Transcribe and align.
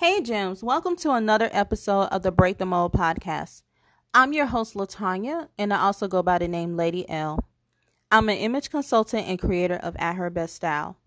Hey, 0.00 0.20
Gems. 0.20 0.62
Welcome 0.62 0.94
to 0.98 1.10
another 1.10 1.48
episode 1.50 2.04
of 2.12 2.22
the 2.22 2.30
Break 2.30 2.58
the 2.58 2.64
Mold 2.64 2.92
podcast. 2.92 3.62
I'm 4.14 4.32
your 4.32 4.46
host, 4.46 4.74
Latanya, 4.74 5.48
and 5.58 5.74
I 5.74 5.80
also 5.80 6.06
go 6.06 6.22
by 6.22 6.38
the 6.38 6.46
name 6.46 6.76
Lady 6.76 7.04
L. 7.10 7.40
I'm 8.12 8.28
an 8.28 8.36
image 8.36 8.70
consultant 8.70 9.26
and 9.26 9.40
creator 9.40 9.74
of 9.74 9.96
At 9.98 10.14
Her 10.14 10.30
Best 10.30 10.54
Style. 10.54 10.98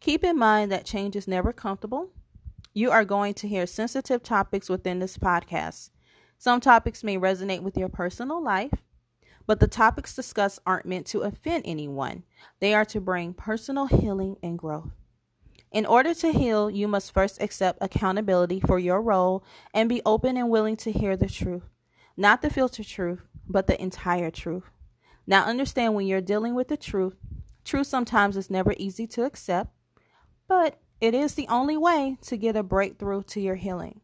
Keep 0.00 0.24
in 0.24 0.38
mind 0.38 0.72
that 0.72 0.86
change 0.86 1.16
is 1.16 1.28
never 1.28 1.52
comfortable. 1.52 2.12
You 2.72 2.90
are 2.90 3.04
going 3.04 3.34
to 3.34 3.46
hear 3.46 3.66
sensitive 3.66 4.22
topics 4.22 4.70
within 4.70 5.00
this 5.00 5.18
podcast. 5.18 5.90
Some 6.38 6.62
topics 6.62 7.04
may 7.04 7.18
resonate 7.18 7.60
with 7.60 7.76
your 7.76 7.90
personal 7.90 8.42
life, 8.42 8.72
but 9.46 9.60
the 9.60 9.68
topics 9.68 10.16
discussed 10.16 10.60
aren't 10.64 10.86
meant 10.86 11.04
to 11.08 11.20
offend 11.20 11.64
anyone. 11.66 12.22
They 12.58 12.72
are 12.72 12.86
to 12.86 13.02
bring 13.02 13.34
personal 13.34 13.84
healing 13.84 14.38
and 14.42 14.58
growth. 14.58 14.92
In 15.72 15.86
order 15.86 16.14
to 16.14 16.32
heal, 16.32 16.68
you 16.68 16.88
must 16.88 17.12
first 17.12 17.40
accept 17.40 17.78
accountability 17.80 18.60
for 18.60 18.78
your 18.78 19.00
role 19.00 19.44
and 19.72 19.88
be 19.88 20.02
open 20.04 20.36
and 20.36 20.50
willing 20.50 20.76
to 20.78 20.90
hear 20.90 21.16
the 21.16 21.28
truth. 21.28 21.62
Not 22.16 22.42
the 22.42 22.50
filtered 22.50 22.86
truth, 22.86 23.20
but 23.48 23.68
the 23.68 23.80
entire 23.80 24.30
truth. 24.30 24.64
Now, 25.26 25.44
understand 25.44 25.94
when 25.94 26.06
you're 26.06 26.20
dealing 26.20 26.54
with 26.54 26.68
the 26.68 26.76
truth, 26.76 27.14
truth 27.64 27.86
sometimes 27.86 28.36
is 28.36 28.50
never 28.50 28.74
easy 28.78 29.06
to 29.08 29.24
accept, 29.24 29.70
but 30.48 30.80
it 31.00 31.14
is 31.14 31.34
the 31.34 31.46
only 31.48 31.76
way 31.76 32.18
to 32.22 32.36
get 32.36 32.56
a 32.56 32.64
breakthrough 32.64 33.22
to 33.24 33.40
your 33.40 33.54
healing. 33.54 34.00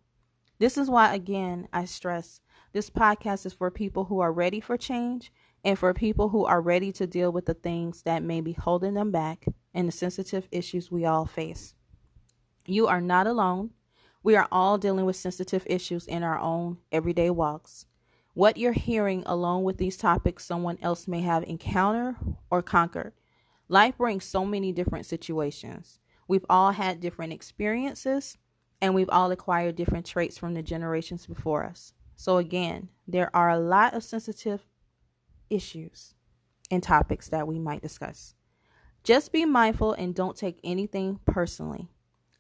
This 0.61 0.79
is 0.79 0.89
why, 0.89 1.15
again, 1.15 1.69
I 1.73 1.85
stress 1.85 2.41
this 2.73 2.91
podcast 2.91 3.45
is 3.47 3.53
for 3.53 3.71
people 3.71 4.05
who 4.05 4.21
are 4.21 4.33
ready 4.33 4.61
for 4.61 4.77
change 4.77 5.33
and 5.65 5.79
for 5.79 5.93
people 5.95 6.29
who 6.29 6.45
are 6.45 6.61
ready 6.61 6.93
to 6.93 7.07
deal 7.07 7.33
with 7.33 7.47
the 7.47 7.55
things 7.55 8.03
that 8.03 8.23
may 8.23 8.41
be 8.41 8.53
holding 8.53 8.95
them 8.95 9.11
back 9.11 9.47
and 9.77 9.87
the 9.87 9.93
sensitive 9.93 10.49
issues 10.51 10.91
we 10.91 11.05
all 11.05 11.27
face. 11.27 11.75
You 12.67 12.87
are 12.87 13.01
not 13.01 13.27
alone. 13.27 13.71
We 14.23 14.35
are 14.35 14.49
all 14.51 14.79
dealing 14.79 15.05
with 15.05 15.17
sensitive 15.17 15.65
issues 15.67 16.07
in 16.07 16.23
our 16.23 16.39
own 16.39 16.79
everyday 16.91 17.31
walks. 17.31 17.85
What 18.33 18.57
you're 18.57 18.73
hearing 18.73 19.23
along 19.27 19.65
with 19.65 19.77
these 19.77 19.99
topics, 19.99 20.45
someone 20.45 20.79
else 20.81 21.07
may 21.07 21.21
have 21.21 21.45
encountered 21.45 22.17
or 22.51 22.63
conquered. 22.63 23.13
Life 23.69 23.99
brings 23.99 24.25
so 24.25 24.45
many 24.47 24.73
different 24.73 25.05
situations. 25.05 26.01
We've 26.27 26.47
all 26.49 26.73
had 26.73 27.01
different 27.01 27.35
experiences, 27.35 28.39
and 28.81 28.95
we've 28.95 29.11
all 29.11 29.31
acquired 29.31 29.77
different 29.77 30.07
traits 30.07 30.39
from 30.39 30.55
the 30.55 30.63
generations 30.63 31.27
before 31.27 31.65
us. 31.65 31.93
So, 32.17 32.39
again, 32.39 32.89
there 33.07 33.35
are 33.37 33.51
a 33.51 33.59
lot 33.59 33.93
of 33.93 34.03
sensitive 34.03 34.67
issues 35.51 36.15
and 36.71 36.83
topics 36.83 37.29
that 37.29 37.47
we 37.47 37.59
might 37.59 37.83
discuss. 37.83 38.36
Just 39.07 39.31
be 39.31 39.45
mindful 39.45 39.93
and 39.93 40.17
don't 40.17 40.37
take 40.37 40.59
anything 40.65 41.21
personally. 41.25 41.89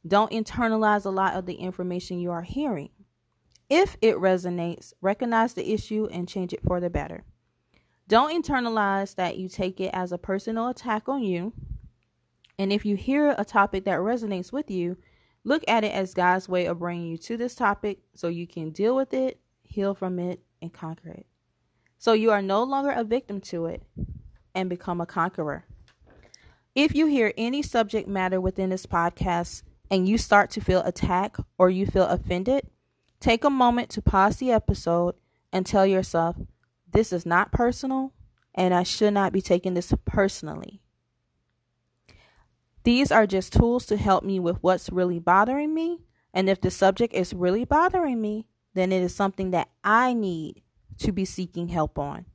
Don't 0.05 0.33
internalize 0.33 1.07
a 1.07 1.11
lot 1.11 1.35
of 1.35 1.47
the 1.47 1.55
information 1.55 2.19
you 2.19 2.33
are 2.33 2.43
hearing. 2.43 2.91
If 3.71 3.97
it 4.03 4.17
resonates, 4.17 4.93
recognize 5.01 5.55
the 5.55 5.73
issue 5.73 6.09
and 6.11 6.29
change 6.29 6.53
it 6.53 6.65
for 6.65 6.81
the 6.81 6.91
better. 6.91 7.23
Don't 8.09 8.35
internalize 8.35 9.15
that 9.15 9.39
you 9.39 9.49
take 9.49 9.79
it 9.79 9.91
as 9.93 10.11
a 10.11 10.19
personal 10.19 10.67
attack 10.67 11.09
on 11.09 11.23
you. 11.23 11.53
And 12.59 12.73
if 12.73 12.85
you 12.85 12.97
hear 12.97 13.37
a 13.39 13.45
topic 13.45 13.85
that 13.85 14.01
resonates 14.01 14.53
with 14.53 14.69
you, 14.69 14.97
look 15.45 15.63
at 15.69 15.85
it 15.85 15.93
as 15.93 16.15
God's 16.15 16.49
way 16.49 16.67
of 16.67 16.81
bringing 16.81 17.07
you 17.07 17.17
to 17.19 17.37
this 17.37 17.55
topic 17.55 18.01
so 18.17 18.27
you 18.27 18.49
can 18.49 18.71
deal 18.71 18.97
with 18.97 19.15
it, 19.15 19.39
heal 19.63 19.95
from 19.95 20.19
it, 20.19 20.41
and 20.61 20.73
conquer 20.73 21.11
it. 21.11 21.27
So 21.97 22.13
you 22.13 22.33
are 22.33 22.43
no 22.43 22.65
longer 22.65 22.91
a 22.91 23.05
victim 23.05 23.41
to 23.43 23.67
it 23.67 23.85
and 24.53 24.69
become 24.69 25.01
a 25.01 25.07
conqueror. 25.07 25.65
If 26.77 26.95
you 26.95 27.07
hear 27.07 27.33
any 27.39 27.63
subject 27.63 28.07
matter 28.07 28.39
within 28.39 28.69
this 28.69 28.85
podcast 28.85 29.63
and 29.91 30.07
you 30.07 30.19
start 30.19 30.51
to 30.51 30.61
feel 30.61 30.83
attacked 30.83 31.41
or 31.57 31.71
you 31.71 31.87
feel 31.87 32.05
offended, 32.05 32.69
take 33.19 33.45
a 33.45 33.51
moment 33.51 33.89
to 33.91 34.03
pause 34.03 34.37
the 34.37 34.53
episode 34.53 35.15
and 35.51 35.65
tell 35.65 35.87
yourself, 35.87 36.37
this 36.93 37.15
is 37.15 37.25
not 37.25 37.51
personal 37.51 38.13
and 38.55 38.75
I 38.75 38.83
should 38.83 39.15
not 39.15 39.33
be 39.33 39.41
taking 39.41 39.73
this 39.73 39.95
personally. 40.05 40.83
These 42.85 43.11
are 43.11 43.27
just 43.27 43.55
tools 43.55 43.87
to 43.87 43.97
help 43.97 44.23
me 44.23 44.39
with 44.39 44.59
what's 44.61 44.91
really 44.91 45.19
bothering 45.19 45.73
me. 45.73 46.05
And 46.35 46.47
if 46.51 46.61
the 46.61 46.71
subject 46.71 47.15
is 47.15 47.33
really 47.33 47.65
bothering 47.65 48.21
me, 48.21 48.49
then 48.75 48.93
it 48.93 49.03
is 49.03 49.15
something 49.15 49.51
that 49.53 49.71
I 49.83 50.13
need 50.13 50.61
to 50.99 51.11
be 51.11 51.25
seeking 51.25 51.69
help 51.69 51.99
on. 51.99 52.27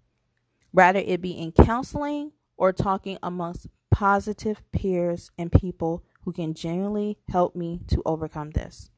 Rather, 0.74 1.00
it 1.00 1.22
be 1.22 1.34
in 1.34 1.52
counseling 1.52 2.32
or 2.58 2.74
talking 2.74 3.20
amongst 3.22 3.68
positive 3.92 4.64
peers 4.72 5.30
and 5.38 5.52
people 5.52 6.04
who 6.24 6.32
can 6.32 6.54
genuinely 6.54 7.18
help 7.30 7.56
me 7.56 7.82
to 7.88 8.02
overcome 8.06 8.52
this. 8.52 8.90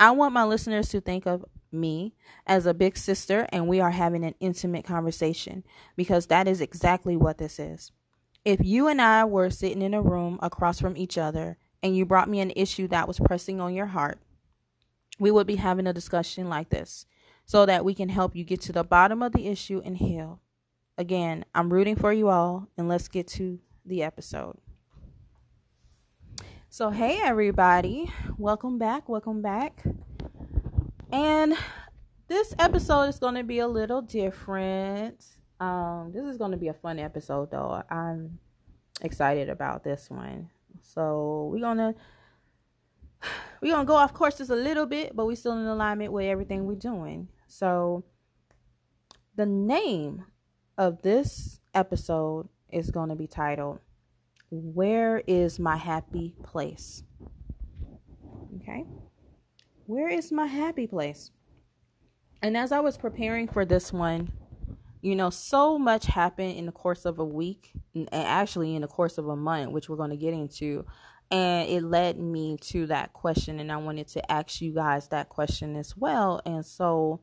I 0.00 0.10
want 0.10 0.34
my 0.34 0.44
listeners 0.44 0.88
to 0.88 1.00
think 1.00 1.26
of 1.26 1.44
me 1.70 2.14
as 2.46 2.66
a 2.66 2.74
big 2.74 2.96
sister 2.96 3.46
and 3.50 3.68
we 3.68 3.80
are 3.80 3.90
having 3.90 4.24
an 4.24 4.34
intimate 4.40 4.84
conversation 4.84 5.64
because 5.96 6.26
that 6.26 6.48
is 6.48 6.60
exactly 6.60 7.16
what 7.16 7.38
this 7.38 7.58
is. 7.58 7.92
If 8.44 8.60
you 8.62 8.88
and 8.88 9.00
I 9.00 9.24
were 9.24 9.50
sitting 9.50 9.82
in 9.82 9.94
a 9.94 10.02
room 10.02 10.38
across 10.42 10.80
from 10.80 10.96
each 10.96 11.16
other 11.16 11.58
and 11.82 11.96
you 11.96 12.04
brought 12.04 12.28
me 12.28 12.40
an 12.40 12.52
issue 12.56 12.88
that 12.88 13.08
was 13.08 13.18
pressing 13.18 13.60
on 13.60 13.74
your 13.74 13.86
heart, 13.86 14.18
we 15.18 15.30
would 15.30 15.46
be 15.46 15.56
having 15.56 15.86
a 15.86 15.92
discussion 15.92 16.48
like 16.48 16.70
this 16.70 17.06
so 17.46 17.66
that 17.66 17.84
we 17.84 17.94
can 17.94 18.08
help 18.08 18.34
you 18.34 18.44
get 18.44 18.60
to 18.62 18.72
the 18.72 18.84
bottom 18.84 19.22
of 19.22 19.32
the 19.32 19.46
issue 19.48 19.80
and 19.84 19.98
heal. 19.98 20.40
Again, 20.96 21.44
I'm 21.54 21.72
rooting 21.72 21.96
for 21.96 22.12
you 22.12 22.28
all, 22.28 22.68
and 22.76 22.88
let's 22.88 23.08
get 23.08 23.26
to 23.28 23.60
the 23.84 24.02
episode. 24.02 24.56
So, 26.68 26.90
hey 26.90 27.20
everybody, 27.22 28.10
welcome 28.36 28.78
back, 28.78 29.08
welcome 29.08 29.42
back. 29.42 29.84
And 31.12 31.54
this 32.26 32.54
episode 32.58 33.04
is 33.04 33.18
going 33.18 33.34
to 33.34 33.44
be 33.44 33.60
a 33.60 33.68
little 33.68 34.02
different. 34.02 35.24
Um, 35.60 36.10
this 36.12 36.24
is 36.24 36.36
going 36.36 36.50
to 36.50 36.56
be 36.56 36.68
a 36.68 36.74
fun 36.74 36.98
episode, 36.98 37.50
though. 37.52 37.82
I'm 37.88 38.38
excited 39.02 39.48
about 39.48 39.84
this 39.84 40.10
one. 40.10 40.50
So, 40.82 41.50
we're 41.52 41.60
going 41.60 41.78
to 41.78 41.94
we're 43.60 43.72
gonna 43.72 43.84
go 43.84 43.94
off 43.94 44.12
course 44.12 44.38
just 44.38 44.50
a 44.50 44.56
little 44.56 44.86
bit, 44.86 45.14
but 45.14 45.26
we're 45.26 45.36
still 45.36 45.58
in 45.58 45.66
alignment 45.66 46.12
with 46.12 46.26
everything 46.26 46.66
we're 46.66 46.74
doing. 46.74 47.28
So 47.46 48.04
the 49.36 49.46
name 49.46 50.24
of 50.76 51.02
this 51.02 51.60
episode 51.72 52.48
is 52.74 52.90
gonna 52.90 53.16
be 53.16 53.26
titled 53.26 53.80
Where 54.50 55.22
is 55.26 55.58
my 55.58 55.76
happy 55.76 56.34
place? 56.42 57.02
Okay. 58.56 58.84
Where 59.86 60.08
is 60.08 60.32
my 60.32 60.46
happy 60.46 60.86
place? 60.86 61.30
And 62.42 62.56
as 62.56 62.72
I 62.72 62.80
was 62.80 62.96
preparing 62.96 63.48
for 63.48 63.64
this 63.64 63.92
one, 63.92 64.32
you 65.00 65.14
know, 65.14 65.30
so 65.30 65.78
much 65.78 66.06
happened 66.06 66.56
in 66.56 66.66
the 66.66 66.72
course 66.72 67.04
of 67.04 67.18
a 67.18 67.24
week, 67.24 67.72
and 67.94 68.08
actually 68.12 68.74
in 68.74 68.82
the 68.82 68.88
course 68.88 69.18
of 69.18 69.28
a 69.28 69.36
month, 69.36 69.70
which 69.70 69.88
we're 69.88 69.96
going 69.96 70.10
to 70.10 70.16
get 70.16 70.32
into 70.32 70.84
and 71.30 71.68
it 71.68 71.82
led 71.82 72.18
me 72.18 72.56
to 72.60 72.86
that 72.86 73.12
question 73.12 73.58
and 73.58 73.72
i 73.72 73.76
wanted 73.76 74.06
to 74.06 74.32
ask 74.32 74.60
you 74.60 74.72
guys 74.72 75.08
that 75.08 75.28
question 75.28 75.76
as 75.76 75.96
well 75.96 76.40
and 76.44 76.64
so 76.64 77.20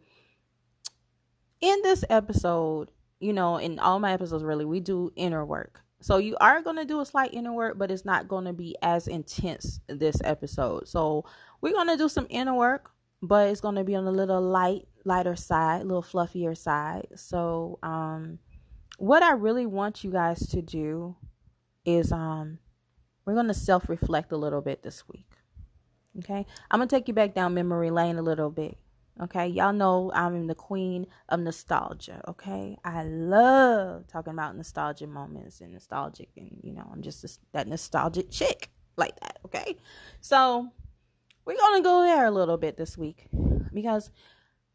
in 1.61 1.79
this 1.83 2.03
episode 2.09 2.89
you 3.21 3.33
know 3.33 3.57
in 3.57 3.79
all 3.79 3.99
my 3.99 4.13
episodes 4.13 4.43
really 4.43 4.65
we 4.65 4.79
do 4.79 5.11
inner 5.15 5.45
work 5.45 5.81
so 6.01 6.17
you 6.17 6.35
are 6.41 6.61
going 6.61 6.75
to 6.75 6.85
do 6.85 6.99
a 6.99 7.05
slight 7.05 7.33
inner 7.33 7.53
work 7.53 7.77
but 7.77 7.91
it's 7.91 8.05
not 8.05 8.27
going 8.27 8.45
to 8.45 8.53
be 8.53 8.75
as 8.81 9.07
intense 9.07 9.79
this 9.87 10.17
episode 10.23 10.87
so 10.87 11.23
we're 11.61 11.73
going 11.73 11.87
to 11.87 11.97
do 11.97 12.09
some 12.09 12.27
inner 12.29 12.53
work 12.53 12.91
but 13.21 13.49
it's 13.49 13.61
going 13.61 13.75
to 13.75 13.83
be 13.83 13.95
on 13.95 14.05
a 14.05 14.11
little 14.11 14.41
light 14.41 14.87
lighter 15.05 15.35
side 15.35 15.81
a 15.81 15.85
little 15.85 16.03
fluffier 16.03 16.57
side 16.57 17.07
so 17.15 17.79
um 17.83 18.39
what 18.97 19.23
i 19.23 19.31
really 19.31 19.65
want 19.65 20.03
you 20.03 20.11
guys 20.11 20.47
to 20.47 20.61
do 20.61 21.15
is 21.85 22.11
um 22.11 22.59
we're 23.25 23.33
going 23.33 23.47
to 23.47 23.53
self 23.53 23.89
reflect 23.89 24.31
a 24.31 24.37
little 24.37 24.61
bit 24.61 24.83
this 24.83 25.07
week. 25.07 25.29
Okay. 26.19 26.45
I'm 26.69 26.79
going 26.79 26.89
to 26.89 26.95
take 26.95 27.07
you 27.07 27.13
back 27.13 27.33
down 27.33 27.53
memory 27.53 27.91
lane 27.91 28.17
a 28.17 28.21
little 28.21 28.49
bit. 28.49 28.77
Okay. 29.21 29.47
Y'all 29.47 29.73
know 29.73 30.11
I'm 30.13 30.47
the 30.47 30.55
queen 30.55 31.07
of 31.29 31.39
nostalgia. 31.39 32.21
Okay. 32.27 32.77
I 32.83 33.03
love 33.03 34.07
talking 34.07 34.33
about 34.33 34.55
nostalgia 34.55 35.07
moments 35.07 35.61
and 35.61 35.73
nostalgic, 35.73 36.29
and 36.37 36.59
you 36.63 36.73
know, 36.73 36.89
I'm 36.91 37.01
just 37.01 37.39
that 37.53 37.67
nostalgic 37.67 38.31
chick 38.31 38.69
like 38.97 39.19
that. 39.19 39.39
Okay. 39.45 39.77
So 40.21 40.69
we're 41.45 41.55
to 41.55 41.81
go 41.81 42.03
there 42.03 42.25
a 42.25 42.31
little 42.31 42.57
bit 42.57 42.77
this 42.77 42.97
week 42.97 43.27
because 43.73 44.11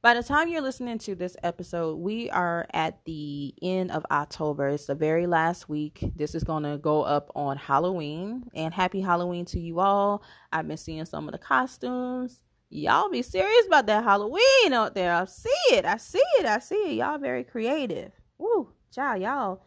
by 0.03 0.15
the 0.15 0.23
time 0.23 0.49
you're 0.49 0.61
listening 0.61 0.99
to 0.99 1.15
this 1.17 1.37
episode, 1.43 1.97
we 1.97 2.31
are 2.31 2.67
at 2.73 3.05
the 3.07 3.53
end 3.61 3.91
of 3.91 4.07
October. 4.11 4.69
It's 4.69 4.87
the 4.87 4.95
very 4.95 5.27
last 5.27 5.69
week. 5.69 5.99
This 6.15 6.35
is 6.35 6.45
going 6.45 6.63
to 6.63 6.79
go 6.79 7.03
up 7.03 7.33
on 7.35 7.57
Halloween. 7.57 8.45
And 8.55 8.73
happy 8.73 9.01
Halloween 9.01 9.45
to 9.47 9.59
you 9.59 9.81
all. 9.81 10.23
I've 10.53 10.69
been 10.69 10.77
seeing 10.77 11.05
some 11.07 11.27
of 11.27 11.33
the 11.33 11.39
costumes. 11.39 12.43
Y'all 12.69 13.11
be 13.11 13.23
serious 13.23 13.67
about 13.67 13.87
that 13.87 14.03
Halloween 14.03 14.73
out 14.73 14.95
there. 14.95 15.15
I 15.15 15.25
see 15.27 15.51
it. 15.73 15.85
I 15.85 15.97
see 15.99 16.23
it. 16.39 16.47
I 16.47 16.59
see 16.59 16.75
it. 16.75 16.95
Y'all 16.95 17.19
very 17.19 17.45
creative. 17.45 18.13
Woo, 18.39 18.73
child, 18.93 19.23
y'all. 19.23 19.63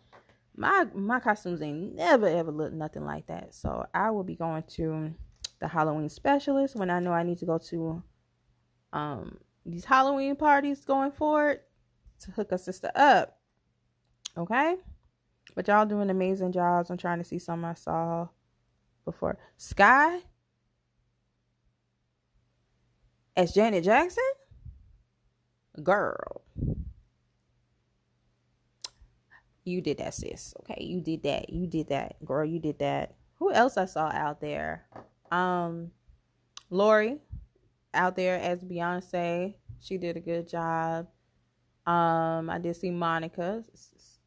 My 0.55 0.85
my 0.93 1.21
costumes 1.21 1.61
ain't 1.61 1.95
never 1.95 2.27
ever 2.27 2.51
looked 2.51 2.73
nothing 2.73 3.05
like 3.05 3.27
that. 3.27 3.55
So 3.55 3.85
I 3.93 4.11
will 4.11 4.25
be 4.25 4.35
going 4.35 4.63
to 4.75 5.13
the 5.59 5.67
Halloween 5.69 6.09
specialist 6.09 6.75
when 6.75 6.89
I 6.89 6.99
know 6.99 7.13
I 7.13 7.23
need 7.23 7.39
to 7.39 7.45
go 7.45 7.57
to 7.69 8.03
um 8.91 9.37
these 9.65 9.85
Halloween 9.85 10.35
parties 10.35 10.83
going 10.83 11.11
forward 11.11 11.61
to 12.21 12.31
hook 12.31 12.51
a 12.51 12.57
sister 12.57 12.91
up. 12.95 13.37
Okay? 14.37 14.75
But 15.55 15.67
y'all 15.67 15.85
doing 15.85 16.09
amazing 16.09 16.51
jobs. 16.51 16.89
I'm 16.89 16.97
trying 16.97 17.19
to 17.19 17.23
see 17.23 17.39
some 17.39 17.63
I 17.63 17.73
saw 17.73 18.27
before. 19.05 19.37
Sky 19.55 20.19
as 23.39 23.53
Janet 23.53 23.85
Jackson? 23.85 24.23
Girl. 25.81 26.41
You 29.63 29.81
did 29.81 29.99
that, 29.99 30.13
sis. 30.13 30.53
Okay, 30.59 30.83
you 30.83 30.99
did 30.99 31.23
that. 31.23 31.49
You 31.49 31.65
did 31.65 31.87
that. 31.87 32.23
Girl, 32.25 32.43
you 32.43 32.59
did 32.59 32.79
that. 32.79 33.15
Who 33.35 33.53
else 33.53 33.77
I 33.77 33.85
saw 33.85 34.09
out 34.09 34.41
there? 34.41 34.85
Um 35.31 35.91
Lori 36.69 37.19
out 37.93 38.15
there 38.17 38.37
as 38.37 38.63
Beyonce. 38.63 39.55
She 39.79 39.97
did 39.97 40.17
a 40.17 40.19
good 40.19 40.47
job. 40.49 41.07
Um, 41.87 42.49
I 42.49 42.59
did 42.59 42.75
see 42.75 42.91
Monica 42.91 43.63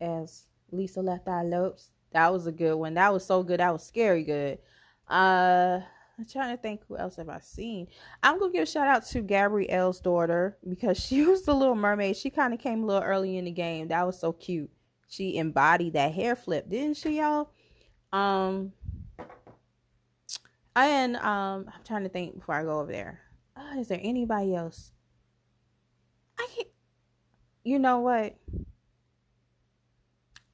as 0.00 0.46
Lisa 0.70 1.00
Left 1.00 1.28
Eye 1.28 1.42
Lopes. 1.42 1.90
That 2.12 2.32
was 2.32 2.46
a 2.46 2.52
good 2.52 2.74
one. 2.74 2.94
That 2.94 3.12
was 3.12 3.24
so 3.24 3.42
good. 3.42 3.60
That 3.60 3.72
was 3.72 3.84
scary 3.84 4.24
good. 4.24 4.58
Uh, 5.06 5.80
I'm 6.22 6.28
trying 6.28 6.56
to 6.56 6.62
think 6.62 6.82
who 6.86 6.96
else 6.96 7.16
have 7.16 7.28
I 7.28 7.40
seen. 7.40 7.88
I'm 8.22 8.38
gonna 8.38 8.52
give 8.52 8.62
a 8.62 8.66
shout 8.66 8.86
out 8.86 9.04
to 9.06 9.22
Gabrielle's 9.22 9.98
daughter 9.98 10.56
because 10.68 10.96
she 10.96 11.22
was 11.26 11.42
the 11.42 11.52
little 11.52 11.74
mermaid. 11.74 12.16
She 12.16 12.30
kind 12.30 12.54
of 12.54 12.60
came 12.60 12.84
a 12.84 12.86
little 12.86 13.02
early 13.02 13.38
in 13.38 13.46
the 13.46 13.50
game. 13.50 13.88
That 13.88 14.06
was 14.06 14.20
so 14.20 14.32
cute. 14.32 14.70
She 15.08 15.36
embodied 15.36 15.94
that 15.94 16.14
hair 16.14 16.36
flip, 16.36 16.68
didn't 16.68 16.96
she, 16.96 17.18
y'all? 17.18 17.50
Um, 18.12 18.72
and 20.76 21.16
um, 21.16 21.68
I'm 21.74 21.82
trying 21.84 22.04
to 22.04 22.08
think 22.08 22.36
before 22.36 22.54
I 22.54 22.62
go 22.62 22.78
over 22.78 22.92
there. 22.92 23.20
Uh, 23.56 23.80
is 23.80 23.88
there 23.88 24.00
anybody 24.00 24.54
else? 24.54 24.92
I 26.38 26.46
can't. 26.54 26.68
You 27.64 27.80
know 27.80 27.98
what? 27.98 28.36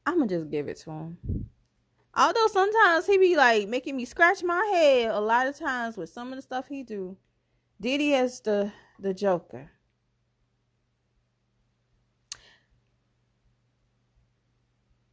I'm 0.07 0.15
gonna 0.15 0.29
just 0.29 0.51
give 0.51 0.67
it 0.67 0.79
to 0.79 0.91
him. 0.91 1.19
Although 2.19 2.49
sometimes 2.49 3.07
he 3.07 3.17
be 3.17 3.37
like 3.37 3.69
making 3.69 3.97
me 3.97 4.05
scratch 4.05 4.43
my 4.43 4.65
head 4.75 5.13
a 5.13 5.21
lot 5.21 5.47
of 5.47 5.57
times 5.57 5.97
with 5.97 6.11
some 6.11 6.33
of 6.33 6.37
the 6.37 6.43
stuff 6.43 6.67
he 6.67 6.83
do. 6.83 7.17
Diddy 7.81 8.13
as 8.13 8.41
the 8.41 8.73
the 8.99 9.15
Joker. 9.15 9.71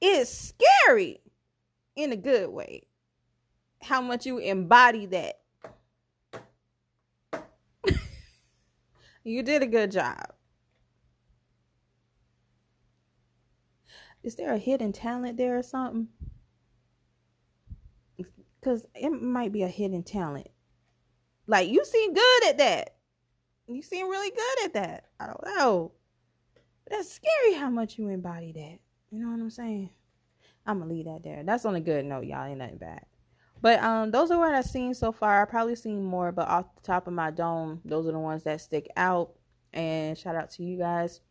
It's 0.01 0.31
scary 0.31 1.21
in 1.95 2.11
a 2.11 2.15
good 2.15 2.49
way. 2.49 2.87
How 3.83 4.01
much 4.01 4.25
you 4.25 4.39
embody 4.39 5.05
that. 5.05 5.41
you 9.23 9.43
did 9.43 9.61
a 9.61 9.67
good 9.67 9.91
job. 9.91 10.33
Is 14.23 14.35
there 14.37 14.51
a 14.53 14.57
hidden 14.57 14.91
talent 14.91 15.37
there 15.37 15.55
or 15.55 15.61
something? 15.61 16.07
Because 18.65 18.83
it 18.95 19.11
might 19.11 19.51
be 19.51 19.61
a 19.61 19.67
hidden 19.67 20.01
talent. 20.01 20.47
Like, 21.45 21.69
you 21.69 21.85
seem 21.85 22.15
good 22.15 22.45
at 22.47 22.57
that. 22.57 22.95
You 23.67 23.83
seem 23.83 24.09
really 24.09 24.31
good 24.31 24.65
at 24.65 24.73
that. 24.73 25.03
I 25.19 25.27
don't 25.27 25.45
know. 25.45 25.91
That's 26.89 27.11
scary 27.11 27.53
how 27.53 27.69
much 27.69 27.99
you 27.99 28.09
embody 28.09 28.53
that. 28.53 28.79
You 29.11 29.23
know 29.23 29.29
what 29.29 29.39
I'm 29.39 29.51
saying? 29.51 29.91
I'm 30.65 30.79
gonna 30.79 30.91
leave 30.91 31.05
that 31.05 31.21
there. 31.21 31.43
That's 31.43 31.63
on 31.65 31.75
a 31.75 31.79
good 31.79 32.05
note, 32.05 32.25
y'all. 32.25 32.45
Ain't 32.45 32.57
nothing 32.57 32.77
bad. 32.77 33.05
But 33.61 33.83
um, 33.83 34.09
those 34.09 34.31
are 34.31 34.39
what 34.39 34.55
I've 34.55 34.65
seen 34.65 34.95
so 34.95 35.11
far. 35.11 35.43
I 35.43 35.45
probably 35.45 35.75
seen 35.75 36.03
more, 36.03 36.31
but 36.31 36.47
off 36.47 36.75
the 36.75 36.81
top 36.81 37.05
of 37.05 37.13
my 37.13 37.29
dome, 37.29 37.81
those 37.85 38.07
are 38.07 38.13
the 38.13 38.19
ones 38.19 38.43
that 38.45 38.61
stick 38.61 38.87
out. 38.97 39.33
And 39.73 40.17
shout 40.17 40.35
out 40.35 40.49
to 40.51 40.63
you 40.63 40.79
guys. 40.79 41.21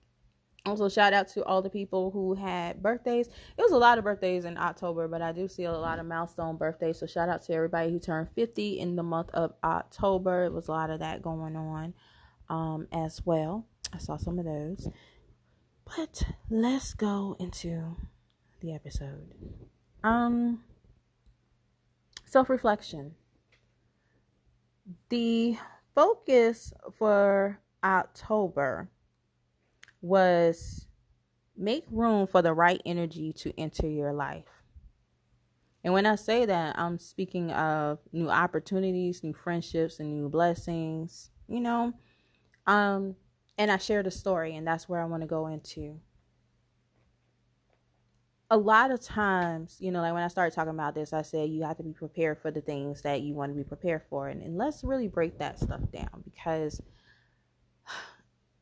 Also, 0.67 0.89
shout 0.89 1.13
out 1.13 1.29
to 1.29 1.45
all 1.45 1.61
the 1.61 1.69
people 1.69 2.11
who 2.11 2.35
had 2.35 2.83
birthdays. 2.83 3.27
It 3.29 3.63
was 3.63 3.73
a 3.73 3.77
lot 3.77 3.99
of 3.99 4.05
birthdays 4.05 4.47
in 4.47 4.57
October, 4.57 5.09
but 5.09 5.21
I 5.21 5.33
do 5.33 5.47
see 5.47 5.65
a 5.65 5.73
lot 5.73 5.99
of 5.99 6.07
milestone 6.07 6.57
birthdays. 6.57 6.99
So 6.99 7.07
shout 7.07 7.29
out 7.29 7.45
to 7.45 7.53
everybody 7.53 7.91
who 7.91 7.99
turned 7.99 8.31
50 8.31 8.79
in 8.79 8.97
the 8.97 9.03
month 9.03 9.29
of 9.35 9.53
October. 9.63 10.45
It 10.45 10.53
was 10.55 10.69
a 10.69 10.73
lot 10.73 10.89
of 10.89 11.01
that 11.01 11.21
going 11.21 11.55
on 11.55 11.93
um, 12.49 12.89
as 12.93 13.21
well. 13.27 13.67
I 13.93 13.99
saw 13.99 14.17
some 14.17 14.39
of 14.39 14.47
those. 14.47 14.89
But 15.85 16.23
let's 16.49 16.95
go 16.95 17.37
into 17.39 17.97
the 18.61 18.73
episode. 18.73 19.35
Um 20.03 20.65
self-reflection. 22.25 23.15
The 25.09 25.57
focus 25.95 26.73
for 26.99 27.61
October 27.85 28.91
was 30.05 30.87
make 31.57 31.85
room 31.91 32.27
for 32.27 32.43
the 32.43 32.53
right 32.53 32.81
energy 32.85 33.33
to 33.33 33.59
enter 33.59 33.89
your 33.89 34.13
life. 34.13 34.45
And 35.83 35.95
when 35.95 36.05
I 36.05 36.17
say 36.17 36.45
that, 36.45 36.79
I'm 36.79 36.99
speaking 36.99 37.51
of 37.53 37.99
new 38.13 38.29
opportunities, 38.29 39.23
new 39.23 39.33
friendships, 39.33 40.01
and 40.01 40.13
new 40.13 40.29
blessings, 40.29 41.31
you 41.49 41.61
know. 41.61 41.95
Um, 42.67 43.17
and 43.57 43.71
I 43.71 43.79
shared 43.79 44.07
a 44.07 44.11
story, 44.11 44.57
and 44.57 44.67
that's 44.67 44.89
where 44.89 45.01
I 45.01 45.07
want 45.07 45.23
to 45.23 45.27
go 45.27 45.47
into. 45.47 46.01
A 48.51 48.59
lot 48.59 48.91
of 48.91 49.01
times, 49.01 49.77
you 49.81 49.91
know, 49.91 50.01
like 50.01 50.13
when 50.13 50.23
I 50.23 50.29
started 50.29 50.55
talking 50.55 50.75
about 50.75 50.95
this, 50.95 51.15
I 51.15 51.23
said 51.23 51.49
you 51.49 51.63
have 51.65 51.79
to 51.79 51.83
be 51.83 51.93
prepared 51.93 52.39
for 52.39 52.51
the 52.51 52.61
things 52.61 53.03
that 53.03 53.23
you 53.23 53.35
want 53.35 53.53
to 53.53 53.57
be 53.57 53.65
prepared 53.65 54.03
for. 54.11 54.29
And, 54.29 54.43
and 54.43 54.59
let's 54.59 54.85
really 54.85 55.09
break 55.09 55.39
that 55.39 55.59
stuff 55.59 55.81
down 55.93 56.23
because 56.25 56.81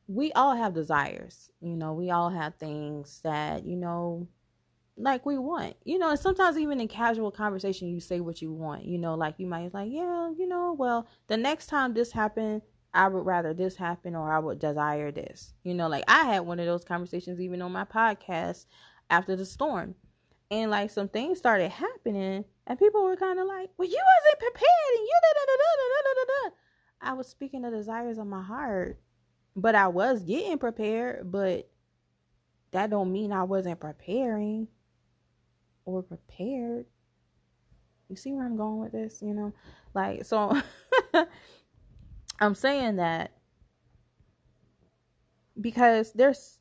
we 0.07 0.33
all 0.33 0.55
have 0.55 0.75
desires. 0.75 1.51
You 1.61 1.77
know, 1.77 1.93
we 1.93 2.11
all 2.11 2.31
have 2.31 2.57
things 2.57 3.21
that, 3.23 3.65
you 3.65 3.77
know, 3.77 4.29
like 4.97 5.25
we 5.25 5.39
want. 5.39 5.77
You 5.85 5.99
know, 5.99 6.11
and 6.11 6.19
sometimes 6.19 6.59
even 6.59 6.81
in 6.81 6.89
casual 6.89 7.31
conversation 7.31 7.89
you 7.89 8.01
say 8.01 8.21
what 8.21 8.43
you 8.43 8.53
want. 8.53 8.85
You 8.85 8.99
know, 8.99 9.15
like 9.15 9.35
you 9.39 9.47
might 9.47 9.73
like, 9.75 9.91
yeah, 9.91 10.31
you 10.37 10.47
know, 10.47 10.75
well, 10.79 11.07
the 11.29 11.37
next 11.37 11.67
time 11.67 11.95
this 11.95 12.13
happened, 12.13 12.63
I 12.95 13.09
would 13.09 13.25
rather 13.25 13.55
this 13.55 13.77
happen 13.77 14.15
or 14.15 14.31
I 14.31 14.39
would 14.39 14.59
desire 14.59 15.11
this. 15.11 15.55
You 15.63 15.75
know, 15.75 15.89
like 15.89 16.05
I 16.09 16.25
had 16.25 16.41
one 16.41 16.61
of 16.61 16.67
those 16.67 16.85
conversations 16.85 17.41
even 17.41 17.63
on 17.63 17.73
my 17.73 17.85
podcast 17.85 18.67
after 19.09 19.37
the 19.37 19.47
storm. 19.47 19.95
And 20.51 20.71
like 20.71 20.91
some 20.91 21.09
things 21.09 21.39
started 21.39 21.71
happening 21.71 22.45
and 22.67 22.79
people 22.79 23.03
were 23.05 23.17
kind 23.17 23.39
of 23.39 23.47
like, 23.47 23.71
"Well, 23.79 23.89
you 23.89 23.99
wasn't 23.99 24.39
prepared 24.39 24.93
and 24.99 25.07
you 25.07 25.21
da 25.23 25.33
da 25.33 25.45
da 25.47 25.57
da 25.57 26.03
da 26.03 26.13
da 26.15 26.51
da." 26.51 26.57
I 27.01 27.13
was 27.15 27.27
speaking 27.27 27.63
the 27.63 27.71
desires 27.71 28.19
of 28.19 28.27
my 28.27 28.43
heart 28.43 29.01
but 29.55 29.75
I 29.75 29.89
was 29.89 30.23
getting 30.23 30.59
prepared, 30.59 31.31
but 31.31 31.69
that 32.73 32.91
don't 32.91 33.13
mean 33.13 33.33
I 33.33 33.43
wasn't 33.45 33.81
preparing 33.81 34.69
or 35.85 36.03
prepared. 36.03 36.87
You 38.09 38.17
see 38.17 38.33
where 38.33 38.45
I'm 38.45 38.57
going 38.57 38.81
with 38.81 38.93
this, 38.93 39.21
you 39.23 39.35
know? 39.35 39.53
Like 39.95 40.25
so 40.25 40.61
I'm 42.41 42.55
saying 42.55 42.97
that 42.97 43.33
because 45.61 46.13
there's 46.13 46.59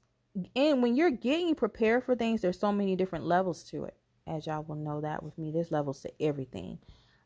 and 0.55 0.81
when 0.81 0.95
you're 0.95 1.11
getting 1.11 1.55
prepared 1.55 2.03
for 2.03 2.15
things, 2.15 2.41
there's 2.41 2.59
so 2.59 2.71
many 2.71 2.95
different 2.95 3.25
levels 3.25 3.63
to 3.65 3.85
it. 3.85 3.95
As 4.27 4.45
y'all 4.47 4.63
will 4.63 4.75
know 4.75 5.01
that 5.01 5.23
with 5.23 5.37
me, 5.37 5.51
there's 5.51 5.71
levels 5.71 6.01
to 6.01 6.11
everything. 6.21 6.79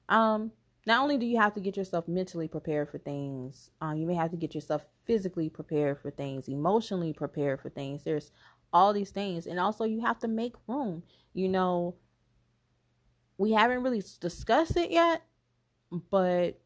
Um 0.10 0.52
not 0.86 1.02
only 1.02 1.18
do 1.18 1.26
you 1.26 1.40
have 1.40 1.54
to 1.56 1.60
get 1.60 1.76
yourself 1.76 2.08
mentally 2.08 2.48
prepared 2.48 2.90
for 2.90 3.00
things, 3.00 3.72
um, 3.82 3.98
you 3.98 4.06
may 4.06 4.14
have 4.14 4.32
to 4.32 4.38
get 4.38 4.54
yourself 4.54 4.88
physically 5.04 5.50
prepared 5.50 6.00
for 6.00 6.12
things, 6.12 6.48
emotionally 6.48 7.12
prepared 7.12 7.62
for 7.62 7.70
things. 7.70 8.04
There's 8.04 8.32
all 8.72 8.94
these 8.94 9.10
things. 9.10 9.48
And 9.48 9.60
also, 9.60 9.84
you 9.84 10.02
have 10.02 10.20
to 10.20 10.28
make 10.28 10.54
room. 10.68 11.04
You 11.34 11.50
know, 11.50 11.96
we 13.38 13.52
haven't 13.54 13.84
really 13.84 14.04
discussed 14.20 14.78
it 14.78 14.92
yet, 14.92 15.24
but 16.12 16.60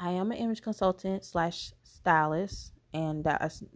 I 0.00 0.10
am 0.10 0.32
an 0.32 0.38
image 0.38 0.60
consultant 0.60 1.24
slash 1.24 1.72
stylist, 1.84 2.72
and 2.92 3.26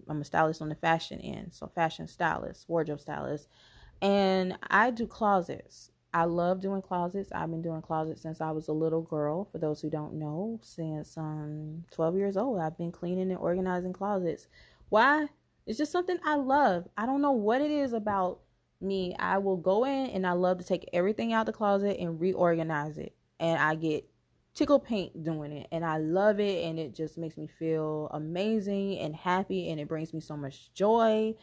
I'm 0.08 0.20
a 0.20 0.24
stylist 0.24 0.62
on 0.62 0.68
the 0.68 0.74
fashion 0.74 1.20
end. 1.20 1.52
So, 1.52 1.70
fashion 1.74 2.08
stylist, 2.08 2.68
wardrobe 2.68 3.00
stylist. 3.00 3.48
And 4.02 4.58
I 4.68 4.90
do 4.90 5.06
closets. 5.06 5.90
I 6.12 6.24
love 6.24 6.60
doing 6.60 6.82
closets. 6.82 7.30
I've 7.32 7.50
been 7.50 7.62
doing 7.62 7.82
closets 7.82 8.22
since 8.22 8.40
I 8.40 8.50
was 8.50 8.68
a 8.68 8.72
little 8.72 9.02
girl. 9.02 9.48
For 9.52 9.58
those 9.58 9.80
who 9.80 9.90
don't 9.90 10.14
know, 10.14 10.58
since 10.62 11.16
um 11.16 11.84
12 11.92 12.16
years 12.16 12.36
old, 12.36 12.60
I've 12.60 12.76
been 12.76 12.92
cleaning 12.92 13.30
and 13.30 13.38
organizing 13.38 13.92
closets. 13.92 14.48
Why? 14.88 15.26
It's 15.66 15.78
just 15.78 15.92
something 15.92 16.18
I 16.24 16.34
love. 16.34 16.88
I 16.96 17.06
don't 17.06 17.22
know 17.22 17.32
what 17.32 17.60
it 17.60 17.70
is 17.70 17.92
about 17.92 18.40
me. 18.80 19.14
I 19.18 19.38
will 19.38 19.56
go 19.56 19.84
in 19.84 20.10
and 20.10 20.26
I 20.26 20.32
love 20.32 20.58
to 20.58 20.64
take 20.64 20.88
everything 20.92 21.32
out 21.32 21.46
the 21.46 21.52
closet 21.52 21.98
and 22.00 22.20
reorganize 22.20 22.98
it. 22.98 23.14
And 23.38 23.60
I 23.60 23.76
get 23.76 24.10
tickle 24.54 24.80
paint 24.80 25.22
doing 25.22 25.52
it 25.52 25.68
and 25.70 25.84
I 25.84 25.98
love 25.98 26.40
it 26.40 26.64
and 26.64 26.78
it 26.78 26.94
just 26.94 27.16
makes 27.16 27.36
me 27.36 27.46
feel 27.46 28.10
amazing 28.12 28.98
and 28.98 29.14
happy 29.14 29.70
and 29.70 29.80
it 29.80 29.86
brings 29.86 30.12
me 30.12 30.20
so 30.20 30.36
much 30.36 30.72
joy 30.74 31.34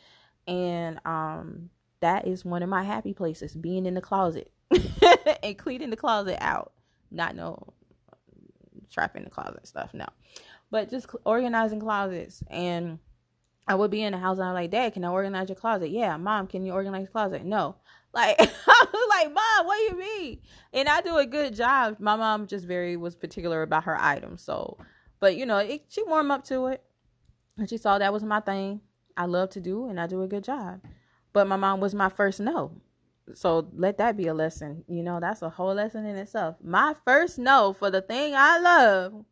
and 0.46 1.00
um 1.06 1.70
that 2.02 2.28
is 2.28 2.44
one 2.44 2.64
of 2.64 2.70
my 2.70 2.84
happy 2.84 3.14
places 3.14 3.56
being 3.56 3.86
in 3.86 3.94
the 3.94 4.02
closet 4.02 4.52
and 5.44 5.58
cleaning 5.58 5.90
the 5.90 5.98
closet 5.98 6.38
out. 6.42 6.74
Not 7.12 7.36
no 7.36 7.74
trapping 8.92 9.24
the 9.24 9.30
closet 9.30 9.68
stuff. 9.68 9.94
No, 9.94 10.08
but 10.72 10.90
just 10.90 11.08
organizing 11.26 11.80
closets. 11.80 12.44
And 12.50 13.00
I 13.68 13.76
would 13.76 13.92
be 13.92 14.02
in 14.02 14.14
the 14.14 14.18
house 14.18 14.38
and 14.38 14.48
I'm 14.48 14.54
like, 14.54 14.72
Dad, 14.72 14.94
can 14.94 15.04
I 15.04 15.10
organize 15.10 15.50
your 15.50 15.56
closet? 15.56 15.90
Yeah, 15.90 16.18
Mom, 16.18 16.48
can 16.48 16.66
you 16.66 16.74
organize 16.74 17.02
your 17.02 17.12
closet? 17.12 17.46
No. 17.46 17.76
Like 18.14 18.40
I 18.40 18.86
was 18.94 19.10
like, 19.10 19.34
Mom, 19.34 19.68
what 19.68 19.78
do 19.78 19.84
you 19.96 20.00
mean? 20.00 20.40
And 20.74 20.88
I 20.88 21.02
do 21.02 21.18
a 21.18 21.26
good 21.26 21.54
job. 21.54 21.98
My 22.00 22.16
mom 22.16 22.48
just 22.48 22.66
very 22.66 22.96
was 22.98 23.16
particular 23.16 23.62
about 23.62 23.84
her 23.84 24.00
items. 24.00 24.42
So, 24.42 24.78
but 25.20 25.36
you 25.36 25.46
know, 25.46 25.58
it, 25.58 25.84
she 25.90 26.02
warmed 26.04 26.32
up 26.32 26.44
to 26.46 26.68
it, 26.68 26.82
and 27.58 27.70
she 27.70 27.78
saw 27.78 28.00
that 28.00 28.14
was 28.14 28.24
my 28.24 28.40
thing. 28.40 28.82
I 29.18 29.26
love 29.26 29.50
to 29.52 29.60
do, 29.60 29.88
and 29.90 30.00
I 30.00 30.08
do 30.08 30.24
a 30.24 30.28
good 30.28 30.46
job. 30.46 30.82
But 31.34 31.48
my 31.48 31.58
mom 31.58 31.80
was 31.80 31.94
my 31.94 32.10
first 32.10 32.40
no. 32.40 32.82
So 33.34 33.68
let 33.74 33.98
that 33.98 34.18
be 34.18 34.28
a 34.28 34.34
lesson. 34.34 34.84
You 34.88 35.04
know, 35.04 35.20
that's 35.20 35.42
a 35.42 35.50
whole 35.50 35.74
lesson 35.74 36.06
in 36.06 36.16
itself. 36.16 36.56
My 36.64 36.96
first 37.06 37.38
no 37.38 37.74
for 37.74 37.92
the 37.92 38.02
thing 38.02 38.34
I 38.36 38.60
love 38.60 39.26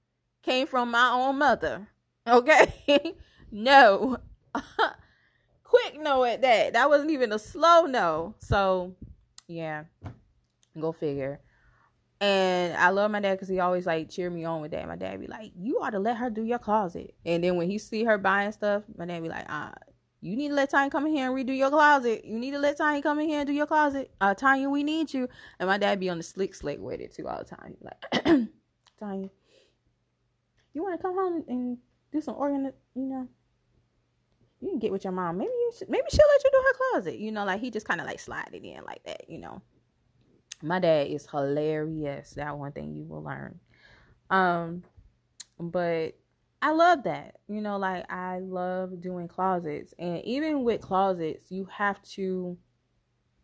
came 0.43 0.67
from 0.67 0.91
my 0.91 1.09
own 1.11 1.37
mother. 1.37 1.87
Okay? 2.27 3.13
no. 3.51 4.17
Quick 5.63 5.99
no 5.99 6.23
at 6.23 6.41
that. 6.41 6.73
That 6.73 6.89
wasn't 6.89 7.11
even 7.11 7.31
a 7.31 7.37
slow 7.37 7.85
no. 7.85 8.33
So, 8.39 8.95
yeah. 9.47 9.83
Go 10.79 10.91
figure. 10.91 11.39
And 12.19 12.75
I 12.75 12.89
love 12.89 13.11
my 13.11 13.19
dad 13.19 13.35
because 13.35 13.47
he 13.49 13.59
always 13.59 13.85
like 13.85 14.09
cheer 14.09 14.29
me 14.31 14.45
on 14.45 14.61
with 14.61 14.71
that. 14.71 14.87
My 14.87 14.95
dad 14.95 15.19
be 15.19 15.27
like, 15.27 15.51
"You 15.55 15.81
ought 15.81 15.91
to 15.91 15.99
let 15.99 16.17
her 16.17 16.31
do 16.31 16.43
your 16.43 16.57
closet." 16.57 17.13
And 17.25 17.43
then 17.43 17.57
when 17.57 17.69
he 17.69 17.77
see 17.77 18.05
her 18.05 18.17
buying 18.17 18.51
stuff, 18.53 18.83
my 18.97 19.05
dad 19.05 19.21
be 19.21 19.29
like, 19.29 19.45
"Ah, 19.49 19.73
you 20.25 20.35
need 20.35 20.49
to 20.49 20.55
let 20.55 20.69
Tanya 20.69 20.89
come 20.89 21.05
in 21.07 21.13
here 21.13 21.27
and 21.27 21.35
redo 21.35 21.55
your 21.55 21.69
closet. 21.69 22.25
You 22.25 22.39
need 22.39 22.51
to 22.51 22.59
let 22.59 22.77
Tanya 22.77 23.01
come 23.01 23.19
in 23.19 23.27
here 23.27 23.39
and 23.39 23.47
do 23.47 23.53
your 23.53 23.67
closet. 23.67 24.11
Uh, 24.19 24.33
Tanya, 24.33 24.69
we 24.69 24.83
need 24.83 25.13
you." 25.13 25.27
And 25.59 25.67
my 25.67 25.77
dad 25.77 25.99
be 25.99 26.09
on 26.09 26.17
the 26.17 26.23
slick 26.23 26.55
slick 26.55 26.79
with 26.79 26.99
it 26.99 27.13
too 27.13 27.27
all 27.27 27.39
the 27.39 27.55
time. 27.55 27.77
Like, 27.81 28.23
Tanya, 28.99 29.29
you 30.73 30.83
want 30.83 30.99
to 30.99 31.01
come 31.01 31.15
home 31.15 31.43
and 31.47 31.77
do 32.11 32.21
some 32.21 32.35
organ, 32.35 32.71
you 32.95 33.07
know? 33.07 33.27
You 34.61 34.69
can 34.69 34.79
get 34.79 34.91
with 34.91 35.03
your 35.03 35.13
mom. 35.13 35.37
Maybe 35.37 35.51
you 35.51 35.71
should, 35.77 35.89
maybe 35.89 36.07
she'll 36.09 36.25
let 36.27 36.43
you 36.43 36.49
do 36.51 36.57
her 36.57 36.91
closet. 36.91 37.19
You 37.19 37.31
know, 37.31 37.45
like 37.45 37.61
he 37.61 37.69
just 37.69 37.87
kind 37.87 38.01
of 38.01 38.07
like 38.07 38.19
slide 38.19 38.49
it 38.53 38.63
in 38.63 38.83
like 38.85 39.03
that. 39.03 39.29
You 39.29 39.39
know 39.39 39.61
my 40.61 40.79
dad 40.79 41.07
is 41.07 41.27
hilarious. 41.27 42.31
That 42.31 42.57
one 42.57 42.71
thing 42.71 42.93
you 42.95 43.05
will 43.05 43.23
learn. 43.23 43.59
Um, 44.29 44.83
but 45.59 46.17
I 46.65 46.71
love 46.71 47.03
that. 47.03 47.35
You 47.47 47.61
know, 47.61 47.77
like 47.77 48.11
I 48.11 48.39
love 48.39 48.99
doing 48.99 49.27
closets. 49.27 49.93
And 49.99 50.25
even 50.25 50.63
with 50.63 50.81
closets, 50.81 51.51
you 51.51 51.65
have 51.65 52.01
to 52.13 52.57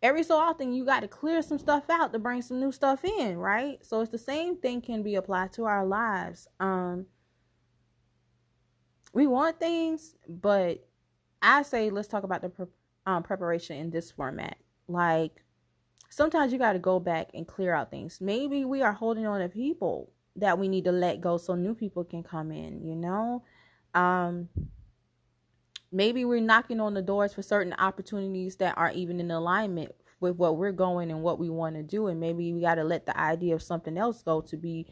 every 0.02 0.24
so 0.24 0.38
often 0.38 0.74
you 0.74 0.84
got 0.86 1.02
to 1.02 1.08
clear 1.08 1.44
some 1.44 1.60
stuff 1.60 1.84
out 1.88 2.14
to 2.14 2.18
bring 2.18 2.42
some 2.42 2.60
new 2.60 2.72
stuff 2.72 3.06
in, 3.06 3.38
right? 3.38 3.78
So 3.86 4.02
it's 4.02 4.10
the 4.10 4.18
same 4.18 4.58
thing 4.58 4.82
can 4.82 5.04
be 5.04 5.14
applied 5.14 5.54
to 5.54 5.66
our 5.66 5.86
lives. 5.86 6.48
Um 6.60 7.06
we 9.14 9.28
want 9.28 9.60
things, 9.60 10.16
but 10.28 10.84
I 11.44 11.62
say 11.62 11.92
let's 11.92 12.08
talk 12.08 12.24
about 12.24 12.42
the 12.42 12.50
pre- 12.50 12.66
um, 13.06 13.22
preparation 13.22 13.78
in 13.78 13.92
this 13.92 14.10
format. 14.10 14.58
Like 14.88 15.44
sometimes 16.10 16.52
you 16.52 16.58
got 16.58 16.74
to 16.74 16.80
go 16.80 17.00
back 17.00 17.30
and 17.36 17.48
clear 17.48 17.76
out 17.76 17.92
things. 17.92 18.20
Maybe 18.20 18.66
we 18.66 18.82
are 18.82 18.94
holding 18.94 19.28
on 19.28 19.42
to 19.42 19.48
people 19.48 20.12
that 20.36 20.58
we 20.58 20.68
need 20.68 20.86
to 20.86 20.92
let 20.92 21.22
go 21.22 21.38
so 21.38 21.56
new 21.56 21.76
people 21.76 22.04
can 22.04 22.24
come 22.24 22.52
in, 22.52 22.82
you 22.86 22.96
know? 22.96 23.44
Um 23.94 24.50
maybe 25.92 26.24
we're 26.24 26.40
knocking 26.40 26.80
on 26.80 26.94
the 26.94 27.02
doors 27.02 27.34
for 27.34 27.42
certain 27.42 27.74
opportunities 27.74 28.56
that 28.56 28.78
aren't 28.78 28.96
even 28.96 29.20
in 29.20 29.30
alignment 29.30 29.94
with 30.22 30.38
what 30.38 30.56
we're 30.56 30.72
going 30.72 31.12
and 31.12 31.22
what 31.22 31.38
we 31.38 31.50
want 31.50 31.76
to 31.76 31.84
do 31.84 32.08
and 32.08 32.20
maybe 32.20 32.54
we 32.54 32.62
got 32.62 32.76
to 32.76 32.84
let 32.84 33.06
the 33.06 33.20
idea 33.20 33.54
of 33.54 33.62
something 33.62 33.98
else 33.98 34.24
go 34.24 34.40
to 34.40 34.56
be 34.56 34.88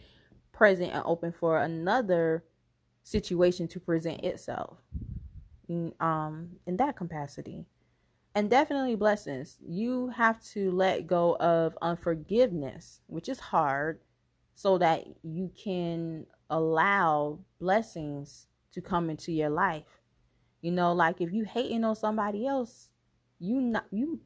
present 0.51 0.91
and 0.91 1.01
open 1.05 1.31
for 1.31 1.61
another 1.61 2.43
situation 3.03 3.67
to 3.67 3.79
present 3.79 4.21
itself 4.25 4.77
um 6.01 6.49
in 6.65 6.75
that 6.75 6.97
capacity 6.97 7.65
and 8.35 8.49
definitely 8.49 8.95
blessings. 8.95 9.57
You 9.67 10.09
have 10.09 10.41
to 10.53 10.71
let 10.71 11.07
go 11.07 11.35
of 11.37 11.77
unforgiveness, 11.81 13.01
which 13.07 13.27
is 13.27 13.39
hard, 13.39 13.99
so 14.59 14.77
that 14.77 15.05
you 15.23 15.49
can 15.55 16.25
allow 16.49 17.39
blessings 17.61 18.47
to 18.73 18.81
come 18.81 19.09
into 19.09 19.31
your 19.31 19.49
life. 19.49 20.01
You 20.59 20.71
know, 20.71 20.91
like 20.91 21.21
if 21.21 21.31
you 21.31 21.45
hating 21.45 21.85
on 21.85 21.95
somebody 21.95 22.45
else, 22.45 22.89
you 23.39 23.61
not 23.61 23.85
you 23.89 24.19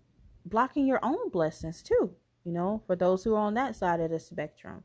blocking 0.43 0.87
your 0.87 0.99
own 1.03 1.29
blessings 1.29 1.83
too. 1.83 2.15
You 2.45 2.51
know, 2.51 2.81
for 2.87 2.95
those 2.95 3.23
who 3.23 3.35
are 3.35 3.45
on 3.45 3.53
that 3.53 3.75
side 3.75 3.99
of 3.99 4.09
the 4.09 4.19
spectrum. 4.19 4.83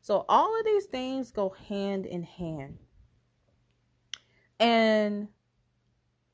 So 0.00 0.24
all 0.30 0.58
of 0.58 0.64
these 0.64 0.86
things 0.86 1.30
go 1.30 1.54
hand 1.68 2.06
in 2.06 2.22
hand. 2.22 2.78
And 4.58 5.28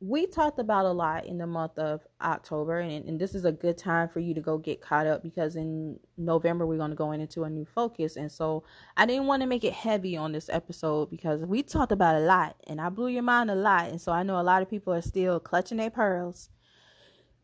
we 0.05 0.27
talked 0.27 0.59
about 0.59 0.85
a 0.85 0.91
lot 0.91 1.27
in 1.27 1.39
the 1.39 1.47
month 1.47 1.79
of 1.79 2.05
October, 2.21 2.81
and, 2.81 3.09
and 3.09 3.21
this 3.21 3.37
is 3.37 3.45
a 3.45 3.53
good 3.53 3.79
time 3.79 4.09
for 4.09 4.19
you 4.19 4.35
to 4.35 4.41
go 4.41 4.59
get 4.59 4.81
caught 4.81 5.07
up 5.07 5.23
because 5.23 5.55
in 5.55 5.97
November 6.17 6.67
we're 6.67 6.77
going 6.77 6.91
to 6.91 6.97
go 6.97 7.13
into 7.13 7.45
a 7.45 7.51
new 7.51 7.65
focus. 7.65 8.17
And 8.17 8.31
so 8.31 8.65
I 8.97 9.07
didn't 9.07 9.29
want 9.29 9.43
to 9.43 9.47
make 9.47 9.63
it 9.63 9.73
heavy 9.73 10.17
on 10.17 10.33
this 10.33 10.49
episode 10.49 11.09
because 11.09 11.43
we 11.43 11.63
talked 11.63 11.93
about 11.93 12.17
a 12.17 12.21
lot 12.21 12.57
and 12.67 12.81
I 12.81 12.89
blew 12.89 13.07
your 13.07 13.23
mind 13.23 13.49
a 13.53 13.55
lot. 13.55 13.91
And 13.91 14.01
so 14.01 14.11
I 14.11 14.25
know 14.25 14.41
a 14.41 14.43
lot 14.43 14.61
of 14.61 14.69
people 14.69 14.93
are 14.93 15.03
still 15.03 15.39
clutching 15.39 15.79
their 15.79 15.91
pearls. 15.91 16.51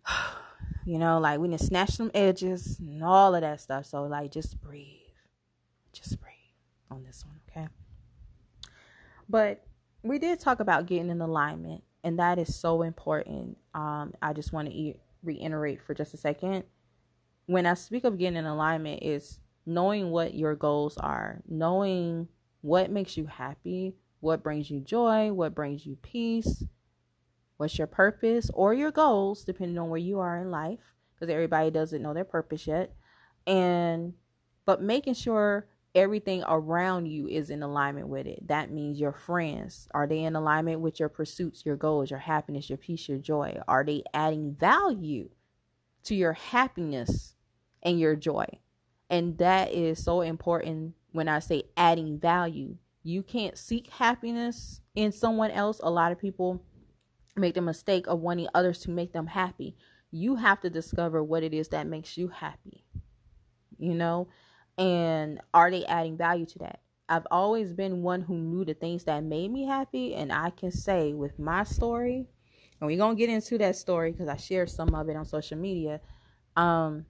you 0.85 0.99
know, 0.99 1.21
like 1.21 1.39
we 1.39 1.47
need 1.47 1.61
to 1.61 1.65
snatch 1.65 1.91
some 1.91 2.11
edges 2.13 2.81
and 2.81 3.05
all 3.05 3.37
of 3.37 3.43
that 3.43 3.61
stuff. 3.61 3.87
So, 3.87 4.03
like, 4.03 4.33
just 4.33 4.61
breathe. 4.61 4.97
Just 5.93 6.21
breathe 6.21 6.35
on 6.91 7.05
this 7.05 7.25
one, 7.25 7.39
okay? 7.49 7.69
But 9.29 9.65
we 10.03 10.19
did 10.19 10.41
talk 10.41 10.59
about 10.59 10.87
getting 10.87 11.11
in 11.11 11.21
alignment 11.21 11.85
and 12.05 12.19
that 12.19 12.39
is 12.39 12.55
so 12.55 12.83
important. 12.83 13.59
Um, 13.75 14.15
I 14.23 14.33
just 14.33 14.53
want 14.53 14.71
to 14.71 14.95
reiterate 15.23 15.83
for 15.83 15.95
just 15.95 16.15
a 16.15 16.17
second. 16.17 16.65
When 17.47 17.67
I 17.67 17.75
speak 17.75 18.05
of 18.05 18.19
getting 18.19 18.37
in 18.37 18.47
alignment, 18.47 19.03
is 19.03 19.41
knowing 19.67 20.11
what 20.11 20.35
your 20.35 20.55
goals 20.55 20.97
are, 20.99 21.43
knowing 21.49 22.29
what 22.61 22.91
makes 22.91 23.17
you 23.17 23.27
happy, 23.27 23.95
what 24.21 24.43
brings 24.43 24.71
you 24.71 24.81
joy, 24.81 25.33
what 25.33 25.55
brings 25.55 25.87
you 25.87 25.97
peace, 25.97 26.65
what's 27.57 27.79
your 27.79 27.87
purpose 27.87 28.51
or 28.55 28.75
your 28.75 28.91
goals, 28.91 29.45
depending 29.45 29.79
on 29.79 29.91
where 29.91 29.99
you 29.99 30.19
are 30.19 30.39
in 30.39 30.51
life, 30.51 30.95
because 31.15 31.33
everybody 31.33 31.71
doesn't 31.71 32.03
know 32.03 32.15
their 32.15 32.25
purpose 32.25 32.67
yet. 32.67 32.95
And 33.47 34.15
but 34.65 34.83
making 34.83 35.15
sure 35.15 35.67
everything 35.95 36.45
around 36.47 37.07
you 37.07 37.27
is 37.27 37.51
in 37.51 37.63
alignment 37.63 38.09
with 38.09 38.27
it. 38.27 38.47
That 38.49 38.71
means 38.71 39.01
your 39.01 39.13
friends, 39.13 39.89
are 39.93 40.07
they 40.07 40.23
in 40.25 40.37
alignment 40.37 40.81
with 40.81 41.01
your 41.01 41.09
pursuits, 41.09 41.65
your 41.65 41.77
goals, 41.77 42.11
your 42.11 42.21
happiness, 42.21 42.69
your 42.69 42.79
peace, 42.79 43.09
your 43.09 43.19
joy? 43.19 43.59
Are 43.67 43.85
they 43.85 44.03
adding 44.15 44.55
value 44.55 45.31
to 46.05 46.15
your 46.15 46.35
happiness 46.35 47.35
and 47.83 47.99
your 47.99 48.17
joy? 48.17 48.47
And 49.11 49.39
that 49.39 49.73
is 49.73 50.03
so 50.03 50.21
important 50.21 50.95
when 51.13 51.29
I 51.29 51.39
say 51.39 51.65
adding 51.77 52.19
value. 52.19 52.77
You 53.03 53.23
can't 53.23 53.57
seek 53.57 53.89
happiness 53.89 54.83
in 54.95 55.13
someone 55.13 55.51
else. 55.51 55.81
A 55.83 55.91
lot 55.91 56.13
of 56.13 56.19
people 56.19 56.63
make 57.37 57.55
the 57.55 57.63
mistake 57.63 58.07
of 58.07 58.21
wanting 58.21 58.49
others 58.55 58.81
to 58.81 58.91
make 58.91 59.13
them 59.13 59.27
happy. 59.27 59.77
You 60.11 60.37
have 60.37 60.61
to 60.61 60.71
discover 60.71 61.23
what 61.23 61.43
it 61.43 61.55
is 61.55 61.69
that 61.69 61.87
makes 61.87 62.19
you 62.19 62.29
happy. 62.29 62.85
You 63.79 63.95
know, 63.95 64.29
and 64.79 65.41
are 65.53 65.71
they 65.71 65.85
adding 65.87 66.17
value 66.17 66.47
to 66.47 66.59
that? 66.61 66.81
I've 67.09 67.27
always 67.31 67.73
been 67.73 68.03
one 68.03 68.21
who 68.21 68.37
knew 68.37 68.65
the 68.65 68.75
things 68.75 69.05
that 69.05 69.25
made 69.25 69.51
me 69.51 69.65
happy 69.65 70.15
and 70.15 70.31
i 70.31 70.51
can 70.51 70.71
say 70.71 71.15
with 71.15 71.39
my 71.39 71.65
story 71.65 72.27
and 72.81 72.87
we're 72.87 72.99
gonna 72.99 73.15
get 73.15 73.31
into 73.31 73.57
that 73.59 73.77
story 73.77 74.13
because 74.13 74.29
i 74.29 74.37
shared 74.37 74.69
some 74.69 74.95
of 74.95 75.09
it 75.09 75.17
on 75.17 75.25
social 75.25 75.57
media 75.57 76.01
um 76.57 77.07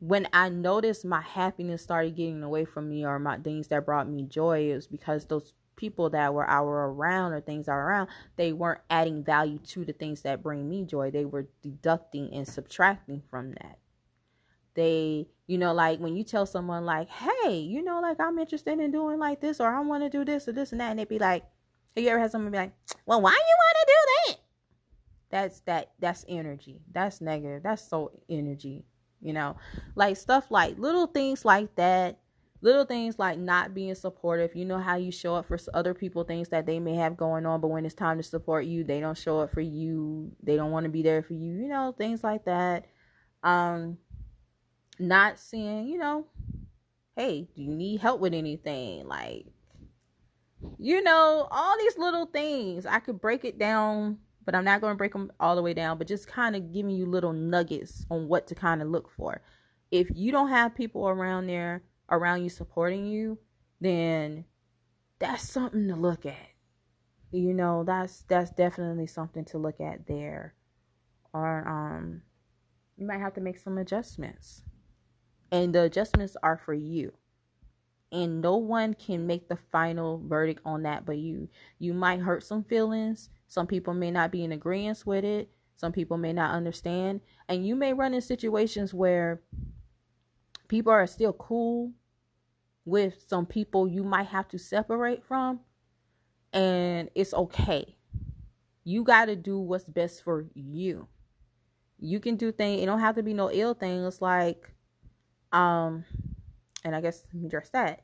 when 0.00 0.26
i 0.32 0.48
noticed 0.48 1.04
my 1.04 1.20
happiness 1.20 1.82
started 1.82 2.16
getting 2.16 2.42
away 2.42 2.64
from 2.64 2.88
me 2.88 3.06
or 3.06 3.18
my 3.20 3.38
things 3.38 3.68
that 3.68 3.86
brought 3.86 4.08
me 4.08 4.24
joy 4.24 4.70
it 4.70 4.74
was 4.74 4.88
because 4.88 5.26
those 5.26 5.54
people 5.76 6.10
that 6.10 6.34
were 6.34 6.48
our 6.48 6.90
around 6.90 7.32
or 7.32 7.40
things 7.40 7.68
are 7.68 7.88
around 7.88 8.08
they 8.36 8.52
weren't 8.52 8.80
adding 8.90 9.24
value 9.24 9.58
to 9.58 9.84
the 9.84 9.92
things 9.92 10.22
that 10.22 10.42
bring 10.42 10.68
me 10.68 10.84
joy. 10.84 11.10
They 11.10 11.24
were 11.24 11.48
deducting 11.62 12.32
and 12.32 12.46
subtracting 12.46 13.22
from 13.30 13.52
that. 13.52 13.78
They 14.74 15.28
you 15.46 15.58
know 15.58 15.72
like 15.72 15.98
when 15.98 16.16
you 16.16 16.22
tell 16.24 16.46
someone 16.46 16.84
like 16.84 17.08
hey 17.08 17.58
you 17.58 17.82
know 17.82 18.00
like 18.00 18.18
i'm 18.20 18.38
interested 18.38 18.78
in 18.78 18.90
doing 18.90 19.18
like 19.18 19.40
this 19.40 19.60
or 19.60 19.68
i 19.68 19.80
want 19.80 20.02
to 20.02 20.08
do 20.08 20.24
this 20.24 20.46
or 20.46 20.52
this 20.52 20.72
and 20.72 20.80
that 20.80 20.90
and 20.90 20.98
they'd 20.98 21.08
be 21.08 21.18
like 21.18 21.44
have 21.94 22.04
you 22.04 22.10
ever 22.10 22.20
had 22.20 22.30
someone 22.30 22.50
be 22.50 22.58
like 22.58 22.72
well 23.06 23.20
why 23.20 23.30
you 23.30 23.36
want 23.36 23.76
to 23.80 23.86
do 23.86 23.92
that? 24.32 24.42
That's 25.32 25.60
that 25.60 25.92
that's 25.98 26.24
energy. 26.28 26.82
That's 26.92 27.20
negative. 27.20 27.62
That's 27.62 27.82
so 27.88 28.12
energy 28.28 28.84
you 29.20 29.32
know? 29.32 29.56
Like 29.94 30.16
stuff 30.16 30.50
like 30.50 30.78
little 30.78 31.06
things 31.06 31.44
like 31.44 31.74
that 31.76 32.18
little 32.60 32.84
things 32.84 33.18
like 33.18 33.38
not 33.38 33.74
being 33.74 33.94
supportive. 33.94 34.54
You 34.54 34.64
know 34.64 34.78
how 34.78 34.96
you 34.96 35.10
show 35.10 35.34
up 35.34 35.46
for 35.46 35.58
other 35.74 35.94
people 35.94 36.24
things 36.24 36.50
that 36.50 36.66
they 36.66 36.78
may 36.78 36.94
have 36.94 37.16
going 37.16 37.46
on 37.46 37.60
but 37.60 37.68
when 37.68 37.86
it's 37.86 37.94
time 37.94 38.18
to 38.18 38.22
support 38.22 38.66
you 38.66 38.84
they 38.84 39.00
don't 39.00 39.16
show 39.16 39.40
up 39.40 39.50
for 39.50 39.60
you. 39.60 40.32
They 40.42 40.56
don't 40.56 40.70
want 40.70 40.84
to 40.84 40.90
be 40.90 41.02
there 41.02 41.22
for 41.22 41.32
you 41.34 41.54
you 41.54 41.68
know 41.68 41.94
things 41.96 42.22
like 42.22 42.44
that. 42.44 42.86
Um 43.42 43.98
not 45.08 45.38
saying, 45.38 45.88
you 45.88 45.98
know, 45.98 46.26
hey, 47.16 47.48
do 47.54 47.62
you 47.62 47.74
need 47.74 48.00
help 48.00 48.20
with 48.20 48.34
anything? 48.34 49.06
Like, 49.06 49.46
you 50.78 51.02
know, 51.02 51.48
all 51.50 51.78
these 51.78 51.98
little 51.98 52.26
things. 52.26 52.86
I 52.86 52.98
could 53.00 53.20
break 53.20 53.44
it 53.44 53.58
down, 53.58 54.18
but 54.44 54.54
I'm 54.54 54.64
not 54.64 54.80
going 54.80 54.92
to 54.92 54.98
break 54.98 55.12
them 55.12 55.30
all 55.40 55.56
the 55.56 55.62
way 55.62 55.74
down, 55.74 55.98
but 55.98 56.06
just 56.06 56.26
kind 56.26 56.56
of 56.56 56.72
giving 56.72 56.90
you 56.90 57.06
little 57.06 57.32
nuggets 57.32 58.06
on 58.10 58.28
what 58.28 58.46
to 58.48 58.54
kind 58.54 58.82
of 58.82 58.88
look 58.88 59.10
for. 59.10 59.42
If 59.90 60.08
you 60.14 60.32
don't 60.32 60.48
have 60.48 60.74
people 60.74 61.08
around 61.08 61.46
there, 61.46 61.82
around 62.10 62.42
you 62.42 62.48
supporting 62.48 63.06
you, 63.06 63.38
then 63.80 64.44
that's 65.18 65.48
something 65.48 65.88
to 65.88 65.96
look 65.96 66.26
at. 66.26 66.36
You 67.30 67.54
know, 67.54 67.84
that's 67.84 68.22
that's 68.28 68.50
definitely 68.50 69.06
something 69.06 69.44
to 69.46 69.58
look 69.58 69.80
at 69.80 70.06
there. 70.06 70.54
Or 71.32 71.66
um 71.66 72.22
you 72.96 73.06
might 73.06 73.20
have 73.20 73.34
to 73.34 73.40
make 73.40 73.58
some 73.58 73.78
adjustments. 73.78 74.62
And 75.52 75.74
the 75.74 75.82
adjustments 75.82 76.36
are 76.42 76.56
for 76.56 76.74
you. 76.74 77.12
And 78.10 78.40
no 78.40 78.56
one 78.56 78.94
can 78.94 79.26
make 79.26 79.48
the 79.48 79.56
final 79.56 80.20
verdict 80.26 80.60
on 80.64 80.82
that 80.82 81.06
but 81.06 81.16
you 81.18 81.48
you 81.78 81.94
might 81.94 82.20
hurt 82.20 82.42
some 82.42 82.64
feelings. 82.64 83.30
Some 83.46 83.66
people 83.66 83.94
may 83.94 84.10
not 84.10 84.32
be 84.32 84.42
in 84.42 84.52
agreement 84.52 85.02
with 85.06 85.24
it. 85.24 85.50
Some 85.76 85.92
people 85.92 86.16
may 86.16 86.32
not 86.32 86.54
understand. 86.54 87.20
And 87.48 87.66
you 87.66 87.76
may 87.76 87.92
run 87.92 88.14
in 88.14 88.20
situations 88.20 88.92
where 88.92 89.42
people 90.68 90.92
are 90.92 91.06
still 91.06 91.32
cool 91.34 91.92
with 92.84 93.22
some 93.28 93.46
people 93.46 93.86
you 93.86 94.02
might 94.02 94.26
have 94.28 94.48
to 94.48 94.58
separate 94.58 95.24
from 95.24 95.60
and 96.52 97.08
it's 97.14 97.34
okay. 97.34 97.96
You 98.84 99.04
got 99.04 99.26
to 99.26 99.36
do 99.36 99.58
what's 99.58 99.84
best 99.84 100.22
for 100.22 100.46
you. 100.54 101.08
You 101.98 102.20
can 102.20 102.36
do 102.36 102.50
things 102.50 102.82
it 102.82 102.86
don't 102.86 102.98
have 102.98 103.14
to 103.14 103.22
be 103.22 103.32
no 103.32 103.50
ill 103.50 103.74
things 103.74 104.20
like 104.20 104.74
um 105.52 106.04
and 106.84 106.94
I 106.96 107.00
guess 107.00 107.22
let 107.32 107.40
me 107.40 107.46
address 107.46 107.70
that. 107.70 108.02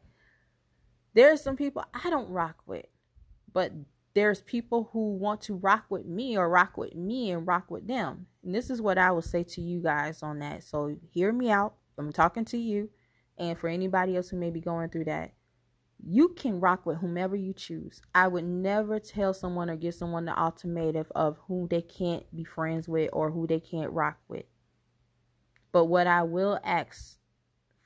There's 1.14 1.42
some 1.42 1.56
people 1.56 1.84
I 1.92 2.10
don't 2.10 2.28
rock 2.30 2.62
with, 2.66 2.86
but 3.52 3.72
there's 4.14 4.42
people 4.42 4.90
who 4.92 5.16
want 5.16 5.40
to 5.42 5.54
rock 5.54 5.84
with 5.90 6.06
me 6.06 6.36
or 6.36 6.48
rock 6.48 6.76
with 6.76 6.94
me 6.94 7.30
and 7.30 7.46
rock 7.46 7.70
with 7.70 7.86
them. 7.86 8.26
And 8.44 8.54
this 8.54 8.70
is 8.70 8.80
what 8.80 8.98
I 8.98 9.10
will 9.10 9.22
say 9.22 9.42
to 9.44 9.60
you 9.60 9.80
guys 9.80 10.22
on 10.22 10.38
that. 10.40 10.64
So 10.64 10.96
hear 11.12 11.32
me 11.32 11.50
out. 11.50 11.74
I'm 11.98 12.12
talking 12.12 12.44
to 12.46 12.58
you. 12.58 12.90
And 13.36 13.56
for 13.56 13.68
anybody 13.68 14.16
else 14.16 14.28
who 14.28 14.36
may 14.36 14.50
be 14.50 14.60
going 14.60 14.90
through 14.90 15.04
that, 15.04 15.32
you 16.04 16.28
can 16.28 16.60
rock 16.60 16.86
with 16.86 16.98
whomever 16.98 17.36
you 17.36 17.52
choose. 17.52 18.00
I 18.14 18.28
would 18.28 18.44
never 18.44 18.98
tell 18.98 19.34
someone 19.34 19.68
or 19.68 19.76
give 19.76 19.94
someone 19.94 20.24
the 20.24 20.40
ultimatum 20.40 21.06
of 21.14 21.36
who 21.46 21.66
they 21.68 21.82
can't 21.82 22.24
be 22.34 22.44
friends 22.44 22.88
with 22.88 23.10
or 23.12 23.30
who 23.30 23.46
they 23.46 23.60
can't 23.60 23.92
rock 23.92 24.18
with. 24.28 24.44
But 25.72 25.86
what 25.86 26.06
I 26.06 26.22
will 26.22 26.58
ask 26.64 27.18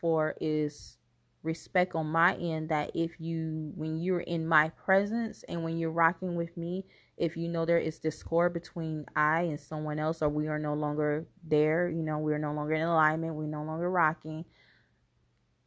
for 0.02 0.34
is 0.42 0.98
respect 1.42 1.94
on 1.94 2.06
my 2.06 2.34
end 2.36 2.68
that 2.68 2.90
if 2.94 3.18
you 3.18 3.72
when 3.74 3.96
you're 3.96 4.20
in 4.20 4.46
my 4.46 4.68
presence 4.68 5.42
and 5.48 5.64
when 5.64 5.78
you're 5.78 5.90
rocking 5.90 6.36
with 6.36 6.54
me 6.56 6.84
if 7.16 7.36
you 7.36 7.48
know 7.48 7.64
there 7.64 7.78
is 7.78 7.98
discord 7.98 8.52
between 8.52 9.04
i 9.16 9.40
and 9.40 9.58
someone 9.58 9.98
else 9.98 10.22
or 10.22 10.28
we 10.28 10.46
are 10.46 10.58
no 10.58 10.74
longer 10.74 11.26
there 11.42 11.88
you 11.88 12.02
know 12.02 12.18
we're 12.18 12.38
no 12.38 12.52
longer 12.52 12.74
in 12.74 12.82
alignment 12.82 13.34
we're 13.34 13.46
no 13.46 13.64
longer 13.64 13.90
rocking 13.90 14.44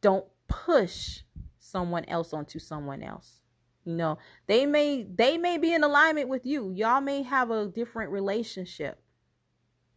don't 0.05 0.25
push 0.47 1.21
someone 1.57 2.05
else 2.05 2.31
onto 2.31 2.59
someone 2.59 3.01
else. 3.01 3.41
You 3.83 3.95
know 3.95 4.17
they 4.47 4.65
may 4.65 5.03
they 5.03 5.37
may 5.37 5.57
be 5.57 5.73
in 5.73 5.83
alignment 5.83 6.29
with 6.29 6.45
you. 6.45 6.71
Y'all 6.71 7.01
may 7.01 7.23
have 7.23 7.51
a 7.51 7.67
different 7.67 8.11
relationship. 8.11 8.99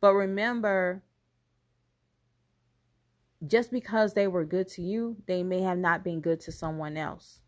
But 0.01 0.15
remember 0.15 1.03
just 3.47 3.71
because 3.71 4.15
they 4.15 4.27
were 4.27 4.45
good 4.45 4.69
to 4.69 4.83
you, 4.83 5.17
they 5.27 5.43
may 5.43 5.61
have 5.63 5.79
not 5.79 6.03
been 6.03 6.21
good 6.21 6.41
to 6.41 6.53
someone 6.53 6.97
else. 6.97 7.43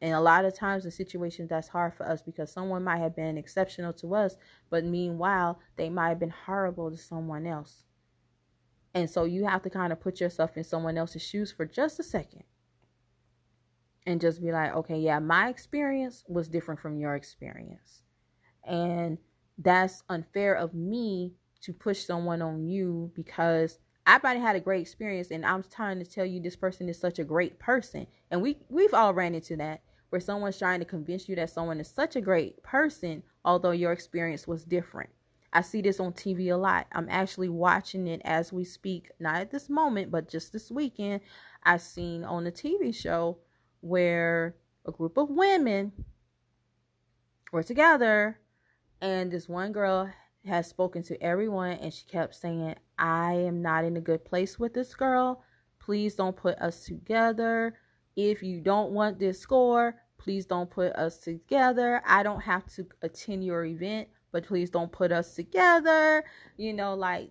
And 0.00 0.14
a 0.14 0.20
lot 0.20 0.44
of 0.44 0.56
times, 0.56 0.84
in 0.84 0.90
situations 0.90 1.48
that's 1.48 1.68
hard 1.68 1.94
for 1.94 2.08
us 2.08 2.22
because 2.22 2.52
someone 2.52 2.82
might 2.82 2.98
have 2.98 3.14
been 3.14 3.38
exceptional 3.38 3.92
to 3.94 4.14
us, 4.14 4.36
but 4.68 4.84
meanwhile, 4.84 5.60
they 5.76 5.88
might 5.88 6.08
have 6.08 6.18
been 6.18 6.34
horrible 6.46 6.90
to 6.90 6.96
someone 6.96 7.46
else. 7.46 7.84
And 8.94 9.08
so 9.08 9.24
you 9.24 9.44
have 9.46 9.62
to 9.62 9.70
kind 9.70 9.92
of 9.92 10.00
put 10.00 10.20
yourself 10.20 10.56
in 10.56 10.64
someone 10.64 10.98
else's 10.98 11.22
shoes 11.22 11.52
for 11.52 11.64
just 11.64 12.00
a 12.00 12.02
second 12.02 12.42
and 14.04 14.20
just 14.20 14.42
be 14.42 14.52
like, 14.52 14.74
okay, 14.74 14.98
yeah, 14.98 15.18
my 15.18 15.48
experience 15.48 16.24
was 16.28 16.48
different 16.48 16.80
from 16.80 16.98
your 16.98 17.14
experience. 17.14 18.02
And 18.64 19.18
that's 19.56 20.02
unfair 20.08 20.54
of 20.54 20.74
me 20.74 21.34
to 21.62 21.72
push 21.72 22.04
someone 22.04 22.42
on 22.42 22.66
you 22.66 23.12
because 23.14 23.78
I 24.06 24.12
have 24.12 24.22
had 24.22 24.56
a 24.56 24.60
great 24.60 24.80
experience, 24.80 25.30
and 25.30 25.46
I'm 25.46 25.62
trying 25.62 25.98
to 26.00 26.04
tell 26.04 26.26
you 26.26 26.40
this 26.40 26.56
person 26.56 26.88
is 26.88 26.98
such 26.98 27.18
a 27.18 27.24
great 27.24 27.58
person, 27.58 28.06
and 28.30 28.42
we 28.42 28.58
we've 28.68 28.94
all 28.94 29.14
ran 29.14 29.34
into 29.34 29.56
that 29.56 29.82
where 30.10 30.20
someone's 30.20 30.58
trying 30.58 30.78
to 30.78 30.84
convince 30.84 31.26
you 31.26 31.34
that 31.34 31.48
someone 31.48 31.80
is 31.80 31.88
such 31.88 32.16
a 32.16 32.20
great 32.20 32.62
person, 32.62 33.22
although 33.46 33.70
your 33.70 33.92
experience 33.92 34.46
was 34.46 34.62
different. 34.62 35.08
I 35.54 35.62
see 35.62 35.80
this 35.80 36.00
on 36.00 36.12
TV 36.12 36.52
a 36.52 36.56
lot. 36.56 36.86
I'm 36.92 37.08
actually 37.08 37.48
watching 37.48 38.06
it 38.06 38.20
as 38.22 38.52
we 38.52 38.64
speak, 38.64 39.10
not 39.18 39.36
at 39.36 39.50
this 39.50 39.70
moment, 39.70 40.10
but 40.10 40.28
just 40.28 40.52
this 40.52 40.70
weekend. 40.70 41.22
I 41.62 41.78
seen 41.78 42.24
on 42.24 42.46
a 42.46 42.50
TV 42.50 42.94
show 42.94 43.38
where 43.80 44.54
a 44.84 44.92
group 44.92 45.16
of 45.16 45.30
women 45.30 45.92
were 47.50 47.62
together, 47.62 48.38
and 49.00 49.30
this 49.30 49.48
one 49.48 49.72
girl 49.72 50.10
has 50.46 50.68
spoken 50.68 51.02
to 51.04 51.22
everyone 51.22 51.72
and 51.72 51.92
she 51.92 52.04
kept 52.06 52.34
saying, 52.34 52.74
I 52.98 53.34
am 53.34 53.62
not 53.62 53.84
in 53.84 53.96
a 53.96 54.00
good 54.00 54.24
place 54.24 54.58
with 54.58 54.74
this 54.74 54.94
girl. 54.94 55.42
Please 55.78 56.14
don't 56.14 56.36
put 56.36 56.58
us 56.58 56.84
together. 56.84 57.78
If 58.16 58.42
you 58.42 58.60
don't 58.60 58.92
want 58.92 59.18
this 59.18 59.40
score, 59.40 59.96
please 60.18 60.46
don't 60.46 60.70
put 60.70 60.92
us 60.94 61.18
together. 61.18 62.02
I 62.06 62.22
don't 62.22 62.42
have 62.42 62.66
to 62.74 62.86
attend 63.02 63.44
your 63.44 63.64
event, 63.64 64.08
but 64.30 64.46
please 64.46 64.70
don't 64.70 64.92
put 64.92 65.12
us 65.12 65.34
together. 65.34 66.24
You 66.56 66.72
know, 66.72 66.94
like 66.94 67.30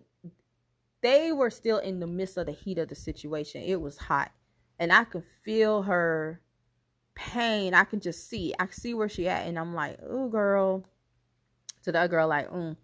they 1.02 1.32
were 1.32 1.50
still 1.50 1.80
in 1.80 2.00
the 2.00 2.08
midst 2.08 2.38
of 2.38 2.45
the 2.45 2.52
heat 2.52 2.78
of 2.78 2.88
the 2.88 2.95
situation. 2.95 3.63
It 3.63 3.82
was 3.82 3.97
hot. 3.97 4.32
And 4.80 4.91
I 4.91 5.04
could 5.04 5.26
feel 5.43 5.84
her 5.84 6.41
pain. 7.15 7.74
I 7.74 7.84
can 7.84 8.00
just 8.00 8.30
see. 8.30 8.54
I 8.60 8.67
see 8.71 8.93
where 8.93 9.10
she 9.10 9.28
at. 9.28 9.47
And 9.47 9.60
I'm 9.60 9.74
like, 9.74 10.00
oh 10.08 10.30
girl. 10.30 10.86
To 11.84 11.91
that 11.91 12.12
girl, 12.12 12.28
like, 12.28 12.47
mm, 12.52 12.78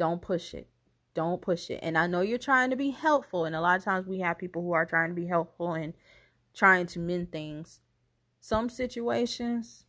don't 0.00 0.22
push 0.22 0.54
it. 0.54 0.66
Don't 1.12 1.42
push 1.42 1.68
it. 1.68 1.80
And 1.82 1.98
I 1.98 2.06
know 2.06 2.22
you're 2.22 2.38
trying 2.38 2.70
to 2.70 2.76
be 2.76 2.88
helpful. 2.88 3.44
And 3.44 3.54
a 3.54 3.60
lot 3.60 3.76
of 3.76 3.84
times 3.84 4.06
we 4.06 4.20
have 4.20 4.38
people 4.38 4.62
who 4.62 4.72
are 4.72 4.86
trying 4.86 5.10
to 5.10 5.14
be 5.14 5.26
helpful 5.26 5.74
and 5.74 5.92
trying 6.54 6.86
to 6.86 6.98
mend 6.98 7.30
things. 7.30 7.80
Some 8.40 8.70
situations, 8.70 9.84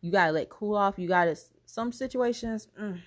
you 0.00 0.12
got 0.12 0.26
to 0.26 0.32
let 0.32 0.50
cool 0.50 0.76
off. 0.76 1.00
You 1.00 1.08
got 1.08 1.24
to, 1.24 1.36
some 1.64 1.90
situations, 1.90 2.68
mm, 2.80 3.00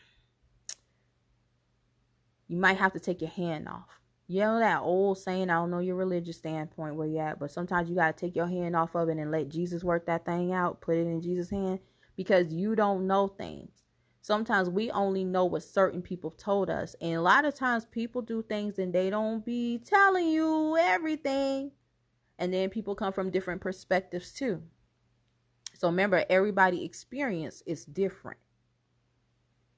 you 2.50 2.58
might 2.58 2.78
have 2.78 2.92
to 2.92 3.00
take 3.00 3.22
your 3.22 3.30
hand 3.30 3.70
off. 3.70 4.02
You 4.28 4.42
know 4.42 4.60
that 4.60 4.82
old 4.82 5.18
saying, 5.18 5.50
I 5.50 5.54
don't 5.54 5.72
know 5.72 5.80
your 5.80 5.96
religious 5.96 6.38
standpoint 6.38 6.96
where 6.96 7.08
you're 7.08 7.26
at, 7.26 7.40
but 7.40 7.52
sometimes 7.52 7.90
you 7.90 7.96
got 7.96 8.18
to 8.18 8.26
take 8.26 8.36
your 8.36 8.48
hand 8.48 8.76
off 8.76 8.96
of 8.96 9.08
it 9.08 9.18
and 9.18 9.32
let 9.32 9.48
Jesus 9.48 9.82
work 9.82 10.08
that 10.08 10.26
thing 10.26 10.52
out, 10.52 10.82
put 10.82 10.98
it 10.98 11.08
in 11.08 11.22
Jesus' 11.22 11.50
hand 11.50 11.80
because 12.18 12.52
you 12.52 12.76
don't 12.76 13.08
know 13.08 13.30
things 13.30 13.81
sometimes 14.22 14.70
we 14.70 14.92
only 14.92 15.24
know 15.24 15.46
what 15.46 15.64
certain 15.64 16.02
people 16.02 16.32
told 16.32 16.70
us. 16.70 16.96
And 17.02 17.16
a 17.16 17.22
lot 17.22 17.46
of 17.46 17.56
times 17.56 17.86
people 17.86 18.22
do 18.22 18.44
things 18.44 18.80
and 18.80 18.94
they 18.94 19.10
don't 19.10 19.44
be 19.44 19.80
telling 19.80 20.28
you 20.28 20.78
everything. 20.78 21.72
And 22.38 22.54
then 22.54 22.70
people 22.70 22.96
come 22.96 23.14
from 23.14 23.32
different 23.32 23.62
perspectives 23.62 24.32
too. 24.32 24.62
So 25.74 25.88
remember, 25.88 26.24
everybody 26.30 26.86
experience 26.86 27.64
is 27.66 27.86
different. 27.86 28.38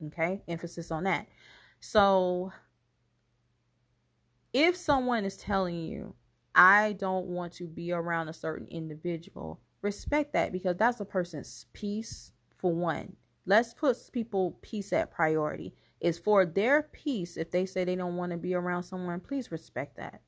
Okay, 0.07 0.41
emphasis 0.47 0.91
on 0.91 1.05
that. 1.05 1.27
So 1.79 2.51
if 4.51 4.75
someone 4.75 5.23
is 5.23 5.37
telling 5.37 5.75
you, 5.75 6.15
I 6.55 6.93
don't 6.93 7.27
want 7.27 7.53
to 7.53 7.67
be 7.67 7.91
around 7.91 8.27
a 8.27 8.33
certain 8.33 8.67
individual, 8.67 9.61
respect 9.81 10.33
that 10.33 10.51
because 10.51 10.75
that's 10.75 10.99
a 10.99 11.05
person's 11.05 11.65
peace 11.73 12.33
for 12.57 12.73
one 12.73 13.15
Let's 13.45 13.73
put 13.73 13.97
people 14.11 14.57
peace 14.61 14.93
at 14.93 15.11
priority. 15.11 15.73
Is 15.99 16.17
for 16.17 16.45
their 16.45 16.83
peace. 16.83 17.37
If 17.37 17.51
they 17.51 17.65
say 17.65 17.85
they 17.85 17.95
don't 17.95 18.17
want 18.17 18.33
to 18.33 18.37
be 18.37 18.53
around 18.53 18.83
someone, 18.83 19.21
please 19.21 19.51
respect 19.51 19.95
that. 19.97 20.21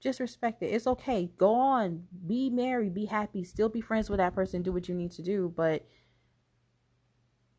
Just 0.00 0.18
respect 0.18 0.60
it. 0.64 0.66
It's 0.66 0.88
okay. 0.88 1.30
Go 1.36 1.54
on. 1.54 2.04
Be 2.26 2.50
married. 2.50 2.92
Be 2.92 3.04
happy. 3.04 3.44
Still 3.44 3.68
be 3.68 3.80
friends 3.80 4.10
with 4.10 4.18
that 4.18 4.34
person. 4.34 4.62
Do 4.62 4.72
what 4.72 4.88
you 4.88 4.94
need 4.96 5.12
to 5.12 5.22
do. 5.22 5.52
But 5.54 5.86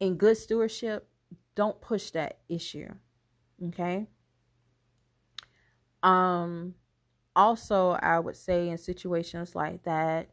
in 0.02 0.18
good 0.18 0.36
stewardship, 0.36 1.08
don't 1.56 1.80
push 1.80 2.12
that 2.12 2.40
issue. 2.50 2.90
Okay. 3.68 4.08
Um 6.02 6.76
also 7.34 7.92
I 7.92 8.20
would 8.20 8.36
say 8.36 8.68
in 8.68 8.78
situations 8.78 9.56
like 9.56 9.84
that, 9.84 10.30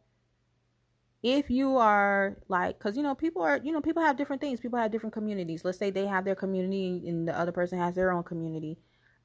if 1.23 1.51
you 1.51 1.77
are 1.77 2.39
like 2.49 2.79
because 2.79 2.97
you 2.97 3.03
know 3.03 3.15
people 3.15 3.43
are 3.43 3.61
you 3.63 3.73
know 3.73 3.81
people 3.81 4.03
have 4.03 4.17
different 4.17 4.41
things 4.41 4.61
people 4.61 4.79
have 4.79 4.91
different 4.91 5.13
communities 5.13 5.65
let's 5.65 5.79
say 5.79 5.91
they 5.91 6.07
have 6.07 6.25
their 6.25 6.35
community 6.35 7.03
and 7.07 7.29
the 7.29 7.39
other 7.39 7.53
person 7.53 7.79
has 7.79 7.95
their 7.95 8.11
own 8.11 8.23
community 8.23 8.79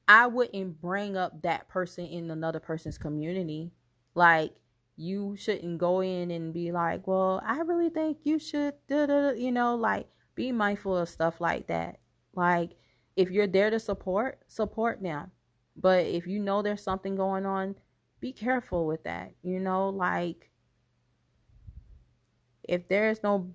i 0.06 0.26
wouldn't 0.26 0.80
bring 0.80 1.16
up 1.16 1.40
that 1.42 1.68
person 1.68 2.04
in 2.04 2.30
another 2.30 2.60
person's 2.60 2.98
community 2.98 3.70
like 4.14 4.52
you 4.96 5.36
shouldn't 5.36 5.78
go 5.78 6.00
in 6.00 6.30
and 6.30 6.52
be 6.54 6.72
like, 6.72 7.06
well, 7.06 7.42
I 7.46 7.58
really 7.58 7.90
think 7.90 8.18
you 8.24 8.38
should, 8.38 8.74
you 8.88 9.52
know, 9.52 9.76
like 9.76 10.08
be 10.34 10.52
mindful 10.52 10.96
of 10.96 11.08
stuff 11.08 11.40
like 11.40 11.66
that. 11.68 11.98
Like, 12.34 12.72
if 13.14 13.30
you're 13.30 13.46
there 13.46 13.70
to 13.70 13.78
support, 13.78 14.40
support 14.46 15.02
them. 15.02 15.30
But 15.76 16.06
if 16.06 16.26
you 16.26 16.38
know 16.38 16.62
there's 16.62 16.82
something 16.82 17.16
going 17.16 17.44
on, 17.44 17.76
be 18.20 18.32
careful 18.32 18.86
with 18.86 19.04
that. 19.04 19.32
You 19.42 19.60
know, 19.60 19.90
like 19.90 20.50
if 22.68 22.88
there's 22.88 23.22
no 23.22 23.52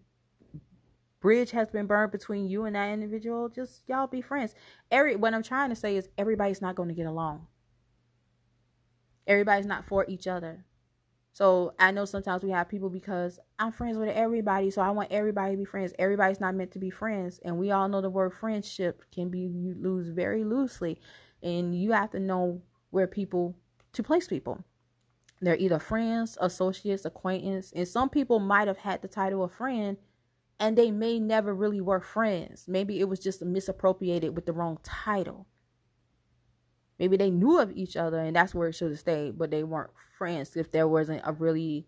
bridge 1.19 1.51
has 1.51 1.69
been 1.69 1.85
burned 1.85 2.11
between 2.11 2.47
you 2.47 2.65
and 2.65 2.75
that 2.75 2.89
individual, 2.89 3.49
just 3.49 3.83
y'all 3.87 4.07
be 4.07 4.21
friends. 4.21 4.55
Every 4.89 5.15
what 5.15 5.33
I'm 5.33 5.43
trying 5.43 5.69
to 5.69 5.75
say 5.75 5.95
is 5.95 6.09
everybody's 6.17 6.61
not 6.61 6.75
going 6.75 6.89
to 6.89 6.95
get 6.95 7.05
along. 7.05 7.47
Everybody's 9.27 9.67
not 9.67 9.85
for 9.85 10.05
each 10.07 10.27
other. 10.27 10.65
So 11.33 11.73
I 11.79 11.91
know 11.91 12.03
sometimes 12.03 12.43
we 12.43 12.51
have 12.51 12.67
people 12.67 12.89
because 12.89 13.39
I'm 13.57 13.71
friends 13.71 13.97
with 13.97 14.09
everybody, 14.09 14.69
so 14.69 14.81
I 14.81 14.91
want 14.91 15.11
everybody 15.11 15.53
to 15.53 15.57
be 15.57 15.63
friends. 15.63 15.93
Everybody's 15.97 16.41
not 16.41 16.55
meant 16.55 16.71
to 16.71 16.79
be 16.79 16.89
friends, 16.89 17.39
and 17.45 17.57
we 17.57 17.71
all 17.71 17.87
know 17.87 18.01
the 18.01 18.09
word 18.09 18.33
friendship 18.33 19.03
can 19.13 19.29
be 19.29 19.39
used 19.39 20.13
very 20.13 20.43
loosely, 20.43 20.99
and 21.41 21.73
you 21.73 21.93
have 21.93 22.11
to 22.11 22.19
know 22.19 22.61
where 22.89 23.07
people 23.07 23.55
to 23.93 24.03
place 24.03 24.27
people. 24.27 24.61
They're 25.41 25.57
either 25.57 25.79
friends, 25.79 26.37
associates, 26.39 27.03
acquaintance, 27.03 27.73
and 27.75 27.87
some 27.87 28.09
people 28.09 28.39
might 28.39 28.67
have 28.67 28.77
had 28.77 29.01
the 29.01 29.07
title 29.07 29.43
of 29.43 29.51
friend, 29.51 29.97
and 30.59 30.77
they 30.77 30.91
may 30.91 31.19
never 31.19 31.55
really 31.55 31.81
were 31.81 31.99
friends. 31.99 32.65
Maybe 32.67 32.99
it 32.99 33.09
was 33.09 33.19
just 33.19 33.41
misappropriated 33.41 34.35
with 34.35 34.45
the 34.45 34.53
wrong 34.53 34.77
title. 34.83 35.47
Maybe 36.99 37.17
they 37.17 37.31
knew 37.31 37.59
of 37.59 37.71
each 37.71 37.97
other 37.97 38.19
and 38.19 38.35
that's 38.35 38.53
where 38.53 38.67
it 38.67 38.73
should 38.73 38.91
have 38.91 38.99
stayed, 38.99 39.35
but 39.35 39.49
they 39.49 39.63
weren't 39.63 39.89
friends 40.19 40.55
if 40.55 40.69
there 40.69 40.87
wasn't 40.87 41.23
a 41.25 41.31
really 41.31 41.87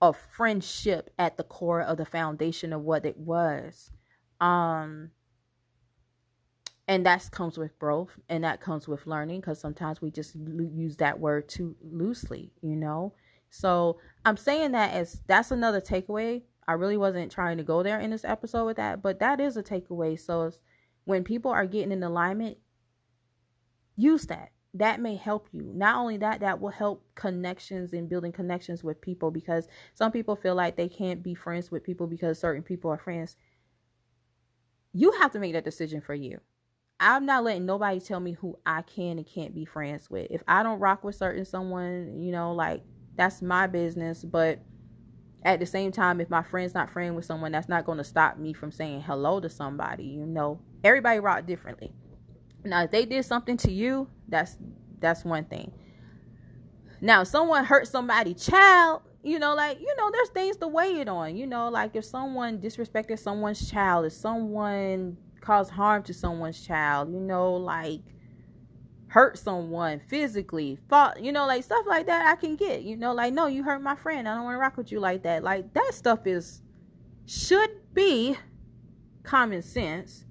a 0.00 0.12
friendship 0.12 1.10
at 1.18 1.36
the 1.36 1.42
core 1.42 1.80
of 1.80 1.96
the 1.96 2.04
foundation 2.04 2.72
of 2.72 2.82
what 2.82 3.04
it 3.04 3.16
was. 3.16 3.90
Um 4.40 5.10
and 6.86 7.06
that 7.06 7.30
comes 7.30 7.56
with 7.56 7.78
growth 7.78 8.18
and 8.28 8.44
that 8.44 8.60
comes 8.60 8.86
with 8.86 9.06
learning 9.06 9.40
because 9.40 9.60
sometimes 9.60 10.02
we 10.02 10.10
just 10.10 10.36
lo- 10.36 10.70
use 10.72 10.96
that 10.98 11.18
word 11.18 11.48
too 11.48 11.76
loosely, 11.82 12.52
you 12.60 12.76
know. 12.76 13.14
So 13.50 13.98
I'm 14.24 14.36
saying 14.36 14.72
that 14.72 14.92
as 14.92 15.20
that's 15.26 15.50
another 15.50 15.80
takeaway. 15.80 16.42
I 16.66 16.72
really 16.72 16.96
wasn't 16.96 17.30
trying 17.30 17.58
to 17.58 17.62
go 17.62 17.82
there 17.82 18.00
in 18.00 18.10
this 18.10 18.24
episode 18.24 18.64
with 18.64 18.76
that, 18.78 19.02
but 19.02 19.20
that 19.20 19.40
is 19.40 19.56
a 19.56 19.62
takeaway. 19.62 20.18
So 20.18 20.50
when 21.04 21.24
people 21.24 21.50
are 21.50 21.66
getting 21.66 21.92
in 21.92 22.02
alignment, 22.02 22.58
use 23.96 24.26
that 24.26 24.50
that 24.74 25.00
may 25.00 25.14
help 25.14 25.48
you 25.52 25.70
not 25.72 25.96
only 25.96 26.16
that 26.16 26.40
that 26.40 26.60
will 26.60 26.70
help 26.70 27.06
connections 27.14 27.92
and 27.92 28.08
building 28.08 28.32
connections 28.32 28.82
with 28.82 29.00
people 29.00 29.30
because 29.30 29.68
some 29.94 30.10
people 30.10 30.34
feel 30.34 30.56
like 30.56 30.76
they 30.76 30.88
can't 30.88 31.22
be 31.22 31.34
friends 31.34 31.70
with 31.70 31.84
people 31.84 32.08
because 32.08 32.38
certain 32.38 32.62
people 32.62 32.90
are 32.90 32.98
friends 32.98 33.36
you 34.92 35.12
have 35.12 35.32
to 35.32 35.38
make 35.38 35.52
that 35.52 35.64
decision 35.64 36.00
for 36.00 36.14
you 36.14 36.40
i'm 37.00 37.26
not 37.26 37.44
letting 37.44 37.66
nobody 37.66 38.00
tell 38.00 38.20
me 38.20 38.32
who 38.32 38.58
i 38.66 38.82
can 38.82 39.18
and 39.18 39.26
can't 39.26 39.54
be 39.54 39.64
friends 39.64 40.08
with 40.10 40.26
if 40.30 40.42
i 40.48 40.62
don't 40.62 40.80
rock 40.80 41.04
with 41.04 41.14
certain 41.14 41.44
someone 41.44 42.18
you 42.18 42.32
know 42.32 42.52
like 42.52 42.82
that's 43.16 43.42
my 43.42 43.66
business 43.66 44.24
but 44.24 44.60
at 45.44 45.60
the 45.60 45.66
same 45.66 45.92
time 45.92 46.20
if 46.20 46.30
my 46.30 46.42
friend's 46.42 46.74
not 46.74 46.90
friend 46.90 47.14
with 47.14 47.24
someone 47.24 47.52
that's 47.52 47.68
not 47.68 47.84
going 47.84 47.98
to 47.98 48.04
stop 48.04 48.38
me 48.38 48.52
from 48.52 48.72
saying 48.72 49.00
hello 49.02 49.40
to 49.40 49.48
somebody 49.48 50.04
you 50.04 50.24
know 50.24 50.60
everybody 50.82 51.20
rock 51.20 51.46
differently 51.46 51.92
now, 52.64 52.84
if 52.84 52.90
they 52.90 53.04
did 53.04 53.24
something 53.24 53.56
to 53.58 53.70
you, 53.70 54.08
that's 54.28 54.56
that's 54.98 55.24
one 55.24 55.44
thing. 55.44 55.72
Now, 57.00 57.22
if 57.22 57.28
someone 57.28 57.64
hurt 57.64 57.86
somebody 57.86 58.32
child, 58.32 59.02
you 59.22 59.38
know, 59.38 59.54
like, 59.54 59.78
you 59.80 59.94
know, 59.96 60.10
there's 60.10 60.30
things 60.30 60.56
to 60.58 60.68
weigh 60.68 61.00
it 61.00 61.08
on. 61.08 61.36
You 61.36 61.46
know, 61.46 61.68
like 61.68 61.94
if 61.94 62.04
someone 62.04 62.58
disrespected 62.58 63.18
someone's 63.18 63.70
child, 63.70 64.06
if 64.06 64.14
someone 64.14 65.18
caused 65.44 65.70
harm 65.70 66.02
to 66.04 66.14
someone's 66.14 66.60
child, 66.64 67.12
you 67.12 67.20
know, 67.20 67.54
like 67.54 68.02
hurt 69.08 69.38
someone 69.38 70.00
physically, 70.00 70.78
fought, 70.88 71.22
you 71.22 71.30
know, 71.30 71.46
like 71.46 71.62
stuff 71.62 71.86
like 71.86 72.06
that 72.06 72.26
I 72.26 72.36
can 72.36 72.56
get. 72.56 72.82
You 72.82 72.96
know, 72.96 73.12
like, 73.12 73.32
no, 73.32 73.46
you 73.46 73.62
hurt 73.62 73.82
my 73.82 73.94
friend. 73.94 74.28
I 74.28 74.34
don't 74.34 74.44
want 74.44 74.54
to 74.54 74.58
rock 74.58 74.76
with 74.76 74.90
you 74.90 75.00
like 75.00 75.22
that. 75.22 75.42
Like 75.44 75.72
that 75.74 75.90
stuff 75.94 76.26
is 76.26 76.62
should 77.26 77.70
be 77.94 78.36
common 79.22 79.62
sense 79.62 80.24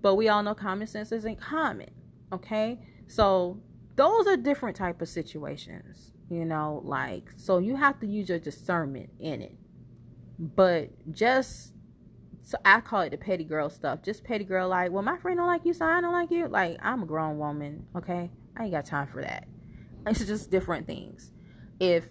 but 0.00 0.14
we 0.14 0.28
all 0.28 0.42
know 0.42 0.54
common 0.54 0.86
sense 0.86 1.12
isn't 1.12 1.38
common 1.38 1.90
okay 2.32 2.78
so 3.06 3.60
those 3.96 4.26
are 4.26 4.36
different 4.36 4.76
type 4.76 5.02
of 5.02 5.08
situations 5.08 6.12
you 6.30 6.44
know 6.44 6.80
like 6.84 7.24
so 7.36 7.58
you 7.58 7.76
have 7.76 8.00
to 8.00 8.06
use 8.06 8.28
your 8.28 8.38
discernment 8.38 9.10
in 9.20 9.42
it 9.42 9.56
but 10.38 10.88
just 11.12 11.74
so 12.48 12.56
I 12.64 12.80
call 12.80 13.02
it 13.02 13.10
the 13.10 13.18
petty 13.18 13.44
girl 13.44 13.68
stuff. 13.68 14.02
Just 14.02 14.24
petty 14.24 14.42
girl, 14.42 14.70
like, 14.70 14.90
well, 14.90 15.02
my 15.02 15.18
friend 15.18 15.36
don't 15.36 15.46
like 15.46 15.66
you, 15.66 15.74
so 15.74 15.84
I 15.84 16.00
don't 16.00 16.14
like 16.14 16.30
you. 16.30 16.48
Like, 16.48 16.78
I'm 16.80 17.02
a 17.02 17.06
grown 17.06 17.36
woman, 17.36 17.84
okay? 17.94 18.30
I 18.56 18.62
ain't 18.62 18.72
got 18.72 18.86
time 18.86 19.06
for 19.06 19.20
that. 19.20 19.46
It's 20.06 20.24
just 20.24 20.50
different 20.50 20.86
things. 20.86 21.30
If 21.78 22.06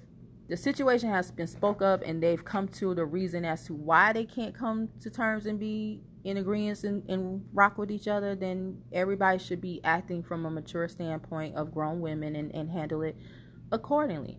the 0.48 0.56
situation 0.56 1.10
has 1.10 1.32
been 1.32 1.48
spoke 1.48 1.82
of 1.82 2.04
and 2.04 2.22
they've 2.22 2.46
come 2.46 2.68
to 2.68 2.94
the 2.94 3.04
reason 3.04 3.46
as 3.46 3.66
to 3.66 3.74
why 3.74 4.14
they 4.14 4.26
can't 4.26 4.54
come 4.54 4.90
to 5.02 5.10
terms 5.10 5.48
and 5.48 5.60
be 5.60 6.04
in 6.24 6.38
agreement 6.38 6.84
and, 6.84 7.10
and 7.10 7.44
rock 7.52 7.80
with 7.80 7.90
each 7.90 8.08
other, 8.08 8.36
then 8.36 8.80
everybody 8.94 9.40
should 9.40 9.60
be 9.60 9.82
acting 9.84 10.22
from 10.22 10.46
a 10.46 10.52
mature 10.52 10.88
standpoint 10.88 11.56
of 11.56 11.74
grown 11.74 12.00
women 12.00 12.36
and, 12.36 12.54
and 12.54 12.70
handle 12.70 13.02
it 13.02 13.18
accordingly. 13.72 14.38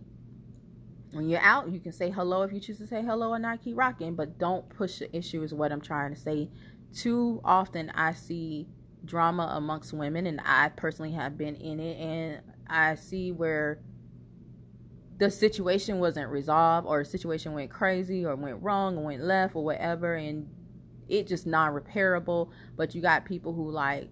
When 1.11 1.27
you're 1.27 1.41
out, 1.41 1.71
you 1.71 1.79
can 1.79 1.91
say 1.91 2.11
hello 2.11 2.43
if 2.43 2.53
you 2.53 2.59
choose 2.59 2.77
to 2.77 2.87
say 2.87 3.01
hello 3.01 3.33
and 3.33 3.41
not 3.41 3.63
keep 3.63 3.77
rocking, 3.77 4.15
but 4.15 4.37
don't 4.37 4.69
push 4.69 4.99
the 4.99 5.15
issue, 5.15 5.41
is 5.41 5.53
what 5.53 5.71
I'm 5.71 5.81
trying 5.81 6.13
to 6.13 6.19
say. 6.19 6.49
Too 6.93 7.41
often, 7.43 7.89
I 7.91 8.13
see 8.13 8.67
drama 9.05 9.51
amongst 9.55 9.93
women, 9.93 10.27
and 10.27 10.39
I 10.45 10.69
personally 10.69 11.11
have 11.13 11.37
been 11.37 11.55
in 11.55 11.79
it, 11.79 11.97
and 11.97 12.41
I 12.67 12.95
see 12.95 13.31
where 13.31 13.79
the 15.17 15.31
situation 15.31 15.99
wasn't 15.99 16.29
resolved, 16.29 16.87
or 16.87 17.01
a 17.01 17.05
situation 17.05 17.53
went 17.53 17.71
crazy, 17.71 18.25
or 18.25 18.35
went 18.35 18.61
wrong, 18.61 18.97
or 18.97 19.05
went 19.05 19.23
left, 19.23 19.55
or 19.55 19.63
whatever, 19.63 20.13
and 20.15 20.47
it 21.09 21.27
just 21.27 21.47
non-repairable 21.47 22.51
but 22.77 22.93
you 22.93 23.01
got 23.01 23.25
people 23.25 23.53
who 23.53 23.69
like 23.71 24.07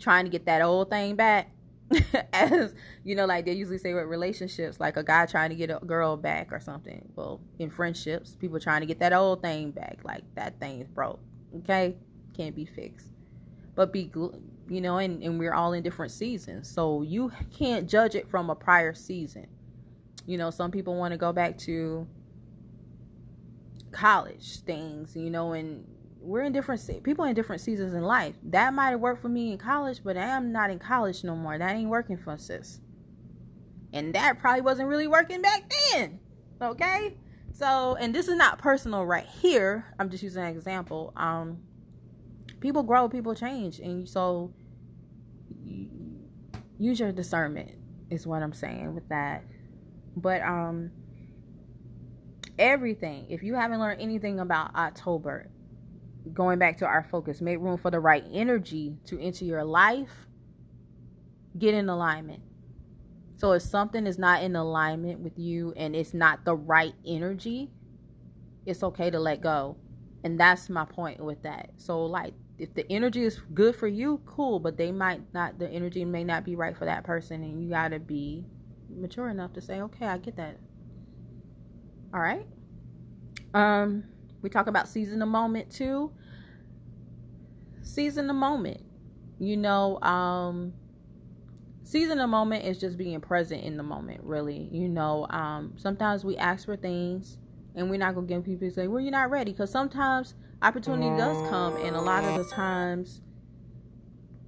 trying 0.00 0.24
to 0.24 0.30
get 0.30 0.46
that 0.46 0.60
old 0.60 0.90
thing 0.90 1.14
back 1.14 1.50
as 2.32 2.74
you 3.04 3.14
know 3.14 3.26
like 3.26 3.44
they 3.44 3.52
usually 3.52 3.78
say 3.78 3.94
with 3.94 4.04
relationships 4.06 4.80
like 4.80 4.96
a 4.96 5.02
guy 5.02 5.26
trying 5.26 5.50
to 5.50 5.56
get 5.56 5.70
a 5.70 5.78
girl 5.84 6.16
back 6.16 6.52
or 6.52 6.60
something. 6.60 7.08
Well 7.16 7.40
in 7.58 7.70
friendships 7.70 8.32
people 8.32 8.60
trying 8.60 8.80
to 8.80 8.86
get 8.86 8.98
that 9.00 9.12
old 9.12 9.42
thing 9.42 9.70
back 9.70 9.98
like 10.04 10.22
that 10.34 10.58
thing's 10.60 10.88
broke 10.88 11.20
okay? 11.58 11.96
Can't 12.36 12.54
be 12.54 12.64
fixed. 12.64 13.08
But 13.74 13.92
be 13.92 14.10
you 14.68 14.80
know 14.80 14.98
and, 14.98 15.22
and 15.22 15.38
we're 15.38 15.54
all 15.54 15.72
in 15.72 15.82
different 15.82 16.12
seasons. 16.12 16.68
So 16.68 17.02
you 17.02 17.32
can't 17.56 17.88
judge 17.88 18.14
it 18.14 18.28
from 18.28 18.50
a 18.50 18.54
prior 18.54 18.94
season. 18.94 19.46
You 20.26 20.38
know 20.38 20.50
some 20.50 20.70
people 20.70 20.96
want 20.96 21.12
to 21.12 21.18
go 21.18 21.32
back 21.32 21.58
to 21.58 22.06
college 23.92 24.58
things 24.62 25.14
you 25.14 25.30
know 25.30 25.52
and 25.52 25.86
we're 26.24 26.42
in 26.42 26.52
different 26.52 26.80
people 27.02 27.24
in 27.26 27.34
different 27.34 27.60
seasons 27.60 27.94
in 27.94 28.02
life. 28.02 28.34
That 28.44 28.72
might 28.72 28.90
have 28.90 29.00
worked 29.00 29.20
for 29.20 29.28
me 29.28 29.52
in 29.52 29.58
college, 29.58 30.00
but 30.02 30.16
I 30.16 30.24
am 30.24 30.52
not 30.52 30.70
in 30.70 30.78
college 30.78 31.22
no 31.22 31.36
more. 31.36 31.58
That 31.58 31.76
ain't 31.76 31.90
working 31.90 32.16
for 32.16 32.36
sis. 32.38 32.80
And 33.92 34.14
that 34.14 34.38
probably 34.38 34.62
wasn't 34.62 34.88
really 34.88 35.06
working 35.06 35.42
back 35.42 35.72
then. 35.92 36.18
Okay? 36.60 37.16
So, 37.52 37.96
and 38.00 38.14
this 38.14 38.26
is 38.26 38.36
not 38.36 38.58
personal 38.58 39.04
right 39.04 39.26
here. 39.26 39.94
I'm 39.98 40.10
just 40.10 40.22
using 40.22 40.42
an 40.42 40.48
example. 40.48 41.12
Um 41.16 41.58
people 42.60 42.82
grow, 42.82 43.08
people 43.08 43.34
change, 43.34 43.78
and 43.78 44.08
so 44.08 44.52
use 46.78 46.98
your 46.98 47.12
discernment 47.12 47.72
is 48.10 48.26
what 48.26 48.42
I'm 48.42 48.54
saying 48.54 48.94
with 48.94 49.08
that. 49.10 49.44
But 50.16 50.40
um 50.42 50.90
everything, 52.58 53.26
if 53.28 53.42
you 53.42 53.54
haven't 53.54 53.78
learned 53.78 54.00
anything 54.00 54.40
about 54.40 54.74
October, 54.74 55.50
going 56.32 56.58
back 56.58 56.78
to 56.78 56.86
our 56.86 57.04
focus, 57.10 57.40
make 57.40 57.58
room 57.58 57.76
for 57.76 57.90
the 57.90 58.00
right 58.00 58.24
energy 58.32 58.96
to 59.06 59.20
enter 59.20 59.44
your 59.44 59.64
life. 59.64 60.26
Get 61.56 61.74
in 61.74 61.88
alignment. 61.88 62.42
So 63.36 63.52
if 63.52 63.62
something 63.62 64.06
is 64.06 64.18
not 64.18 64.42
in 64.42 64.56
alignment 64.56 65.20
with 65.20 65.38
you 65.38 65.72
and 65.76 65.94
it's 65.94 66.14
not 66.14 66.44
the 66.44 66.54
right 66.54 66.94
energy, 67.06 67.70
it's 68.64 68.82
okay 68.82 69.10
to 69.10 69.20
let 69.20 69.40
go. 69.40 69.76
And 70.22 70.40
that's 70.40 70.70
my 70.70 70.84
point 70.84 71.22
with 71.22 71.42
that. 71.42 71.70
So 71.76 72.04
like 72.06 72.34
if 72.58 72.72
the 72.74 72.90
energy 72.90 73.24
is 73.24 73.38
good 73.52 73.76
for 73.76 73.88
you, 73.88 74.20
cool, 74.24 74.58
but 74.60 74.76
they 74.76 74.92
might 74.92 75.22
not 75.34 75.58
the 75.58 75.68
energy 75.68 76.04
may 76.04 76.24
not 76.24 76.44
be 76.44 76.56
right 76.56 76.76
for 76.76 76.84
that 76.84 77.04
person 77.04 77.42
and 77.42 77.62
you 77.62 77.68
got 77.68 77.88
to 77.88 77.98
be 77.98 78.46
mature 78.88 79.28
enough 79.28 79.52
to 79.54 79.60
say, 79.60 79.80
"Okay, 79.80 80.06
I 80.06 80.18
get 80.18 80.36
that." 80.36 80.58
All 82.12 82.20
right? 82.20 82.46
Um 83.52 84.04
we 84.44 84.50
talk 84.50 84.68
about 84.68 84.86
seizing 84.86 85.18
the 85.18 85.26
moment 85.26 85.70
too. 85.70 86.12
Seizing 87.82 88.28
the 88.28 88.34
moment. 88.34 88.82
You 89.40 89.56
know, 89.56 90.00
um, 90.02 90.74
seizing 91.82 92.18
the 92.18 92.26
moment 92.26 92.64
is 92.64 92.78
just 92.78 92.96
being 92.96 93.20
present 93.20 93.64
in 93.64 93.76
the 93.76 93.82
moment, 93.82 94.22
really. 94.22 94.68
You 94.70 94.88
know, 94.88 95.26
um, 95.30 95.72
sometimes 95.76 96.24
we 96.24 96.36
ask 96.36 96.66
for 96.66 96.76
things 96.76 97.38
and 97.74 97.90
we're 97.90 97.98
not 97.98 98.14
gonna 98.14 98.26
give 98.26 98.44
people 98.44 98.70
say, 98.70 98.86
"Well, 98.86 99.00
you're 99.00 99.10
not 99.10 99.30
ready," 99.30 99.50
because 99.50 99.70
sometimes 99.70 100.34
opportunity 100.62 101.10
does 101.10 101.40
come, 101.42 101.76
and 101.76 101.96
a 101.96 102.00
lot 102.00 102.24
of 102.24 102.34
the 102.34 102.44
times, 102.44 103.22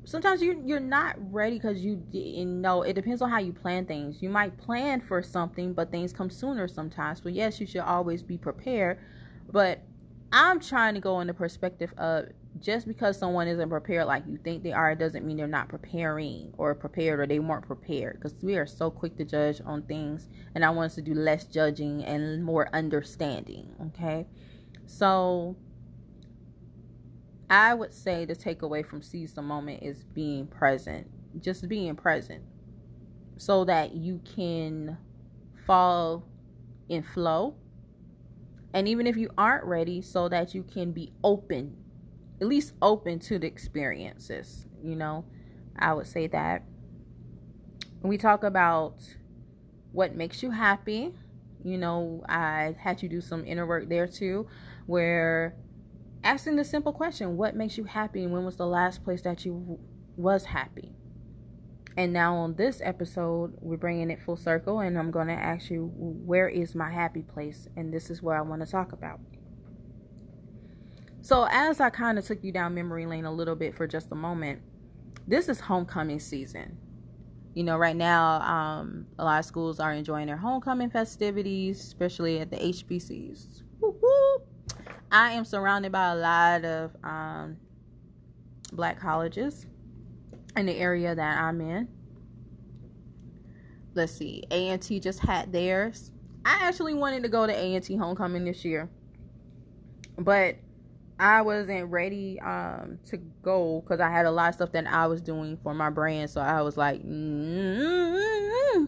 sometimes 0.05 0.41
you 0.41 0.63
you're 0.65 0.79
not 0.79 1.17
ready 1.33 1.57
because 1.57 1.85
you 1.85 1.97
didn't 1.97 2.61
know. 2.61 2.83
It 2.83 2.93
depends 2.93 3.23
on 3.23 3.31
how 3.31 3.39
you 3.39 3.53
plan 3.53 3.87
things. 3.87 4.23
You 4.23 4.29
might 4.29 4.57
plan 4.59 5.01
for 5.01 5.23
something, 5.23 5.73
but 5.73 5.91
things 5.91 6.13
come 6.13 6.31
sooner 6.31 6.69
sometimes. 6.69 7.23
So 7.23 7.29
yes, 7.29 7.61
you 7.61 7.67
should 7.67 7.81
always 7.81 8.23
be 8.23 8.39
prepared, 8.39 8.99
but 9.51 9.83
I'm 10.39 10.61
trying 10.61 10.93
to 10.93 11.01
go 11.01 11.21
in 11.21 11.29
the 11.29 11.35
perspective 11.35 11.95
of 11.97 12.27
just 12.61 12.87
because 12.87 13.19
someone 13.19 13.49
isn't 13.49 13.71
prepared 13.71 14.05
like 14.05 14.25
you 14.29 14.37
think 14.37 14.63
they 14.63 14.73
are, 14.73 14.91
it 14.91 14.99
doesn't 14.99 15.25
mean 15.25 15.39
they're 15.39 15.47
not 15.47 15.71
preparing 15.71 16.53
or 16.59 16.75
prepared 16.75 17.21
or 17.21 17.27
they 17.27 17.39
weren't 17.39 17.67
prepared. 17.67 18.21
Because 18.21 18.35
we 18.43 18.57
are 18.57 18.67
so 18.67 18.91
quick 18.91 19.17
to 19.17 19.25
judge 19.25 19.63
on 19.65 19.81
things, 19.85 20.29
and 20.55 20.63
I 20.63 20.69
want 20.69 20.91
us 20.91 20.95
to 20.97 21.03
do 21.03 21.15
less 21.15 21.47
judging 21.47 22.05
and 22.05 22.45
more 22.45 22.69
understanding. 22.75 23.75
Okay, 23.87 24.27
so 24.85 25.57
I 27.49 27.73
would 27.73 27.95
say 27.95 28.27
the 28.27 28.37
takeaway 28.37 28.85
from 28.85 29.01
seize 29.01 29.33
the 29.33 29.41
moment 29.41 29.83
is 29.83 30.05
being 30.05 30.49
present, 30.49 31.09
just 31.41 31.67
being 31.67 31.97
present, 31.97 32.45
so 33.39 33.65
that 33.65 33.95
you 33.95 34.21
can 34.37 34.99
fall 35.67 36.29
in 36.91 37.03
flow. 37.03 37.55
And 38.77 38.87
even 38.87 39.07
if 39.09 39.17
you 39.17 39.31
aren't 39.37 39.65
ready, 39.65 40.01
so 40.03 40.29
that 40.29 40.55
you 40.55 40.63
can 40.63 40.93
be 40.93 41.13
open 41.25 41.77
at 42.41 42.47
least 42.47 42.75
open 42.83 43.19
to 43.19 43.39
the 43.39 43.47
experiences. 43.47 44.67
You 44.83 44.97
know, 44.97 45.25
I 45.79 45.93
would 45.95 46.07
say 46.07 46.27
that. 46.29 46.63
we 48.03 48.19
talk 48.19 48.45
about 48.45 49.01
what 49.93 50.15
makes 50.15 50.43
you 50.43 50.51
happy, 50.51 51.15
you 51.65 51.79
know, 51.79 52.23
I 52.29 52.77
had 52.79 53.03
you 53.03 53.09
do 53.09 53.21
some 53.21 53.45
inner 53.45 53.67
work 53.67 53.89
there 53.89 54.07
too, 54.07 54.47
where 54.87 55.57
asking 56.23 56.57
the 56.57 56.65
simple 56.65 56.93
question, 56.93 57.37
what 57.37 57.57
makes 57.57 57.77
you 57.77 57.85
happy 57.85 58.23
and 58.23 58.33
when 58.33 58.45
was 58.45 58.57
the 58.57 58.67
last 58.67 59.03
place 59.03 59.23
that 59.23 59.45
you 59.45 59.81
was 60.17 60.45
happy? 60.45 60.93
And 61.97 62.13
now 62.13 62.37
on 62.37 62.55
this 62.55 62.83
episode, 62.85 63.55
we're 63.61 63.79
bringing 63.79 64.11
it 64.11 64.21
full 64.21 64.37
circle 64.37 64.81
and 64.81 64.99
I'm 64.99 65.11
going 65.11 65.29
to 65.29 65.33
ask 65.33 65.71
you, 65.71 65.91
where 65.97 66.49
is 66.49 66.75
my 66.75 66.91
happy 66.91 67.23
place? 67.23 67.69
And 67.77 67.93
this 67.93 68.11
is 68.11 68.23
where 68.23 68.37
I 68.37 68.43
want 68.43 68.65
to 68.65 68.71
talk 68.71 68.93
about. 68.93 69.19
So, 71.23 71.49
as 71.51 71.81
I 71.81 71.91
kind 71.91 72.19
of 72.19 72.27
took 72.27 72.45
you 72.45 72.53
down 72.53 72.75
memory 72.75 73.07
lane 73.07 73.25
a 73.25 73.33
little 73.33 73.57
bit 73.57 73.75
for 73.75 73.87
just 73.87 74.13
a 74.13 74.15
moment, 74.15 74.61
this 75.27 75.49
is 75.49 75.59
homecoming 75.59 76.21
season. 76.21 76.79
You 77.55 77.65
know, 77.65 77.79
right 77.79 77.97
now, 77.97 78.43
um, 78.43 79.07
a 79.19 79.25
lot 79.25 79.41
of 79.41 79.45
schools 79.47 79.81
are 79.81 79.93
enjoying 79.93 80.27
their 80.27 80.37
homecoming 80.37 80.91
festivities, 80.91 81.81
especially 81.81 82.39
at 82.41 82.51
the 82.51 82.59
HBCUs. 82.59 83.63
I 85.11 85.33
am 85.33 85.45
surrounded 85.45 85.91
by 85.91 86.13
a 86.13 86.15
lot 86.15 86.65
of 86.65 86.97
um, 87.03 87.57
black 88.73 89.01
colleges 89.01 89.67
in 90.57 90.67
the 90.67 90.77
area 90.77 91.15
that 91.15 91.39
I'm 91.39 91.61
in. 91.61 91.89
Let's 93.95 94.13
see, 94.13 94.43
A&T 94.51 95.01
just 95.01 95.21
had 95.21 95.53
theirs. 95.53 96.13
I 96.45 96.59
actually 96.63 96.95
wanted 96.95 97.23
to 97.23 97.29
go 97.29 97.47
to 97.47 97.53
A&T 97.53 97.97
homecoming 97.97 98.45
this 98.45 98.65
year, 98.65 98.91
but 100.19 100.57
I 101.19 101.41
wasn't 101.41 101.91
ready 101.91 102.39
um 102.41 102.99
to 103.07 103.17
go 103.17 103.81
because 103.81 104.01
I 104.01 104.11
had 104.11 104.27
a 104.27 104.31
lot 104.31 104.51
of 104.51 104.55
stuff 104.55 104.73
that 104.73 104.87
I 104.87 105.07
was 105.07 105.23
doing 105.23 105.57
for 105.57 105.73
my 105.73 105.89
brand. 105.91 106.29
So 106.31 106.41
I 106.41 106.61
was 106.63 106.77
like, 106.77 107.03
mm-hmm. 107.03 108.85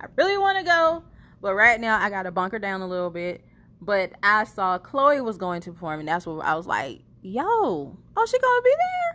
I 0.00 0.06
really 0.16 0.36
want 0.36 0.58
to 0.58 0.64
go, 0.64 1.04
but 1.40 1.54
right 1.54 1.80
now 1.80 1.98
I 1.98 2.10
got 2.10 2.24
to 2.24 2.30
bunker 2.30 2.58
down 2.58 2.82
a 2.82 2.86
little 2.86 3.10
bit. 3.10 3.44
But 3.80 4.12
I 4.22 4.44
saw 4.44 4.78
Chloe 4.78 5.20
was 5.20 5.38
going 5.38 5.62
to 5.62 5.72
perform, 5.72 6.00
and 6.00 6.08
that's 6.08 6.24
what 6.26 6.44
I 6.44 6.54
was 6.54 6.66
like, 6.66 7.02
yo, 7.22 7.98
oh, 8.16 8.26
she 8.26 8.38
gonna 8.38 8.62
be 8.62 8.74
there? 8.76 9.11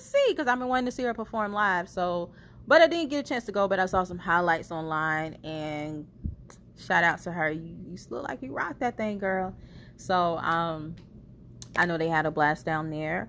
See 0.00 0.24
because 0.28 0.46
I've 0.46 0.58
been 0.58 0.68
wanting 0.68 0.86
to 0.86 0.92
see 0.92 1.02
her 1.04 1.14
perform 1.14 1.52
live. 1.52 1.88
So, 1.88 2.30
but 2.66 2.82
I 2.82 2.86
didn't 2.86 3.10
get 3.10 3.24
a 3.24 3.28
chance 3.28 3.44
to 3.44 3.52
go, 3.52 3.68
but 3.68 3.78
I 3.78 3.86
saw 3.86 4.04
some 4.04 4.18
highlights 4.18 4.70
online 4.70 5.34
and 5.44 6.06
shout 6.78 7.04
out 7.04 7.20
to 7.22 7.32
her. 7.32 7.50
You, 7.50 7.76
you 7.86 7.98
look 8.10 8.28
like 8.28 8.42
you 8.42 8.52
rocked 8.52 8.80
that 8.80 8.96
thing, 8.96 9.18
girl. 9.18 9.54
So 9.96 10.38
um, 10.38 10.96
I 11.76 11.86
know 11.86 11.98
they 11.98 12.08
had 12.08 12.26
a 12.26 12.30
blast 12.30 12.64
down 12.64 12.90
there. 12.90 13.28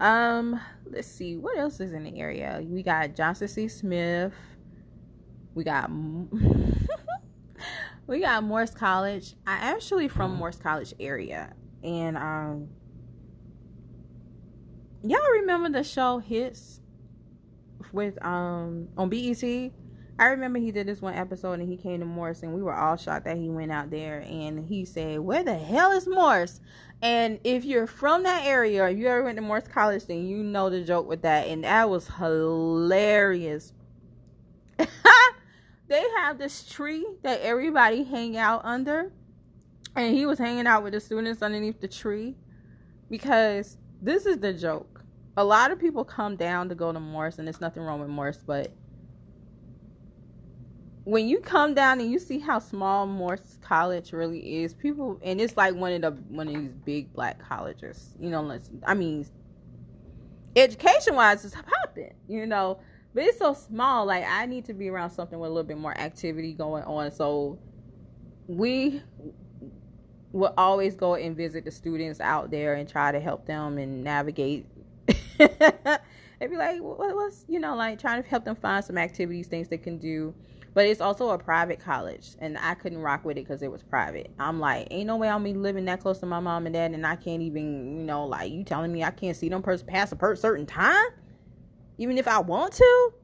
Um, 0.00 0.60
let's 0.90 1.08
see 1.08 1.36
what 1.36 1.56
else 1.56 1.80
is 1.80 1.92
in 1.92 2.04
the 2.04 2.18
area. 2.18 2.60
We 2.64 2.82
got 2.82 3.14
Johnson 3.14 3.48
C. 3.48 3.68
Smith. 3.68 4.34
We 5.54 5.62
got 5.62 5.88
we 8.06 8.20
got 8.20 8.42
Morris 8.42 8.72
College. 8.72 9.34
I 9.46 9.52
actually 9.52 10.08
from 10.08 10.34
Morris 10.34 10.56
College 10.56 10.94
area, 10.98 11.54
and 11.84 12.16
um, 12.16 12.68
y'all 15.06 15.30
remember 15.32 15.68
the 15.68 15.84
show 15.84 16.18
Hits 16.18 16.80
with 17.92 18.22
um 18.24 18.88
on 18.96 19.08
BET? 19.08 19.72
I 20.16 20.26
remember 20.26 20.60
he 20.60 20.70
did 20.70 20.86
this 20.86 21.02
one 21.02 21.14
episode 21.14 21.58
and 21.58 21.68
he 21.68 21.76
came 21.76 21.98
to 21.98 22.06
Morris 22.06 22.44
and 22.44 22.54
we 22.54 22.62
were 22.62 22.74
all 22.74 22.96
shocked 22.96 23.24
that 23.24 23.36
he 23.36 23.50
went 23.50 23.72
out 23.72 23.90
there 23.90 24.20
and 24.20 24.64
he 24.64 24.84
said, 24.84 25.18
Where 25.18 25.42
the 25.42 25.58
hell 25.58 25.90
is 25.90 26.06
Morris? 26.06 26.60
And 27.02 27.40
if 27.42 27.64
you're 27.64 27.88
from 27.88 28.22
that 28.22 28.46
area 28.46 28.84
or 28.84 28.88
you 28.88 29.08
ever 29.08 29.24
went 29.24 29.36
to 29.36 29.42
Morris 29.42 29.66
College, 29.66 30.06
then 30.06 30.26
you 30.26 30.42
know 30.42 30.70
the 30.70 30.82
joke 30.82 31.08
with 31.08 31.22
that. 31.22 31.48
And 31.48 31.64
that 31.64 31.90
was 31.90 32.08
hilarious. 32.08 33.72
they 35.88 36.04
have 36.18 36.38
this 36.38 36.64
tree 36.64 37.04
that 37.22 37.40
everybody 37.40 38.04
hang 38.04 38.36
out 38.36 38.64
under. 38.64 39.12
And 39.96 40.14
he 40.14 40.26
was 40.26 40.38
hanging 40.38 40.66
out 40.66 40.84
with 40.84 40.92
the 40.92 41.00
students 41.00 41.42
underneath 41.42 41.80
the 41.80 41.88
tree 41.88 42.36
because 43.10 43.76
this 44.00 44.26
is 44.26 44.38
the 44.38 44.52
joke. 44.52 44.93
A 45.36 45.44
lot 45.44 45.70
of 45.70 45.78
people 45.80 46.04
come 46.04 46.36
down 46.36 46.68
to 46.68 46.74
go 46.74 46.92
to 46.92 47.00
Morris, 47.00 47.38
and 47.38 47.46
there's 47.46 47.60
nothing 47.60 47.82
wrong 47.82 48.00
with 48.00 48.08
Morris, 48.08 48.38
but 48.44 48.72
when 51.04 51.28
you 51.28 51.38
come 51.38 51.74
down 51.74 52.00
and 52.00 52.10
you 52.10 52.18
see 52.18 52.38
how 52.38 52.58
small 52.58 53.06
Morris 53.06 53.58
College 53.60 54.12
really 54.12 54.62
is, 54.62 54.74
people 54.74 55.20
and 55.22 55.40
it's 55.40 55.56
like 55.56 55.74
one 55.74 55.92
of 55.92 56.00
the 56.02 56.10
one 56.34 56.48
of 56.48 56.54
these 56.54 56.74
big 56.74 57.12
black 57.12 57.38
colleges. 57.38 58.16
You 58.18 58.30
know, 58.30 58.58
I 58.86 58.94
mean, 58.94 59.26
education 60.56 61.14
wise, 61.14 61.44
it's 61.44 61.54
popping. 61.54 62.14
You 62.26 62.46
know, 62.46 62.80
but 63.12 63.24
it's 63.24 63.38
so 63.38 63.52
small. 63.52 64.06
Like 64.06 64.24
I 64.26 64.46
need 64.46 64.64
to 64.66 64.74
be 64.74 64.88
around 64.88 65.10
something 65.10 65.38
with 65.38 65.50
a 65.50 65.52
little 65.52 65.68
bit 65.68 65.78
more 65.78 65.96
activity 65.96 66.54
going 66.54 66.84
on. 66.84 67.10
So 67.10 67.58
we 68.46 69.02
will 70.32 70.54
always 70.56 70.96
go 70.96 71.14
and 71.14 71.36
visit 71.36 71.64
the 71.64 71.70
students 71.70 72.18
out 72.18 72.50
there 72.50 72.74
and 72.74 72.88
try 72.88 73.12
to 73.12 73.20
help 73.20 73.46
them 73.46 73.76
and 73.76 74.02
navigate. 74.02 74.66
And 75.38 76.50
be 76.50 76.56
like, 76.56 76.78
what's 76.80 77.44
you 77.48 77.58
know, 77.58 77.74
like 77.74 77.98
trying 77.98 78.22
to 78.22 78.28
help 78.28 78.44
them 78.44 78.56
find 78.56 78.84
some 78.84 78.98
activities, 78.98 79.46
things 79.46 79.68
they 79.68 79.78
can 79.78 79.98
do 79.98 80.34
but 80.74 80.86
it's 80.86 81.00
also 81.00 81.30
a 81.30 81.38
private 81.38 81.78
college, 81.78 82.30
and 82.40 82.58
I 82.58 82.74
couldn't 82.74 82.98
rock 82.98 83.24
with 83.24 83.38
it 83.38 83.46
because 83.46 83.62
it 83.62 83.70
was 83.70 83.84
private. 83.84 84.32
I'm 84.40 84.58
like, 84.58 84.88
ain't 84.90 85.06
no 85.06 85.16
way 85.16 85.28
I'm 85.28 85.44
be 85.44 85.54
living 85.54 85.84
that 85.84 86.00
close 86.00 86.18
to 86.18 86.26
my 86.26 86.40
mom 86.40 86.66
and 86.66 86.74
dad, 86.74 86.90
and 86.90 87.06
I 87.06 87.14
can't 87.14 87.40
even, 87.42 88.00
you 88.00 88.04
know, 88.04 88.26
like 88.26 88.50
you 88.50 88.64
telling 88.64 88.92
me 88.92 89.04
I 89.04 89.12
can't 89.12 89.36
see 89.36 89.48
them 89.48 89.62
person 89.62 89.86
past 89.86 90.12
a 90.12 90.16
per- 90.16 90.34
certain 90.34 90.66
time, 90.66 91.06
even 91.96 92.18
if 92.18 92.26
I 92.26 92.40
want 92.40 92.72
to. 92.74 93.14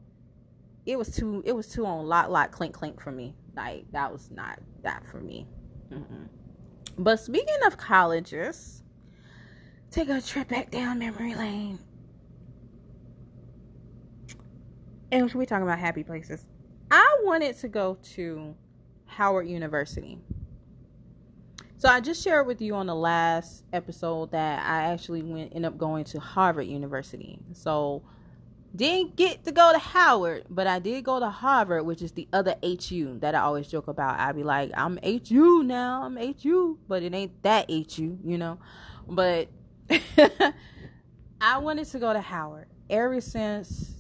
It 0.87 0.97
was 0.97 1.15
too, 1.15 1.43
it 1.45 1.53
was 1.53 1.67
too 1.67 1.85
on 1.85 2.07
lot, 2.07 2.31
lot, 2.31 2.53
clink, 2.53 2.73
clink 2.73 3.01
for 3.01 3.11
me. 3.11 3.35
Like 3.57 3.91
that 3.91 4.13
was 4.13 4.31
not 4.31 4.61
that 4.83 5.05
for 5.11 5.21
me. 5.21 5.47
Mm-mm. 5.93 6.29
But 6.99 7.19
speaking 7.19 7.59
of 7.67 7.77
colleges, 7.77 8.85
take 9.91 10.09
a 10.09 10.21
trip 10.23 10.49
back 10.49 10.71
down 10.71 11.01
memory 11.01 11.35
lane. 11.35 11.81
And 15.13 15.33
we're 15.35 15.45
talking 15.45 15.65
about 15.65 15.79
happy 15.79 16.05
places. 16.05 16.47
I 16.91 17.19
wanted 17.23 17.57
to 17.59 17.69
go 17.69 17.99
to 18.15 18.55
Howard 19.07 19.49
University. 19.49 20.19
So 21.77 21.89
I 21.89 22.01
just 22.01 22.23
shared 22.23 22.47
with 22.47 22.61
you 22.61 22.75
on 22.75 22.87
the 22.87 22.95
last 22.95 23.65
episode 23.73 24.33
that 24.33 24.65
I 24.67 24.93
actually 24.93 25.23
went 25.23 25.55
end 25.55 25.65
up 25.65 25.79
going 25.79 26.05
to 26.05 26.21
Harvard 26.21 26.67
University. 26.67 27.39
So 27.53 28.03
didn't 28.75 29.17
get 29.17 29.45
to 29.45 29.53
go 29.53 29.73
to 29.73 29.79
Howard, 29.79 30.45
but 30.49 30.67
I 30.67 30.79
did 30.79 31.05
go 31.05 31.19
to 31.19 31.29
Harvard, 31.29 31.87
which 31.87 32.03
is 32.03 32.13
the 32.13 32.29
other 32.33 32.55
HU 32.63 33.19
that 33.21 33.35
I 33.35 33.41
always 33.41 33.67
joke 33.67 33.89
about. 33.89 34.21
I'd 34.21 34.37
be 34.37 34.45
like, 34.45 34.71
I'm 34.77 34.99
HU 35.03 35.65
now, 35.65 36.05
I'm 36.05 36.17
HU, 36.17 36.79
but 36.87 37.03
it 37.03 37.13
ain't 37.15 37.43
that 37.43 37.69
HU, 37.69 38.19
you 38.23 38.39
know. 38.39 38.59
But 39.09 39.49
I 41.41 41.59
wanted 41.59 41.87
to 41.87 41.99
go 41.99 42.13
to 42.13 42.21
Howard 42.21 42.67
ever 42.89 43.21
since 43.21 44.00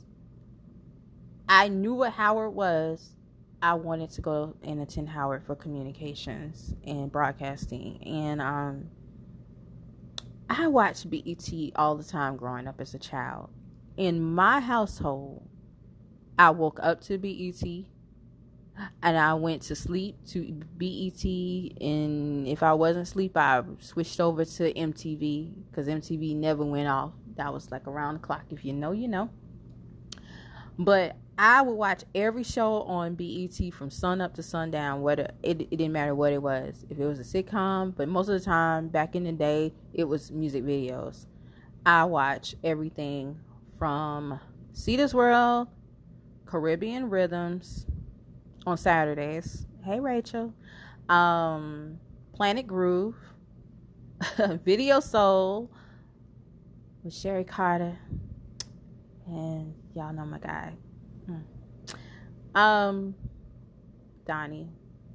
I 1.52 1.66
knew 1.66 1.94
what 1.94 2.12
Howard 2.12 2.54
was. 2.54 3.16
I 3.60 3.74
wanted 3.74 4.10
to 4.10 4.20
go 4.20 4.54
and 4.62 4.80
attend 4.80 5.08
Howard 5.08 5.42
for 5.42 5.56
communications 5.56 6.76
and 6.86 7.10
broadcasting. 7.10 8.00
And 8.06 8.40
um, 8.40 8.86
I 10.48 10.68
watched 10.68 11.10
BET 11.10 11.50
all 11.74 11.96
the 11.96 12.04
time 12.04 12.36
growing 12.36 12.68
up 12.68 12.80
as 12.80 12.94
a 12.94 13.00
child. 13.00 13.50
in 13.96 14.22
my 14.22 14.60
household, 14.60 15.42
I 16.38 16.50
woke 16.50 16.78
up 16.84 17.00
to 17.02 17.18
BET 17.18 17.60
and 19.02 19.18
I 19.18 19.34
went 19.34 19.62
to 19.62 19.74
sleep 19.74 20.18
to 20.28 20.52
BET. 20.78 21.24
And 21.24 22.46
if 22.46 22.62
I 22.62 22.74
wasn't 22.74 23.08
asleep, 23.08 23.36
I 23.36 23.64
switched 23.80 24.20
over 24.20 24.44
to 24.44 24.72
MTV 24.72 25.52
because 25.68 25.88
MTV 25.88 26.36
never 26.36 26.64
went 26.64 26.86
off. 26.86 27.12
That 27.34 27.52
was 27.52 27.72
like 27.72 27.88
around 27.88 28.14
the 28.14 28.20
clock. 28.20 28.44
If 28.50 28.64
you 28.64 28.72
know, 28.72 28.92
you 28.92 29.08
know. 29.08 29.30
But 30.78 31.16
I 31.42 31.62
would 31.62 31.72
watch 31.72 32.04
every 32.14 32.42
show 32.44 32.82
on 32.82 33.14
BET 33.14 33.72
from 33.72 33.88
sun 33.88 34.20
up 34.20 34.34
to 34.34 34.42
sundown. 34.42 35.00
Whether 35.00 35.30
it, 35.42 35.62
it 35.62 35.70
didn't 35.70 35.92
matter 35.92 36.14
what 36.14 36.34
it 36.34 36.42
was, 36.42 36.84
if 36.90 36.98
it 36.98 37.06
was 37.06 37.18
a 37.18 37.22
sitcom, 37.22 37.96
but 37.96 38.10
most 38.10 38.28
of 38.28 38.38
the 38.38 38.44
time 38.44 38.88
back 38.88 39.16
in 39.16 39.24
the 39.24 39.32
day, 39.32 39.72
it 39.94 40.04
was 40.04 40.30
music 40.30 40.62
videos. 40.62 41.24
I 41.86 42.04
watch 42.04 42.56
everything 42.62 43.40
from 43.78 44.38
Cedar's 44.74 45.14
World, 45.14 45.68
Caribbean 46.44 47.08
Rhythms 47.08 47.86
on 48.66 48.76
Saturdays. 48.76 49.66
Hey 49.82 49.98
Rachel, 49.98 50.52
um, 51.08 51.98
Planet 52.34 52.66
Groove, 52.66 53.16
Video 54.62 55.00
Soul 55.00 55.70
with 57.02 57.14
Sherry 57.14 57.44
Carter 57.44 57.96
and 59.26 59.72
y'all 59.94 60.12
know 60.12 60.26
my 60.26 60.38
guy. 60.38 60.74
Hmm. 61.30 62.58
Um, 62.58 63.14
Donnie, 64.26 64.68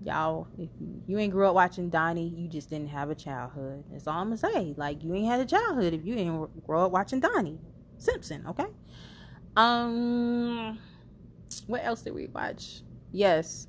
y'all, 0.04 0.48
if 0.58 0.70
you 1.08 1.18
ain't 1.18 1.32
grew 1.32 1.48
up 1.48 1.56
watching 1.56 1.90
Donnie, 1.90 2.28
you 2.28 2.48
just 2.48 2.70
didn't 2.70 2.90
have 2.90 3.10
a 3.10 3.16
childhood. 3.16 3.84
That's 3.92 4.08
all 4.08 4.20
I'm 4.20 4.28
gonna 4.28 4.38
say. 4.38 4.74
Like 4.78 5.04
you 5.04 5.14
ain't 5.14 5.28
had 5.28 5.40
a 5.40 5.46
childhood 5.46 5.94
if 5.94 6.06
you 6.06 6.16
didn't 6.16 6.66
grow 6.66 6.86
up 6.86 6.92
watching 6.92 7.20
Donnie 7.20 7.60
Simpson. 7.98 8.46
Okay. 8.48 8.68
Um, 9.56 10.78
what 11.68 11.84
else 11.84 12.02
did 12.02 12.14
we 12.14 12.28
watch? 12.28 12.82
Yes, 13.12 13.68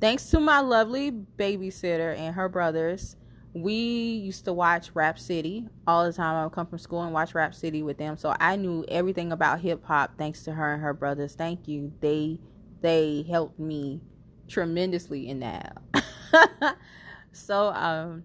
thanks 0.00 0.30
to 0.30 0.40
my 0.40 0.60
lovely 0.60 1.12
babysitter 1.12 2.16
and 2.16 2.34
her 2.34 2.48
brothers 2.48 3.16
we 3.62 3.74
used 3.74 4.44
to 4.44 4.52
watch 4.52 4.90
Rap 4.94 5.18
City 5.18 5.68
all 5.86 6.04
the 6.04 6.12
time. 6.12 6.36
I 6.36 6.44
would 6.44 6.52
come 6.52 6.66
from 6.66 6.78
school 6.78 7.02
and 7.02 7.12
watch 7.12 7.34
Rap 7.34 7.54
City 7.54 7.82
with 7.82 7.98
them. 7.98 8.16
So 8.16 8.34
I 8.38 8.56
knew 8.56 8.84
everything 8.88 9.32
about 9.32 9.60
hip 9.60 9.84
hop 9.84 10.16
thanks 10.18 10.42
to 10.44 10.52
her 10.52 10.72
and 10.74 10.82
her 10.82 10.94
brothers. 10.94 11.34
Thank 11.34 11.68
you. 11.68 11.92
They 12.00 12.38
they 12.80 13.24
helped 13.28 13.58
me 13.58 14.00
tremendously 14.48 15.28
in 15.28 15.40
that. 15.40 15.76
so 17.32 17.68
um 17.68 18.24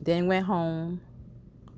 then 0.00 0.26
went 0.26 0.46
home 0.46 1.00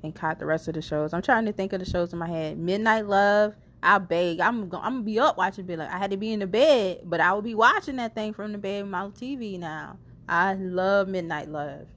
and 0.03 0.13
caught 0.15 0.39
the 0.39 0.45
rest 0.45 0.67
of 0.67 0.73
the 0.75 0.81
shows. 0.81 1.13
I'm 1.13 1.21
trying 1.21 1.45
to 1.45 1.53
think 1.53 1.73
of 1.73 1.79
the 1.79 1.89
shows 1.89 2.13
in 2.13 2.19
my 2.19 2.27
head. 2.27 2.57
Midnight 2.57 3.07
Love. 3.07 3.55
I 3.81 3.97
beg. 3.97 4.41
I'm 4.41 4.67
gonna, 4.67 4.83
I'm 4.83 4.93
gonna 4.95 5.05
be 5.05 5.19
up 5.19 5.37
watching. 5.37 5.65
Be 5.65 5.77
like 5.77 5.89
I 5.89 5.97
had 5.97 6.11
to 6.11 6.17
be 6.17 6.33
in 6.33 6.39
the 6.39 6.47
bed, 6.47 7.01
but 7.05 7.21
I 7.21 7.31
would 7.33 7.45
be 7.45 7.55
watching 7.55 7.95
that 7.95 8.13
thing 8.13 8.33
from 8.33 8.51
the 8.51 8.57
bed 8.57 8.83
with 8.83 8.91
my 8.91 9.05
TV 9.07 9.57
now. 9.57 9.97
I 10.29 10.53
love 10.53 11.07
Midnight 11.07 11.49
Love 11.49 11.87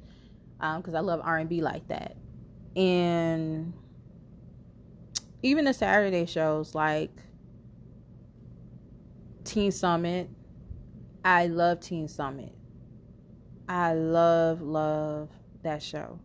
because 0.58 0.94
um, 0.94 0.96
I 0.96 1.00
love 1.00 1.20
R&B 1.22 1.60
like 1.60 1.86
that. 1.88 2.16
And 2.74 3.74
even 5.42 5.66
the 5.66 5.74
Saturday 5.74 6.24
shows 6.24 6.74
like 6.74 7.10
Teen 9.44 9.70
Summit, 9.70 10.30
I 11.22 11.46
love 11.46 11.80
Teen 11.80 12.08
Summit. 12.08 12.54
I 13.68 13.92
love, 13.92 14.62
love 14.62 15.28
that 15.62 15.82
show. 15.82 16.18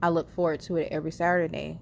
I 0.00 0.10
look 0.10 0.30
forward 0.30 0.60
to 0.60 0.76
it 0.76 0.88
every 0.92 1.10
Saturday. 1.10 1.80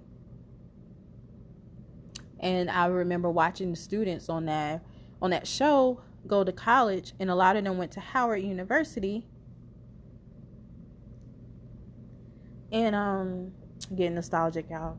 And 2.41 2.71
I 2.71 2.87
remember 2.87 3.31
watching 3.31 3.71
the 3.71 3.77
students 3.77 4.29
on 4.29 4.47
that 4.47 4.83
on 5.21 5.31
that 5.31 5.47
show 5.47 6.01
go 6.27 6.45
to 6.45 6.53
college, 6.53 7.13
and 7.19 7.31
a 7.31 7.35
lot 7.35 7.57
of 7.57 7.65
them 7.65 7.79
went 7.79 7.93
to 7.93 8.01
Howard 8.01 8.43
University. 8.43 9.27
And 12.71 12.95
um, 12.95 13.53
getting 13.95 14.15
nostalgic 14.15 14.71
out. 14.71 14.99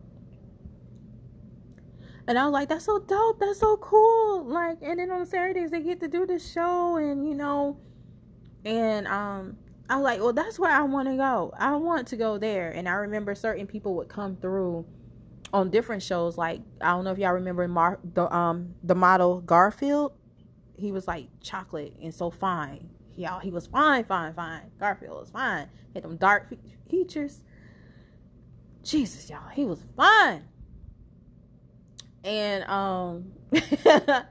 And 2.28 2.38
I 2.38 2.46
was 2.46 2.54
like, 2.54 2.70
that's 2.70 2.86
so 2.86 3.00
dope. 3.00 3.40
That's 3.40 3.60
so 3.60 3.78
cool. 3.78 4.46
Like, 4.46 4.78
and 4.82 5.00
then 5.00 5.12
on 5.12 5.26
Saturdays 5.26 5.72
they 5.72 5.82
get 5.82 6.00
to 6.02 6.08
do 6.08 6.26
this 6.26 6.52
show, 6.52 6.98
and 6.98 7.28
you 7.28 7.36
know, 7.36 7.78
and 8.64 9.08
um, 9.08 9.58
I 9.90 9.98
was 9.98 10.04
like, 10.04 10.20
well, 10.22 10.34
that's 10.34 10.58
where 10.58 10.72
I 10.72 10.82
want 10.84 11.10
to 11.10 11.18
go. 11.18 11.54
I 11.58 11.76
want 11.76 12.08
to 12.10 12.18
go 12.18 12.38
there. 12.38 12.72
And 12.72 12.88
I 12.88 12.94
remember 12.94 13.36
certain 13.36 13.68
people 13.68 13.96
would 13.96 14.08
come 14.08 14.38
through 14.38 14.86
on 15.52 15.70
different 15.70 16.02
shows. 16.02 16.38
Like, 16.38 16.62
I 16.80 16.88
don't 16.92 17.04
know 17.04 17.12
if 17.12 17.18
y'all 17.18 17.34
remember 17.34 17.68
Mar- 17.68 18.00
the 18.14 18.34
um 18.34 18.74
the 18.84 18.96
model 18.96 19.42
Garfield 19.42 20.14
he 20.76 20.92
was 20.92 21.08
like 21.08 21.28
chocolate 21.42 21.96
and 22.02 22.14
so 22.14 22.30
fine. 22.30 22.90
Y'all, 23.16 23.40
he 23.40 23.52
was 23.52 23.68
fine, 23.68 24.04
fine, 24.04 24.34
fine. 24.34 24.72
Garfield 24.80 25.20
was 25.20 25.30
fine. 25.30 25.70
Had 25.94 26.04
them 26.04 26.18
dark 26.18 26.52
features. 26.90 27.44
Jesus, 28.84 29.30
y'all, 29.30 29.50
he 29.52 29.66
was 29.66 29.80
fine. 29.96 30.44
And 32.24 32.64
um, 32.66 33.34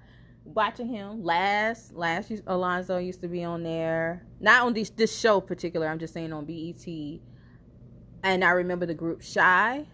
watching 0.45 0.89
him 0.89 1.23
last, 1.23 1.93
last 1.95 2.33
Alonzo 2.47 2.99
used 2.99 3.21
to 3.21 3.29
be 3.29 3.45
on 3.45 3.63
there. 3.63 4.27
Not 4.41 4.63
on 4.63 4.73
this 4.73 4.91
this 4.91 5.17
show 5.17 5.41
particular. 5.41 5.87
I'm 5.87 5.99
just 5.99 6.15
saying 6.15 6.33
on 6.33 6.45
BET. 6.45 6.87
And 8.25 8.45
I 8.45 8.51
remember 8.51 8.87
the 8.87 8.95
group 8.95 9.23
Shai 9.23 9.87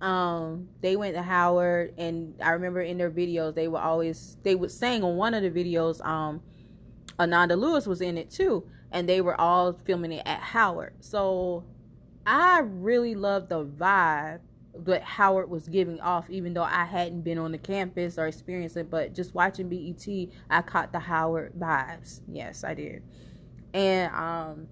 um 0.00 0.68
they 0.82 0.94
went 0.94 1.14
to 1.14 1.22
howard 1.22 1.94
and 1.96 2.34
i 2.42 2.50
remember 2.50 2.82
in 2.82 2.98
their 2.98 3.10
videos 3.10 3.54
they 3.54 3.66
were 3.66 3.78
always 3.78 4.36
they 4.42 4.54
would 4.54 4.70
sing 4.70 5.02
on 5.02 5.16
one 5.16 5.32
of 5.32 5.42
the 5.42 5.50
videos 5.50 6.04
um 6.04 6.42
ananda 7.18 7.56
lewis 7.56 7.86
was 7.86 8.02
in 8.02 8.18
it 8.18 8.30
too 8.30 8.68
and 8.92 9.08
they 9.08 9.20
were 9.20 9.38
all 9.40 9.72
filming 9.84 10.12
it 10.12 10.22
at 10.26 10.40
howard. 10.40 10.94
So 11.00 11.64
i 12.24 12.60
really 12.60 13.14
loved 13.14 13.48
the 13.48 13.64
vibe 13.64 14.40
that 14.74 15.02
howard 15.02 15.48
was 15.48 15.68
giving 15.68 16.00
off 16.00 16.28
even 16.28 16.52
though 16.52 16.62
i 16.62 16.84
hadn't 16.84 17.22
been 17.22 17.38
on 17.38 17.52
the 17.52 17.58
campus 17.58 18.18
or 18.18 18.26
experienced 18.26 18.76
it 18.76 18.90
but 18.90 19.14
just 19.14 19.32
watching 19.34 19.68
bet 19.68 20.28
i 20.50 20.60
caught 20.60 20.92
the 20.92 20.98
howard 20.98 21.52
vibes. 21.58 22.20
Yes 22.28 22.64
i 22.64 22.74
did. 22.74 23.02
And 23.72 24.12
um 24.14 24.68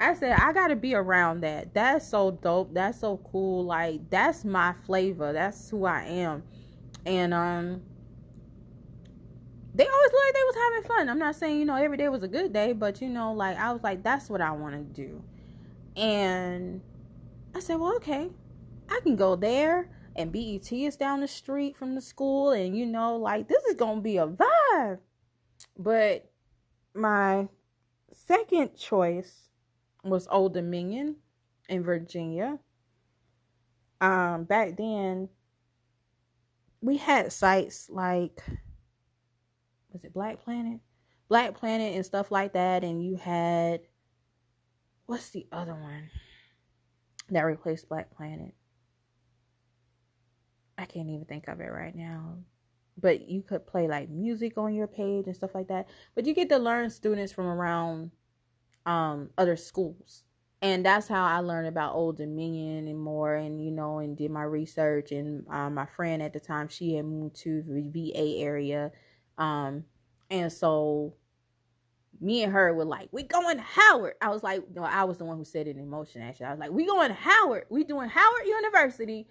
I 0.00 0.14
said 0.14 0.38
I 0.38 0.52
gotta 0.52 0.76
be 0.76 0.94
around 0.94 1.40
that. 1.40 1.74
That's 1.74 2.08
so 2.08 2.30
dope. 2.30 2.72
That's 2.72 3.00
so 3.00 3.18
cool. 3.32 3.64
Like 3.64 4.08
that's 4.10 4.44
my 4.44 4.74
flavor. 4.86 5.32
That's 5.32 5.68
who 5.70 5.84
I 5.84 6.04
am. 6.04 6.42
And 7.04 7.34
um 7.34 7.82
they 9.74 9.86
always 9.86 10.12
looked 10.12 10.26
like 10.26 10.34
they 10.34 10.42
was 10.42 10.56
having 10.56 10.88
fun. 10.88 11.08
I'm 11.08 11.18
not 11.18 11.36
saying, 11.36 11.58
you 11.60 11.64
know, 11.64 11.76
every 11.76 11.96
day 11.96 12.08
was 12.08 12.22
a 12.22 12.28
good 12.28 12.52
day, 12.52 12.72
but 12.72 13.00
you 13.00 13.08
know, 13.08 13.32
like 13.32 13.56
I 13.56 13.72
was 13.72 13.82
like, 13.82 14.02
that's 14.02 14.28
what 14.28 14.40
I 14.40 14.50
want 14.52 14.74
to 14.74 15.02
do. 15.02 15.22
And 15.96 16.80
I 17.54 17.60
said, 17.60 17.76
well, 17.76 17.94
okay, 17.96 18.28
I 18.88 19.00
can 19.02 19.16
go 19.16 19.36
there. 19.36 19.90
And 20.16 20.32
BET 20.32 20.72
is 20.72 20.96
down 20.96 21.20
the 21.20 21.28
street 21.28 21.76
from 21.76 21.94
the 21.94 22.00
school, 22.00 22.50
and 22.50 22.76
you 22.76 22.86
know, 22.86 23.16
like 23.16 23.46
this 23.46 23.62
is 23.64 23.74
gonna 23.76 24.00
be 24.00 24.16
a 24.16 24.26
vibe. 24.26 24.98
But 25.78 26.28
my 26.92 27.48
second 28.10 28.76
choice 28.76 29.47
was 30.04 30.28
Old 30.30 30.54
Dominion 30.54 31.16
in 31.68 31.82
Virginia. 31.82 32.58
Um, 34.00 34.44
back 34.44 34.76
then, 34.76 35.28
we 36.80 36.96
had 36.96 37.32
sites 37.32 37.88
like, 37.90 38.42
was 39.90 40.04
it 40.04 40.12
Black 40.12 40.42
Planet? 40.44 40.80
Black 41.28 41.54
Planet 41.54 41.94
and 41.94 42.06
stuff 42.06 42.30
like 42.30 42.52
that. 42.52 42.84
And 42.84 43.04
you 43.04 43.16
had, 43.16 43.80
what's 45.06 45.30
the 45.30 45.46
other 45.52 45.74
one 45.74 46.10
that 47.30 47.42
replaced 47.42 47.88
Black 47.88 48.10
Planet? 48.14 48.54
I 50.78 50.84
can't 50.84 51.10
even 51.10 51.24
think 51.24 51.48
of 51.48 51.60
it 51.60 51.64
right 51.72 51.94
now. 51.94 52.36
But 53.00 53.28
you 53.28 53.42
could 53.42 53.66
play 53.66 53.88
like 53.88 54.08
music 54.08 54.58
on 54.58 54.74
your 54.74 54.86
page 54.86 55.26
and 55.26 55.36
stuff 55.36 55.54
like 55.54 55.68
that. 55.68 55.88
But 56.14 56.26
you 56.26 56.34
get 56.34 56.48
to 56.50 56.58
learn 56.58 56.90
students 56.90 57.32
from 57.32 57.46
around 57.46 58.10
um, 58.88 59.28
other 59.36 59.56
schools. 59.56 60.24
And 60.60 60.84
that's 60.84 61.06
how 61.06 61.24
I 61.24 61.38
learned 61.38 61.68
about 61.68 61.94
Old 61.94 62.16
Dominion 62.16 62.88
and 62.88 62.98
more, 62.98 63.34
and 63.36 63.64
you 63.64 63.70
know, 63.70 63.98
and 63.98 64.16
did 64.16 64.32
my 64.32 64.42
research. 64.42 65.12
And 65.12 65.46
um, 65.48 65.74
my 65.74 65.86
friend 65.86 66.20
at 66.20 66.32
the 66.32 66.40
time, 66.40 66.66
she 66.66 66.94
had 66.94 67.04
moved 67.04 67.36
to 67.42 67.62
the 67.62 67.82
VA 67.82 68.42
area, 68.42 68.90
um, 69.36 69.84
and 70.30 70.52
so 70.52 71.14
me 72.20 72.42
and 72.42 72.52
her 72.52 72.74
were 72.74 72.84
like, 72.84 73.08
"We 73.12 73.22
going 73.22 73.58
to 73.58 73.62
Howard." 73.62 74.14
I 74.20 74.30
was 74.30 74.42
like, 74.42 74.64
"No, 74.74 74.82
I 74.82 75.04
was 75.04 75.18
the 75.18 75.24
one 75.24 75.36
who 75.36 75.44
said 75.44 75.68
it 75.68 75.76
in 75.76 75.88
motion." 75.88 76.22
Actually, 76.22 76.46
I 76.46 76.50
was 76.50 76.58
like, 76.58 76.72
"We 76.72 76.84
going 76.86 77.10
to 77.10 77.14
Howard. 77.14 77.66
We 77.70 77.84
doing 77.84 78.08
Howard 78.08 78.46
University." 78.46 79.28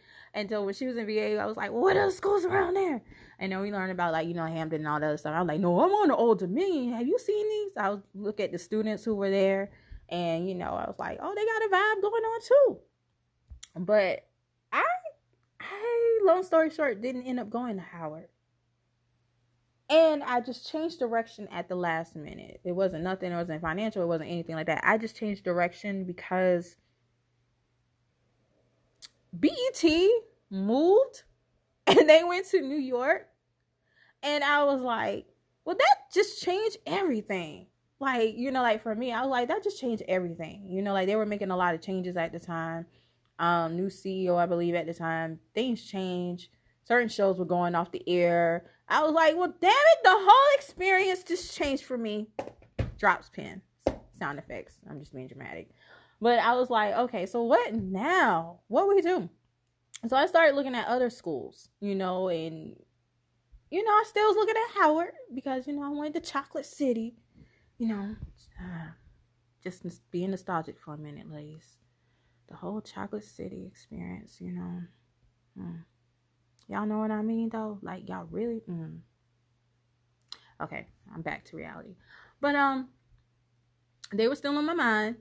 So 0.50 0.64
when 0.64 0.76
she 0.76 0.86
was 0.86 0.96
in 0.96 1.06
VA, 1.08 1.38
I 1.40 1.46
was 1.46 1.58
like, 1.58 1.72
"Well, 1.74 1.82
what 1.82 1.98
other 1.98 2.12
schools 2.12 2.46
around 2.46 2.76
there?" 2.76 3.02
And 3.40 3.52
then 3.52 3.62
we 3.62 3.72
learned 3.72 3.92
about 3.92 4.14
like 4.14 4.28
you 4.28 4.34
know 4.34 4.46
Hampton 4.46 4.82
and 4.82 4.88
all 4.88 5.00
that 5.00 5.08
other 5.08 5.18
stuff. 5.18 5.34
I 5.34 5.40
was 5.40 5.48
like, 5.48 5.60
"No, 5.60 5.80
I'm 5.80 5.92
on 5.92 6.08
the 6.08 6.16
Old 6.16 6.40
Dominion. 6.40 6.94
Have 6.94 7.08
you 7.08 7.20
seen 7.20 7.48
these?" 7.48 7.78
I 7.78 7.90
was 7.90 8.00
look 8.16 8.40
at 8.40 8.52
the 8.52 8.58
students 8.58 9.04
who 9.04 9.16
were 9.16 9.30
there, 9.30 9.72
and 10.10 10.50
you 10.50 10.56
know, 10.56 10.72
I 10.72 10.88
was 10.88 10.98
like, 10.98 11.20
"Oh, 11.22 11.34
they 11.36 11.46
got 11.46 11.62
a 11.64 11.70
vibe 11.70 12.02
going 12.02 12.24
on 12.24 12.42
too." 12.42 12.80
But 13.76 14.28
I, 14.72 14.84
I 15.60 16.20
long 16.26 16.44
story 16.44 16.70
short, 16.70 17.02
didn't 17.02 17.24
end 17.24 17.40
up 17.40 17.50
going 17.50 17.76
to 17.76 17.82
Howard. 17.82 18.30
And 19.90 20.22
I 20.24 20.42
just 20.42 20.70
changed 20.70 21.00
direction 21.00 21.48
at 21.50 21.70
the 21.70 21.76
last 21.76 22.16
minute. 22.16 22.60
It 22.66 22.74
wasn't 22.74 23.04
nothing, 23.04 23.32
it 23.32 23.36
wasn't 23.36 23.62
financial, 23.62 24.04
it 24.04 24.08
wasn't 24.08 24.30
anything 24.32 24.56
like 24.56 24.68
that. 24.68 24.82
I 24.84 24.98
just 24.98 25.16
changed 25.16 25.46
direction 25.46 26.04
because 26.04 26.76
BET 29.32 29.84
moved 30.50 31.24
and 32.00 32.10
they 32.10 32.24
went 32.24 32.48
to 32.48 32.62
New 32.62 32.78
York. 32.78 33.28
And 34.24 34.44
I 34.44 34.64
was 34.64 34.82
like, 34.82 35.26
well, 35.64 35.76
that 35.78 36.14
just 36.14 36.42
changed 36.42 36.78
everything. 36.86 37.68
Like, 38.00 38.36
you 38.36 38.52
know, 38.52 38.62
like 38.62 38.82
for 38.82 38.94
me, 38.94 39.12
I 39.12 39.22
was 39.22 39.30
like, 39.30 39.48
that 39.48 39.64
just 39.64 39.80
changed 39.80 40.04
everything. 40.08 40.68
You 40.70 40.82
know, 40.82 40.94
like 40.94 41.08
they 41.08 41.16
were 41.16 41.26
making 41.26 41.52
a 41.52 41.58
lot 41.58 41.76
of 41.76 41.82
changes 41.82 42.18
at 42.18 42.32
the 42.32 42.40
time. 42.40 42.86
Um, 43.40 43.76
new 43.76 43.88
CEO, 43.88 44.38
I 44.38 44.46
believe, 44.46 44.76
at 44.76 44.86
the 44.86 44.94
time. 44.94 45.40
Things 45.54 45.84
changed. 45.84 46.50
Certain 46.84 47.10
shows 47.10 47.38
were 47.38 47.46
going 47.46 47.76
off 47.76 47.92
the 47.92 48.08
air. 48.08 48.70
I 48.90 49.04
was 49.04 49.14
like, 49.14 49.36
well, 49.36 49.54
damn 49.60 49.72
it, 49.72 50.04
the 50.04 50.12
whole 50.14 50.56
experience 50.56 51.24
just 51.24 51.56
changed 51.56 51.84
for 51.84 51.98
me. 51.98 52.28
Drops 52.98 53.30
pin. 53.30 53.62
Sound 54.18 54.40
effects. 54.40 54.74
I'm 54.90 55.00
just 55.00 55.14
being 55.14 55.28
dramatic. 55.28 55.70
But 56.20 56.40
I 56.40 56.56
was 56.56 56.70
like, 56.70 56.96
okay, 56.96 57.26
so 57.26 57.44
what 57.44 57.74
now? 57.74 58.62
What 58.68 58.88
we 58.88 59.02
do? 59.02 59.30
So 60.10 60.16
I 60.16 60.26
started 60.26 60.56
looking 60.56 60.76
at 60.76 60.88
other 60.88 61.10
schools, 61.10 61.70
you 61.80 61.96
know, 61.96 62.30
and 62.30 62.76
you 63.70 63.84
know, 63.84 63.92
I 63.92 64.04
still 64.08 64.28
was 64.28 64.36
looking 64.36 64.56
at 64.56 64.82
Howard 64.82 65.12
because, 65.34 65.68
you 65.68 65.74
know, 65.74 65.84
I 65.84 65.90
wanted 65.90 66.14
the 66.14 66.22
chocolate 66.22 66.66
city, 66.66 67.16
you 67.78 67.88
know, 67.88 68.16
uh, 68.60 68.92
just 69.64 69.84
being 70.12 70.32
nostalgic 70.32 70.80
for 70.80 70.94
a 70.94 70.98
minute, 70.98 71.30
ladies. 71.30 71.80
The 72.48 72.56
whole 72.56 72.80
chocolate 72.80 73.26
city 73.26 73.66
experience, 73.68 74.38
you 74.40 74.54
know. 74.54 74.82
Mm. 75.60 75.84
Y'all 76.70 76.86
know 76.86 77.00
what 77.00 77.12
I 77.12 77.22
mean, 77.22 77.50
though? 77.50 77.78
Like, 77.82 78.08
y'all 78.08 78.28
really. 78.32 78.62
Mm. 78.70 79.00
Okay, 80.62 80.88
I'm 81.14 81.22
back 81.22 81.44
to 81.46 81.58
reality. 81.58 81.96
But, 82.40 82.56
um, 82.56 82.88
they 84.14 84.30
were 84.30 84.36
still 84.36 84.58
on 84.58 84.66
my 84.66 84.74
mind. 84.74 85.18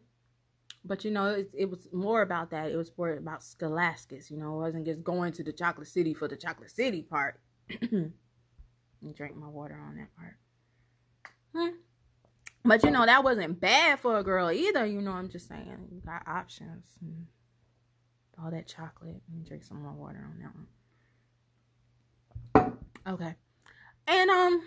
But 0.86 1.04
you 1.04 1.10
know, 1.10 1.26
it, 1.26 1.50
it 1.56 1.70
was 1.70 1.88
more 1.92 2.22
about 2.22 2.50
that. 2.50 2.70
It 2.70 2.76
was 2.76 2.92
more 2.96 3.14
about 3.14 3.40
Scholasticus. 3.40 4.30
You 4.30 4.36
know, 4.36 4.54
it 4.54 4.62
wasn't 4.62 4.86
just 4.86 5.02
going 5.02 5.32
to 5.32 5.42
the 5.42 5.52
Chocolate 5.52 5.88
City 5.88 6.14
for 6.14 6.28
the 6.28 6.36
Chocolate 6.36 6.70
City 6.70 7.02
part. 7.02 7.40
and 7.90 9.14
drink 9.14 9.36
my 9.36 9.48
water 9.48 9.80
on 9.80 9.96
that 9.96 10.08
part. 10.16 10.36
Hmm. 11.54 11.76
But 12.64 12.82
you 12.84 12.90
know, 12.90 13.06
that 13.06 13.24
wasn't 13.24 13.60
bad 13.60 14.00
for 14.00 14.18
a 14.18 14.24
girl 14.24 14.50
either. 14.50 14.84
You 14.84 15.00
know, 15.00 15.12
I'm 15.12 15.28
just 15.28 15.48
saying, 15.48 15.88
you 15.92 16.00
got 16.04 16.26
options. 16.26 16.84
all 18.42 18.50
that 18.50 18.66
chocolate 18.66 19.22
and 19.32 19.46
drink 19.46 19.64
some 19.64 19.82
more 19.82 19.92
water 19.92 20.28
on 20.28 20.38
that 22.54 22.64
one. 22.64 22.78
Okay. 23.06 23.34
And 24.08 24.30
um, 24.30 24.62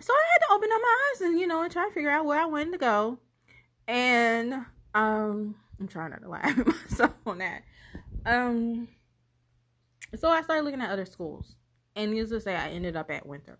so 0.00 0.12
I 0.12 0.22
had 0.32 0.46
to 0.46 0.52
open 0.52 0.68
up 0.72 0.80
my 0.82 0.96
eyes 1.12 1.20
and 1.22 1.40
you 1.40 1.46
know 1.46 1.62
and 1.62 1.72
try 1.72 1.88
to 1.88 1.94
figure 1.94 2.10
out 2.10 2.26
where 2.26 2.40
I 2.40 2.46
wanted 2.46 2.72
to 2.72 2.78
go. 2.78 3.18
And 3.88 4.54
um, 4.94 5.56
I'm 5.80 5.88
trying 5.88 6.10
not 6.10 6.22
to 6.22 6.28
laugh 6.28 6.58
at 6.58 6.66
myself 6.66 7.14
on 7.26 7.38
that. 7.38 7.62
Um, 8.26 8.88
so 10.18 10.28
I 10.28 10.42
started 10.42 10.64
looking 10.64 10.80
at 10.80 10.90
other 10.90 11.04
schools, 11.06 11.56
and 11.96 12.12
needless 12.12 12.30
to 12.30 12.40
say, 12.40 12.54
I 12.56 12.68
ended 12.68 12.96
up 12.96 13.10
at 13.10 13.26
Winthrop. 13.26 13.58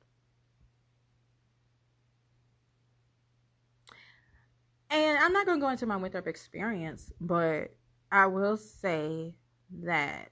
And 4.91 5.18
I'm 5.18 5.32
not 5.32 5.45
going 5.47 5.59
to 5.59 5.62
go 5.62 5.70
into 5.70 5.87
my 5.87 5.97
Winthrop 5.97 6.28
experience, 6.28 7.12
but 7.20 7.74
I 8.12 8.26
will 8.26 8.57
say 8.57 9.35
that 9.82 10.30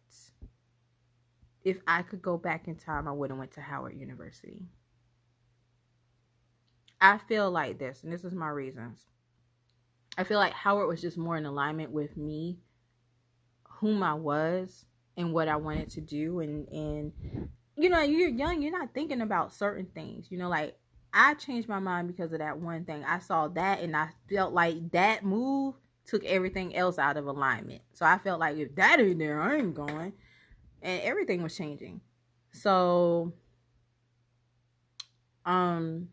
if 1.65 1.81
I 1.87 2.03
could 2.03 2.23
go 2.23 2.39
back 2.39 2.69
in 2.69 2.77
time, 2.77 3.09
I 3.09 3.13
would 3.13 3.31
have 3.31 3.39
went 3.39 3.53
to 3.53 3.61
Howard 3.61 3.97
University. 3.99 4.63
I 7.01 7.19
feel 7.19 7.51
like 7.51 7.79
this, 7.79 8.05
and 8.05 8.13
this 8.13 8.23
is 8.23 8.35
my 8.35 8.49
reasons. 8.49 9.09
I 10.17 10.25
feel 10.25 10.39
like 10.39 10.53
Howard 10.53 10.89
was 10.89 11.01
just 11.01 11.17
more 11.17 11.37
in 11.37 11.47
alignment 11.47 11.91
with 11.91 12.17
me, 12.17 12.59
whom 13.65 14.03
I 14.03 14.15
was, 14.15 14.85
and 15.17 15.33
what 15.33 15.49
I 15.49 15.57
wanted 15.57 15.91
to 15.93 16.01
do. 16.01 16.41
And 16.41 16.69
and 16.69 17.13
you 17.77 17.89
know, 17.89 18.03
you're 18.03 18.29
young, 18.29 18.63
you're 18.63 18.77
not 18.77 18.95
thinking 18.95 19.23
about 19.23 19.55
certain 19.55 19.87
things. 19.95 20.27
You 20.31 20.39
know, 20.39 20.49
like 20.49 20.77
I 21.13 21.35
changed 21.35 21.69
my 21.69 21.79
mind 21.79 22.09
because 22.09 22.33
of 22.33 22.41
that 22.41 22.59
one 22.59 22.85
thing. 22.85 23.05
I 23.05 23.19
saw 23.19 23.49
that, 23.49 23.81
and 23.81 23.97
I 23.97 24.09
felt 24.29 24.53
like 24.53 24.93
that 24.93 25.25
move 25.25 25.75
took 26.07 26.25
everything 26.25 26.75
else 26.75 26.99
out 26.99 27.17
of 27.17 27.27
alignment. 27.27 27.83
So 27.93 28.05
I 28.05 28.19
felt 28.19 28.41
like 28.41 28.57
if 28.57 28.75
that 28.75 29.01
ain't 29.01 29.19
there, 29.19 29.41
I 29.41 29.57
ain't 29.57 29.75
going. 29.75 30.13
And 30.83 31.01
everything 31.03 31.43
was 31.43 31.57
changing. 31.57 32.01
So 32.53 33.33
um 35.45 36.09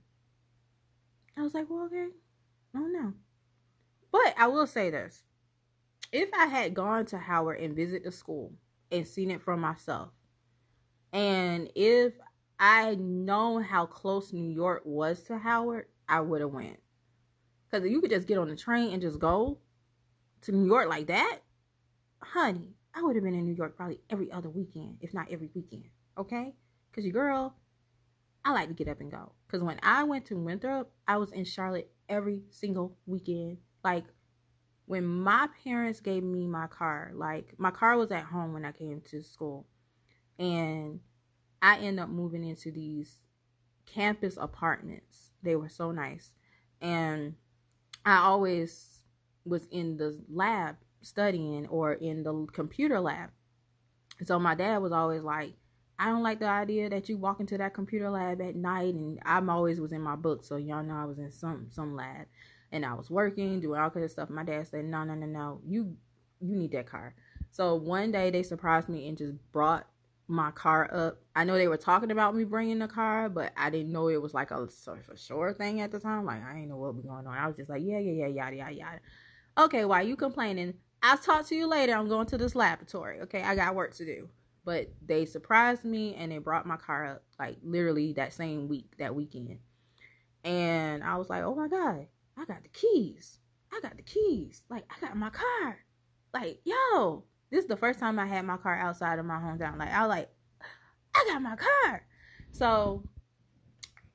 I 1.38 1.42
was 1.42 1.54
like, 1.54 1.70
well, 1.70 1.86
okay. 1.86 2.08
I 2.76 2.78
don't 2.78 2.94
know. 2.94 3.14
But 4.12 4.34
I 4.38 4.48
will 4.48 4.68
say 4.68 4.90
this. 4.90 5.24
If 6.12 6.30
I 6.34 6.48
had 6.48 6.74
gone 6.74 7.06
to 7.08 7.18
Howard 7.18 7.60
and 7.60 7.76
visit 7.76 8.04
the 8.04 8.12
school 8.12 8.54
and 8.92 9.08
seen 9.08 9.30
it 9.30 9.42
for 9.42 9.56
myself, 9.56 10.10
and 11.14 11.70
if 11.76 12.14
I 12.60 12.96
known 12.96 13.64
how 13.64 13.86
close 13.86 14.34
New 14.34 14.50
York 14.50 14.82
was 14.86 15.22
to 15.24 15.38
Howard, 15.38 15.86
I 16.08 16.22
would 16.22 16.42
have 16.42 16.52
went. 16.52 16.80
Because 17.70 17.88
you 17.88 18.02
could 18.02 18.10
just 18.10 18.28
get 18.28 18.40
on 18.40 18.50
the 18.50 18.56
train 18.56 18.92
and 18.94 19.02
just 19.02 19.20
go 19.20 19.60
to 20.42 20.52
New 20.52 20.66
York 20.66 20.90
like 20.90 21.08
that, 21.08 21.40
honey, 22.22 22.74
I 22.94 23.04
would 23.04 23.16
have 23.16 23.24
been 23.24 23.36
in 23.36 23.46
New 23.46 23.54
York 23.54 23.78
probably 23.78 24.02
every 24.10 24.32
other 24.32 24.50
weekend, 24.50 24.98
if 25.02 25.14
not 25.14 25.28
every 25.32 25.50
weekend. 25.54 25.86
Okay? 26.18 26.56
Because 26.90 27.06
your 27.06 27.14
girl, 27.14 27.56
I 28.44 28.54
like 28.54 28.68
to 28.70 28.74
get 28.74 28.88
up 28.88 29.00
and 29.00 29.12
go. 29.12 29.34
Because 29.48 29.64
when 29.64 29.80
I 29.84 30.04
went 30.04 30.26
to 30.26 30.36
Winthrop, 30.36 30.92
I 31.08 31.18
was 31.18 31.32
in 31.32 31.46
Charlotte 31.46 31.92
every 32.10 32.42
single 32.50 32.98
weekend 33.06 33.58
like 33.84 34.06
when 34.86 35.06
my 35.06 35.48
parents 35.64 36.00
gave 36.00 36.24
me 36.24 36.48
my 36.48 36.68
car, 36.68 37.12
like 37.14 37.54
my 37.58 37.72
car 37.72 37.98
was 37.98 38.12
at 38.12 38.24
home 38.24 38.54
when 38.54 38.66
I 38.66 38.72
came 38.72 39.02
to 39.12 39.22
school. 39.22 39.68
And 40.40 41.02
I 41.62 41.78
ended 41.78 42.00
up 42.00 42.10
moving 42.10 42.44
into 42.44 42.72
these 42.72 43.14
campus 43.86 44.38
apartments. 44.40 45.32
They 45.44 45.56
were 45.56 45.70
so 45.70 45.92
nice. 45.92 46.34
And 46.82 47.36
I 48.06 48.18
always 48.18 49.02
was 49.46 49.68
in 49.70 49.98
the 49.98 50.20
lab 50.28 50.78
studying 51.02 51.68
or 51.68 51.94
in 51.94 52.24
the 52.24 52.48
computer 52.52 53.00
lab. 53.00 53.30
So 54.26 54.40
my 54.40 54.56
dad 54.56 54.80
was 54.82 54.92
always 54.92 55.24
like, 55.24 55.54
I 56.00 56.06
don't 56.06 56.24
like 56.24 56.40
the 56.40 56.48
idea 56.48 56.90
that 56.90 57.10
you 57.10 57.18
walk 57.18 57.42
into 57.42 57.58
that 57.58 57.74
computer 57.74 58.10
lab 58.10 58.42
at 58.42 58.56
night 58.56 58.94
and 58.94 59.20
I'm 59.26 59.50
always 59.50 59.82
was 59.82 59.92
in 59.92 60.02
my 60.02 60.16
book, 60.16 60.44
so 60.44 60.56
y'all 60.56 60.82
know 60.82 60.96
I 60.96 61.06
was 61.06 61.20
in 61.20 61.30
some 61.30 61.68
some 61.70 61.94
lab 61.94 62.26
and 62.72 62.86
I 62.86 62.94
was 62.94 63.10
working, 63.10 63.60
doing 63.60 63.80
all 63.80 63.90
kinds 63.90 64.06
of 64.06 64.12
stuff. 64.12 64.30
My 64.30 64.44
dad 64.44 64.68
said, 64.68 64.86
"No, 64.86 65.04
no, 65.04 65.16
no, 65.16 65.26
no. 65.26 65.62
You 65.66 65.96
you 66.40 66.56
need 66.56 66.72
that 66.74 66.88
car." 66.88 67.16
So 67.52 67.76
one 67.76 68.12
day 68.12 68.30
they 68.30 68.44
surprised 68.44 68.90
me 68.90 69.08
and 69.08 69.18
just 69.18 69.34
brought 69.52 69.88
my 70.28 70.52
car 70.52 70.88
up. 70.94 71.18
I 71.36 71.44
know 71.44 71.58
they 71.58 71.68
were 71.68 71.78
talking 71.78 72.12
about 72.12 72.36
me 72.36 72.44
bringing 72.44 72.80
the 72.80 72.88
car, 72.88 73.30
but 73.30 73.52
I 73.58 73.72
didn't 73.72 73.92
know 73.92 74.10
it 74.10 74.22
was 74.22 74.34
like 74.34 74.52
a 74.52 74.68
a 74.88 75.18
sure 75.18 75.54
thing 75.54 75.82
at 75.82 75.92
the 75.92 76.00
time. 76.00 76.26
Like 76.26 76.44
I 76.44 76.54
didn't 76.54 76.70
know 76.70 76.78
what 76.78 76.96
was 76.96 77.06
going 77.06 77.26
on. 77.26 77.38
I 77.38 77.48
was 77.48 77.56
just 77.56 77.70
like, 77.70 77.82
yeah, 77.84 77.98
yeah, 77.98 78.26
yeah, 78.26 78.28
yada, 78.28 78.56
yada, 78.56 78.74
yada. 78.74 79.00
Okay, 79.58 79.86
why 79.86 80.02
you 80.02 80.16
complaining? 80.16 80.76
I'll 81.02 81.18
talk 81.18 81.48
to 81.48 81.56
you 81.56 81.68
later. 81.68 81.94
I'm 81.94 82.08
going 82.08 82.28
to 82.28 82.38
this 82.38 82.56
laboratory. 82.56 83.22
Okay, 83.22 83.42
I 83.42 83.56
got 83.56 83.76
work 83.76 83.96
to 83.96 84.06
do. 84.06 84.30
But 84.66 84.94
they 85.04 85.26
surprised 85.26 85.84
me 85.84 86.14
and 86.16 86.32
they 86.32 86.38
brought 86.38 86.66
my 86.66 86.78
car 86.78 87.06
up 87.06 87.24
like 87.40 87.58
literally 87.64 88.14
that 88.14 88.34
same 88.34 88.68
week, 88.68 88.98
that 89.00 89.16
weekend. 89.16 89.58
And 90.44 91.04
I 91.04 91.18
was 91.18 91.30
like, 91.30 91.44
oh 91.44 91.56
my 91.56 91.68
God, 91.68 92.08
I 92.40 92.46
got 92.46 92.64
the 92.64 92.70
keys. 92.70 93.40
I 93.72 93.82
got 93.82 93.98
the 93.98 94.04
keys. 94.04 94.64
Like, 94.70 94.86
I 94.90 95.00
got 95.06 95.18
my 95.18 95.30
car. 95.30 95.80
Like, 96.34 96.62
yo, 96.64 97.26
this 97.52 97.64
is 97.64 97.68
the 97.68 97.76
first 97.76 98.00
time 98.00 98.18
I 98.18 98.26
had 98.26 98.46
my 98.46 98.58
car 98.58 98.78
outside 98.78 99.20
of 99.20 99.26
my 99.26 99.36
hometown. 99.36 99.78
Like, 99.78 99.92
I 99.92 100.06
like, 100.06 100.30
I 101.16 101.26
got 101.28 101.42
my 101.42 101.56
car. 101.56 102.06
So 102.52 103.04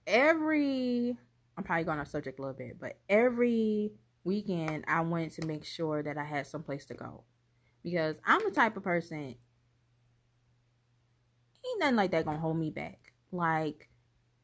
every, 0.06 1.16
I'm 1.56 1.64
probably 1.64 1.84
going 1.84 1.98
off 1.98 2.08
subject 2.08 2.38
a 2.38 2.42
little 2.42 2.56
bit, 2.56 2.80
but 2.80 2.98
every 3.08 3.92
weekend 4.24 4.84
I 4.88 5.00
wanted 5.02 5.32
to 5.32 5.46
make 5.46 5.64
sure 5.64 6.02
that 6.02 6.16
I 6.16 6.24
had 6.24 6.46
some 6.46 6.62
place 6.62 6.86
to 6.86 6.94
go. 6.94 7.24
Because 7.82 8.16
I'm 8.24 8.42
the 8.42 8.50
type 8.50 8.76
of 8.78 8.82
person, 8.82 9.18
ain't 9.18 9.38
nothing 11.78 11.96
like 11.96 12.12
that 12.12 12.24
gonna 12.24 12.38
hold 12.38 12.56
me 12.56 12.70
back. 12.70 13.12
Like, 13.30 13.90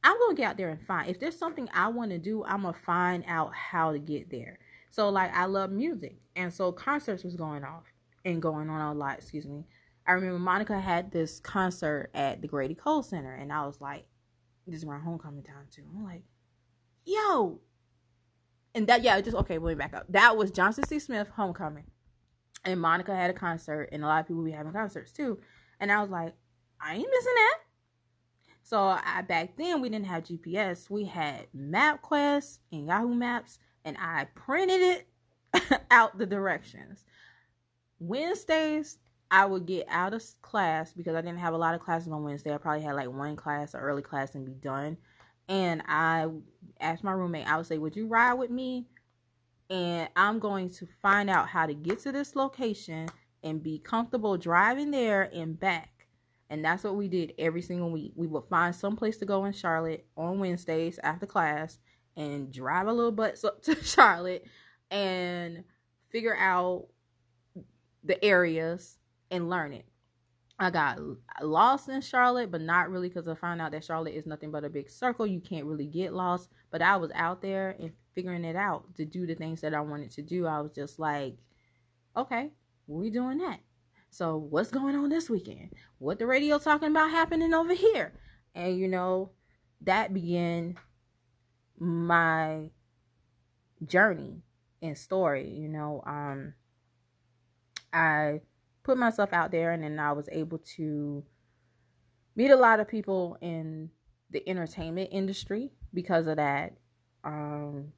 I'm 0.03 0.19
gonna 0.19 0.35
get 0.35 0.51
out 0.51 0.57
there 0.57 0.71
and 0.71 0.81
find. 0.81 1.11
If 1.11 1.21
there's 1.21 1.39
something 1.39 1.69
I 1.75 1.89
want 1.89 2.11
to 2.11 2.19
do, 2.19 2.45
I'm 2.45 2.63
gonna 2.63 2.77
find 2.85 3.25
out 3.27 3.55
how 3.55 3.93
to 3.93 3.99
get 3.99 4.31
there. 4.31 4.59
So 4.91 5.09
like 5.09 5.35
I 5.35 5.45
love 5.47 5.71
music, 5.71 6.17
and 6.37 6.53
so 6.53 6.73
concerts 6.73 7.25
was 7.25 7.37
going 7.37 7.65
off 7.65 7.85
and 8.25 8.41
going 8.41 8.71
on 8.71 8.81
a 8.81 8.99
lot. 8.99 9.19
Excuse 9.19 9.47
me. 9.47 9.67
I 10.07 10.13
remember 10.13 10.39
Monica 10.39 10.81
had 10.81 11.13
this 11.13 11.39
concert 11.41 12.11
at 12.15 12.41
the 12.43 12.49
Grady 12.49 12.75
Cole 12.75 13.03
Center, 13.03 13.35
and 13.35 13.53
I 13.53 13.67
was 13.67 13.81
like, 13.81 14.07
"This 14.67 14.77
is 14.77 14.85
around 14.85 15.03
homecoming 15.03 15.45
time 15.45 15.67
too." 15.71 15.85
I'm 15.95 16.05
like, 16.05 16.25
"Yo," 17.05 17.61
and 18.75 18.87
that 18.87 19.03
yeah, 19.03 19.21
just 19.21 19.37
okay. 19.37 19.59
Let 19.59 19.71
me 19.71 19.75
back 19.77 19.95
up. 19.95 20.07
That 20.09 20.37
was 20.37 20.51
Johnson 20.51 20.85
C. 20.87 20.99
Smith 20.99 21.29
homecoming, 21.29 21.85
and 22.65 22.81
Monica 22.81 23.15
had 23.15 23.31
a 23.31 23.35
concert, 23.35 23.91
and 23.93 24.03
a 24.03 24.07
lot 24.07 24.21
of 24.21 24.29
people 24.29 24.43
be 24.43 24.53
having 24.53 24.73
concerts 24.73 25.13
too. 25.13 25.39
And 25.79 25.93
I 25.93 26.01
was 26.01 26.11
like, 26.11 26.35
I 26.81 26.95
ain't 26.95 27.11
missing 27.11 27.35
that. 27.35 27.59
So 28.71 28.97
I 29.05 29.23
back 29.23 29.57
then 29.57 29.81
we 29.81 29.89
didn't 29.89 30.07
have 30.07 30.23
GPS. 30.23 30.89
We 30.89 31.05
had 31.05 31.49
MapQuest 31.57 32.61
and 32.71 32.87
Yahoo 32.87 33.16
Maps, 33.16 33.59
and 33.85 33.97
I 33.99 34.29
printed 34.37 34.81
it 34.81 35.09
out 35.91 36.16
the 36.16 36.25
directions. 36.25 37.05
Wednesdays, 37.99 38.99
I 39.29 39.45
would 39.47 39.66
get 39.66 39.89
out 39.91 40.14
of 40.14 40.23
class 40.41 40.93
because 40.93 41.16
I 41.16 41.21
didn't 41.21 41.41
have 41.41 41.53
a 41.53 41.59
lot 41.59 41.75
of 41.75 41.81
classes 41.81 42.12
on 42.12 42.23
Wednesday. 42.23 42.55
I 42.55 42.59
probably 42.59 42.83
had 42.83 42.95
like 42.95 43.11
one 43.11 43.35
class, 43.35 43.75
or 43.75 43.81
early 43.81 44.03
class, 44.03 44.37
and 44.37 44.47
be 44.47 44.55
done. 44.55 44.99
And 45.49 45.83
I 45.89 46.29
asked 46.79 47.03
my 47.03 47.11
roommate, 47.11 47.51
I 47.51 47.57
would 47.57 47.66
say, 47.66 47.77
Would 47.77 47.97
you 47.97 48.07
ride 48.07 48.35
with 48.35 48.51
me? 48.51 48.87
And 49.68 50.09
I'm 50.14 50.39
going 50.39 50.71
to 50.75 50.87
find 51.03 51.29
out 51.29 51.49
how 51.49 51.66
to 51.66 51.75
get 51.75 51.99
to 52.03 52.12
this 52.12 52.37
location 52.37 53.09
and 53.43 53.64
be 53.64 53.81
comfortable 53.81 54.37
driving 54.37 54.93
there 54.93 55.29
and 55.35 55.59
back. 55.59 56.00
And 56.51 56.65
that's 56.65 56.83
what 56.83 56.97
we 56.97 57.09
did 57.09 57.33
every 57.39 57.63
single 57.63 57.91
week. 57.91 58.13
We 58.17 58.27
would 58.27 58.45
find 58.45 58.75
some 58.75 58.97
place 58.97 59.19
to 59.19 59.25
go 59.25 59.45
in 59.45 59.53
Charlotte 59.53 60.05
on 60.17 60.41
Wednesdays 60.41 60.99
after 61.03 61.25
class 61.25 61.79
and 62.17 62.53
drive 62.53 62.89
a 62.89 62.93
little 62.93 63.13
bit 63.13 63.39
up 63.45 63.63
to 63.63 63.77
Charlotte 63.83 64.45
and 64.91 65.63
figure 66.11 66.37
out 66.37 66.89
the 68.03 68.23
areas 68.25 68.99
and 69.31 69.49
learn 69.49 69.73
it. 69.73 69.87
I 70.59 70.69
got 70.69 70.99
lost 71.41 71.89
in 71.89 72.03
Charlotte, 72.03 72.51
but 72.51 72.61
not 72.61 72.91
really 72.91 73.09
because 73.09 73.27
I 73.29 73.35
found 73.35 73.63
out 73.63 73.73
that 73.73 73.85
Charlotte 73.85 74.15
is 74.15 74.27
nothing 74.27 74.51
but 74.51 74.65
a 74.65 74.69
big 74.69 74.91
circle. 74.91 75.27
You 75.27 75.41
can't 75.41 75.65
really 75.65 75.87
get 75.87 76.13
lost. 76.13 76.51
But 76.71 76.83
I 76.83 76.97
was 76.99 77.11
out 77.15 77.41
there 77.41 77.77
and 77.81 77.93
figuring 78.15 78.45
it 78.45 78.57
out 78.57 78.95
to 78.97 79.07
do 79.07 79.25
the 79.27 79.35
things 79.35 79.63
that 79.63 79.73
I 79.73 79.81
wanted 79.81 80.11
to 80.13 80.23
do. 80.23 80.47
I 80.47 80.61
was 80.61 80.73
just 80.73 80.99
like, 80.99 81.37
okay, 82.15 82.51
we're 82.87 83.11
doing 83.11 83.39
that. 83.39 83.61
So 84.11 84.37
what's 84.37 84.71
going 84.71 84.97
on 84.97 85.09
this 85.09 85.31
weekend? 85.31 85.73
What 85.99 86.19
the 86.19 86.27
radio 86.27 86.59
talking 86.59 86.91
about 86.91 87.11
happening 87.11 87.55
over 87.55 87.75
here? 87.75 88.13
And 88.55 88.77
you 88.77 88.89
know, 88.89 89.31
that 89.83 90.13
began 90.13 90.77
my 91.79 92.71
journey 93.87 94.43
and 94.83 94.99
story. 94.99 95.49
You 95.49 95.69
know, 95.69 96.03
um, 96.07 96.55
I 97.93 98.41
put 98.83 98.99
myself 98.99 99.33
out 99.33 99.53
there, 99.53 99.71
and 99.71 99.83
then 99.83 99.99
I 100.01 100.13
was 100.13 100.29
able 100.33 100.59
to 100.77 101.25
meet 102.35 102.51
a 102.51 102.57
lot 102.57 102.81
of 102.81 102.89
people 102.89 103.39
in 103.41 103.91
the 104.31 104.47
entertainment 104.49 105.11
industry 105.13 105.71
because 105.95 106.27
of 106.27 106.37
that, 106.37 106.73
um, 107.23 107.93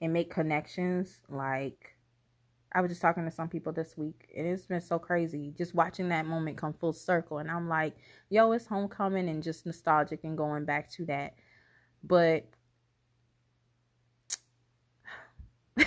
and 0.00 0.12
make 0.12 0.30
connections 0.30 1.20
like 1.28 1.95
I 2.72 2.80
was 2.80 2.90
just 2.90 3.00
talking 3.00 3.24
to 3.24 3.30
some 3.30 3.48
people 3.48 3.72
this 3.72 3.96
week, 3.96 4.28
and 4.36 4.46
it's 4.46 4.66
been 4.66 4.80
so 4.80 4.98
crazy 4.98 5.54
just 5.56 5.74
watching 5.74 6.08
that 6.10 6.26
moment 6.26 6.56
come 6.56 6.72
full 6.72 6.92
circle. 6.92 7.38
And 7.38 7.50
I'm 7.50 7.68
like, 7.68 7.96
yo, 8.28 8.52
it's 8.52 8.66
homecoming 8.66 9.28
and 9.28 9.42
just 9.42 9.66
nostalgic 9.66 10.24
and 10.24 10.36
going 10.36 10.64
back 10.64 10.90
to 10.92 11.06
that. 11.06 11.34
But 12.02 12.44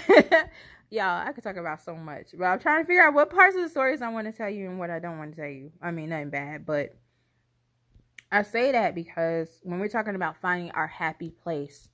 y'all, 0.89 1.27
I 1.27 1.31
could 1.33 1.43
talk 1.43 1.57
about 1.57 1.83
so 1.83 1.95
much, 1.95 2.27
but 2.37 2.45
I'm 2.45 2.59
trying 2.59 2.83
to 2.83 2.87
figure 2.87 3.03
out 3.03 3.13
what 3.13 3.29
parts 3.29 3.55
of 3.55 3.61
the 3.61 3.69
stories 3.69 4.01
I 4.01 4.09
want 4.09 4.27
to 4.27 4.33
tell 4.33 4.49
you 4.49 4.69
and 4.69 4.79
what 4.79 4.89
I 4.89 4.99
don't 4.99 5.17
want 5.17 5.35
to 5.35 5.41
tell 5.41 5.49
you. 5.49 5.71
I 5.81 5.91
mean, 5.91 6.09
nothing 6.09 6.29
bad, 6.29 6.65
but 6.65 6.95
I 8.31 8.43
say 8.43 8.71
that 8.71 8.93
because 8.95 9.47
when 9.63 9.79
we're 9.79 9.87
talking 9.89 10.15
about 10.15 10.37
finding 10.37 10.71
our 10.71 10.87
happy 10.87 11.31
place, 11.31 11.89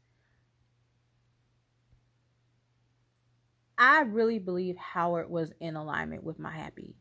I 3.77 4.01
really 4.01 4.39
believe 4.39 4.77
Howard 4.77 5.29
was 5.29 5.53
in 5.59 5.75
alignment 5.75 6.23
with 6.23 6.39
my 6.39 6.51
happy. 6.51 6.95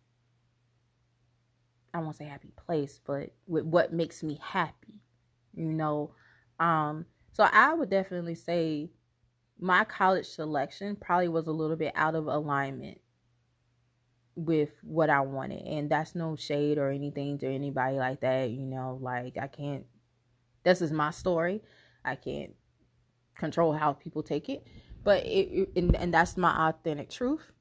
I 1.93 1.99
won't 1.99 2.17
say 2.17 2.25
happy 2.25 2.53
place, 2.57 3.01
but 3.05 3.31
with 3.47 3.65
what 3.65 3.93
makes 3.93 4.23
me 4.23 4.41
happy. 4.43 5.01
You 5.55 5.73
know, 5.73 6.15
um, 6.59 7.07
so 7.33 7.45
I 7.45 7.75
would 7.75 7.91
definitely 7.91 8.35
say 8.35 8.91
my 9.61 9.85
college 9.85 10.27
selection 10.27 10.97
probably 10.97 11.29
was 11.29 11.47
a 11.47 11.53
little 11.53 11.77
bit 11.77 11.93
out 11.95 12.17
of 12.17 12.27
alignment 12.27 12.99
with 14.35 14.71
what 14.83 15.11
I 15.11 15.21
wanted. 15.21 15.63
And 15.67 15.89
that's 15.89 16.17
no 16.17 16.35
shade 16.35 16.79
or 16.79 16.91
anything 16.91 17.39
to 17.39 17.47
anybody 17.47 17.97
like 17.97 18.21
that, 18.23 18.51
you 18.51 18.67
know, 18.67 18.99
like 19.01 19.37
I 19.41 19.47
can't 19.47 19.87
this 20.65 20.81
is 20.81 20.91
my 20.91 21.11
story. 21.11 21.63
I 22.05 22.17
can't 22.17 22.55
control 23.37 23.73
how 23.73 23.93
people 23.93 24.23
take 24.23 24.49
it 24.49 24.67
but 25.05 25.25
it, 25.27 25.69
and, 25.77 25.95
and 25.95 26.13
that's 26.13 26.37
my 26.37 26.69
authentic 26.69 27.11
truth. 27.11 27.53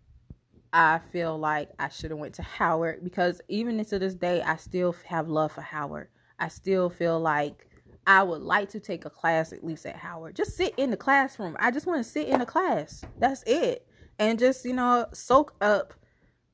I 0.75 1.01
feel 1.11 1.37
like 1.37 1.69
i 1.77 1.87
should 1.89 2.09
have 2.09 2.19
went 2.19 2.33
to 2.35 2.41
howard 2.41 3.03
because 3.03 3.41
even 3.47 3.83
to 3.85 3.99
this 3.99 4.15
day 4.15 4.41
i 4.41 4.55
still 4.55 4.95
have 5.05 5.29
love 5.29 5.51
for 5.51 5.61
howard. 5.61 6.07
I 6.39 6.47
still 6.47 6.89
feel 6.89 7.19
like 7.19 7.67
i 8.07 8.23
would 8.23 8.41
like 8.41 8.69
to 8.69 8.79
take 8.79 9.05
a 9.05 9.09
class 9.09 9.53
at 9.53 9.63
least 9.63 9.85
at 9.85 9.97
howard. 9.97 10.35
Just 10.35 10.57
sit 10.57 10.73
in 10.77 10.89
the 10.89 10.97
classroom. 10.97 11.55
I 11.59 11.69
just 11.69 11.85
want 11.85 12.03
to 12.03 12.09
sit 12.09 12.27
in 12.27 12.39
the 12.39 12.45
class. 12.45 13.05
That's 13.19 13.43
it. 13.45 13.85
And 14.17 14.39
just 14.39 14.65
you 14.65 14.73
know 14.73 15.05
soak 15.13 15.53
up 15.61 15.93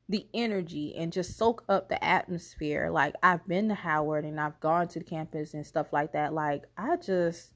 the 0.10 0.26
energy 0.34 0.96
and 0.98 1.14
just 1.14 1.38
soak 1.38 1.64
up 1.70 1.88
the 1.88 2.04
atmosphere. 2.04 2.90
Like 2.92 3.16
i've 3.24 3.48
been 3.48 3.70
to 3.70 3.76
howard 3.76 4.26
and 4.26 4.38
i've 4.38 4.60
gone 4.60 4.90
to 4.90 5.00
the 5.00 5.06
campus 5.06 5.54
and 5.54 5.66
stuff 5.66 5.94
like 5.94 6.12
that. 6.12 6.34
Like 6.34 6.64
i 6.78 6.98
just 6.98 7.54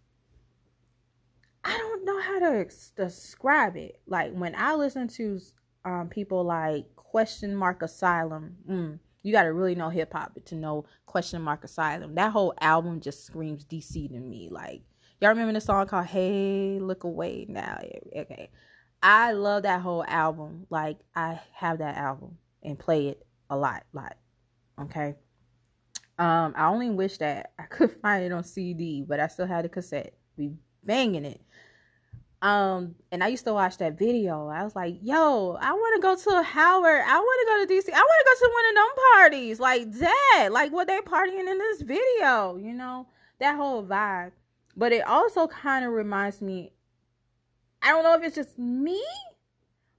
I 1.63 1.77
don't 1.77 2.05
know 2.05 2.19
how 2.21 2.39
to 2.39 2.67
describe 2.95 3.77
it. 3.77 3.99
Like 4.07 4.33
when 4.33 4.55
I 4.55 4.75
listen 4.75 5.07
to 5.09 5.39
um, 5.85 6.09
people 6.09 6.43
like 6.43 6.85
Question 6.95 7.55
Mark 7.55 7.81
Asylum, 7.81 8.55
mm, 8.69 8.99
you 9.21 9.31
got 9.31 9.43
to 9.43 9.53
really 9.53 9.75
know 9.75 9.89
hip 9.89 10.11
hop 10.13 10.37
to 10.45 10.55
know 10.55 10.85
Question 11.05 11.41
Mark 11.41 11.63
Asylum. 11.63 12.15
That 12.15 12.31
whole 12.31 12.53
album 12.59 12.99
just 12.99 13.25
screams 13.25 13.65
DC 13.65 14.09
to 14.09 14.19
me. 14.19 14.49
Like 14.51 14.81
y'all 15.21 15.29
remember 15.29 15.53
the 15.53 15.61
song 15.61 15.87
called 15.87 16.07
Hey 16.07 16.79
Look 16.81 17.05
Away 17.05 17.45
now? 17.47 17.79
Okay, 18.15 18.49
I 19.01 19.31
love 19.31 19.63
that 19.63 19.81
whole 19.81 20.03
album. 20.05 20.67
Like 20.69 20.97
I 21.15 21.39
have 21.53 21.79
that 21.79 21.97
album 21.97 22.37
and 22.61 22.77
play 22.77 23.07
it 23.07 23.25
a 23.49 23.55
lot, 23.55 23.83
lot. 23.93 24.17
Okay. 24.81 25.15
Um, 26.19 26.53
I 26.55 26.67
only 26.67 26.89
wish 26.89 27.17
that 27.19 27.53
I 27.57 27.63
could 27.63 27.91
find 28.01 28.23
it 28.23 28.31
on 28.31 28.43
CD, 28.43 29.03
but 29.07 29.19
I 29.19 29.27
still 29.27 29.47
had 29.47 29.65
a 29.65 29.69
cassette. 29.69 30.13
Be 30.37 30.51
banging 30.85 31.25
it. 31.25 31.41
Um, 32.43 32.95
and 33.09 33.23
I 33.23 33.27
used 33.29 33.45
to 33.45 33.53
watch 33.53 33.77
that 33.77 33.97
video. 33.97 34.49
I 34.49 34.65
was 34.65 34.75
like, 34.75 34.97
yo, 35.01 35.57
I 35.61 35.71
want 35.71 35.95
to 35.95 36.01
go 36.01 36.13
to 36.13 36.43
Howard. 36.43 37.01
I 37.07 37.17
want 37.17 37.39
to 37.39 37.45
go 37.47 37.65
to 37.65 37.73
DC. 37.73 37.93
I 37.93 37.97
want 37.97 38.19
to 38.19 38.25
go 38.27 38.47
to 38.47 38.53
one 38.53 38.69
of 38.69 38.75
them 38.75 39.05
parties 39.13 39.59
like 39.61 39.91
that, 39.93 40.49
like 40.51 40.73
what 40.73 40.87
they 40.87 40.99
partying 40.99 41.49
in 41.49 41.57
this 41.57 41.81
video, 41.81 42.57
you 42.57 42.73
know, 42.73 43.07
that 43.39 43.55
whole 43.55 43.81
vibe. 43.81 44.33
But 44.75 44.91
it 44.91 45.07
also 45.07 45.47
kind 45.47 45.85
of 45.85 45.93
reminds 45.93 46.41
me, 46.41 46.73
I 47.81 47.89
don't 47.89 48.03
know 48.03 48.15
if 48.15 48.23
it's 48.23 48.35
just 48.35 48.59
me, 48.59 49.01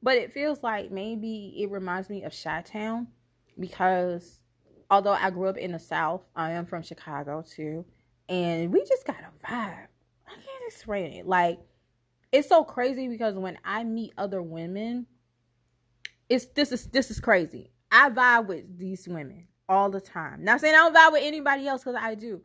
but 0.03 0.19
it 0.19 0.35
feels 0.35 0.63
like 0.63 0.91
maybe 0.91 1.55
it 1.57 1.71
reminds 1.71 2.11
me 2.11 2.25
of 2.25 2.35
Chi 2.39 2.61
Town 2.61 3.07
because 3.59 4.43
although 4.91 5.13
I 5.13 5.31
grew 5.31 5.49
up 5.49 5.57
in 5.57 5.73
the 5.73 5.79
South, 5.79 6.27
I 6.37 6.51
am 6.51 6.67
from 6.67 6.83
Chicago 6.83 7.43
too. 7.43 7.87
And 8.29 8.71
we 8.71 8.81
just 8.85 9.07
got 9.07 9.17
a 9.17 9.47
vibe. 9.47 9.87
I 10.27 10.33
can't 10.33 10.65
explain 10.67 11.13
it. 11.13 11.27
Like, 11.27 11.59
it's 12.35 12.49
so 12.49 12.65
crazy 12.65 13.07
because 13.07 13.37
when 13.37 13.57
I 13.65 13.85
meet 13.85 14.13
other 14.19 14.43
women, 14.43 15.07
it's 16.29 16.47
this 16.47 16.73
is 16.73 16.87
this 16.87 17.09
is 17.13 17.21
crazy. 17.21 17.71
I 17.93 18.11
vibe 18.11 18.49
with 18.49 18.77
these 18.77 19.07
women 19.07 19.47
all 19.69 19.89
the 19.89 20.01
time. 20.01 20.43
Not 20.43 20.61
saying 20.61 20.75
I 20.75 20.79
don't 20.79 20.97
vibe 20.97 21.13
with 21.13 21.23
anybody 21.23 21.69
else 21.69 21.85
because 21.85 22.01
I 22.01 22.17
do. 22.17 22.43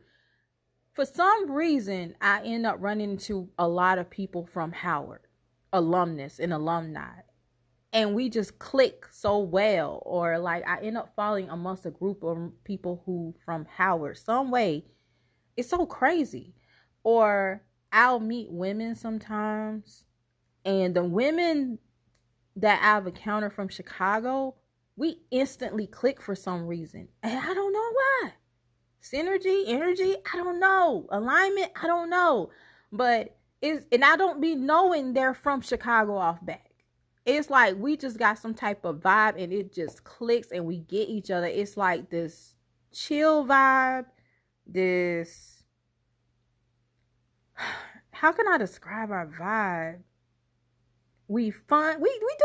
For 0.92 1.04
some 1.04 1.50
reason, 1.50 2.14
I 2.20 2.40
end 2.44 2.66
up 2.66 2.76
running 2.78 3.10
into 3.10 3.48
a 3.58 3.66
lot 3.66 3.98
of 3.98 4.08
people 4.08 4.46
from 4.46 4.70
Howard, 4.70 5.26
alumnus 5.72 6.38
and 6.38 6.52
alumni. 6.52 7.22
And 7.92 8.14
we 8.14 8.30
just 8.30 8.60
click 8.60 9.06
so 9.10 9.40
well, 9.40 10.00
or 10.06 10.38
like 10.38 10.68
I 10.68 10.82
end 10.82 10.98
up 10.98 11.14
falling 11.16 11.48
amongst 11.48 11.84
a 11.84 11.90
group 11.90 12.22
of 12.22 12.52
people 12.62 13.02
who 13.04 13.34
from 13.44 13.64
Howard 13.64 14.18
some 14.18 14.52
way. 14.52 14.84
It's 15.56 15.68
so 15.68 15.84
crazy. 15.84 16.54
Or 17.02 17.64
I'll 17.92 18.20
meet 18.20 18.50
women 18.50 18.94
sometimes, 18.94 20.04
and 20.64 20.94
the 20.94 21.04
women 21.04 21.78
that 22.56 22.80
I've 22.82 23.06
encountered 23.06 23.52
from 23.52 23.68
Chicago, 23.68 24.54
we 24.96 25.22
instantly 25.30 25.86
click 25.86 26.20
for 26.20 26.34
some 26.34 26.66
reason. 26.66 27.08
And 27.22 27.38
I 27.38 27.54
don't 27.54 27.72
know 27.72 27.92
why. 27.92 28.32
Synergy, 29.02 29.64
energy, 29.66 30.16
I 30.32 30.36
don't 30.36 30.60
know. 30.60 31.06
Alignment, 31.10 31.72
I 31.82 31.86
don't 31.86 32.10
know. 32.10 32.50
But 32.92 33.36
it's 33.62 33.86
and 33.92 34.04
I 34.04 34.16
don't 34.16 34.40
be 34.40 34.54
knowing 34.54 35.12
they're 35.12 35.34
from 35.34 35.60
Chicago 35.60 36.16
off 36.16 36.44
back. 36.44 36.70
It's 37.26 37.50
like 37.50 37.76
we 37.76 37.96
just 37.96 38.18
got 38.18 38.38
some 38.38 38.54
type 38.54 38.84
of 38.84 38.96
vibe 38.96 39.42
and 39.42 39.52
it 39.52 39.72
just 39.72 40.04
clicks 40.04 40.48
and 40.50 40.64
we 40.64 40.78
get 40.78 41.08
each 41.08 41.30
other. 41.30 41.46
It's 41.46 41.76
like 41.76 42.10
this 42.10 42.54
chill 42.92 43.46
vibe, 43.46 44.06
this 44.66 45.49
how 48.10 48.32
can 48.32 48.46
I 48.48 48.58
describe 48.58 49.10
our 49.10 49.26
vibe? 49.26 50.00
We 51.28 51.50
fun. 51.50 52.00
We 52.00 52.08
we 52.08 52.36
do 52.38 52.44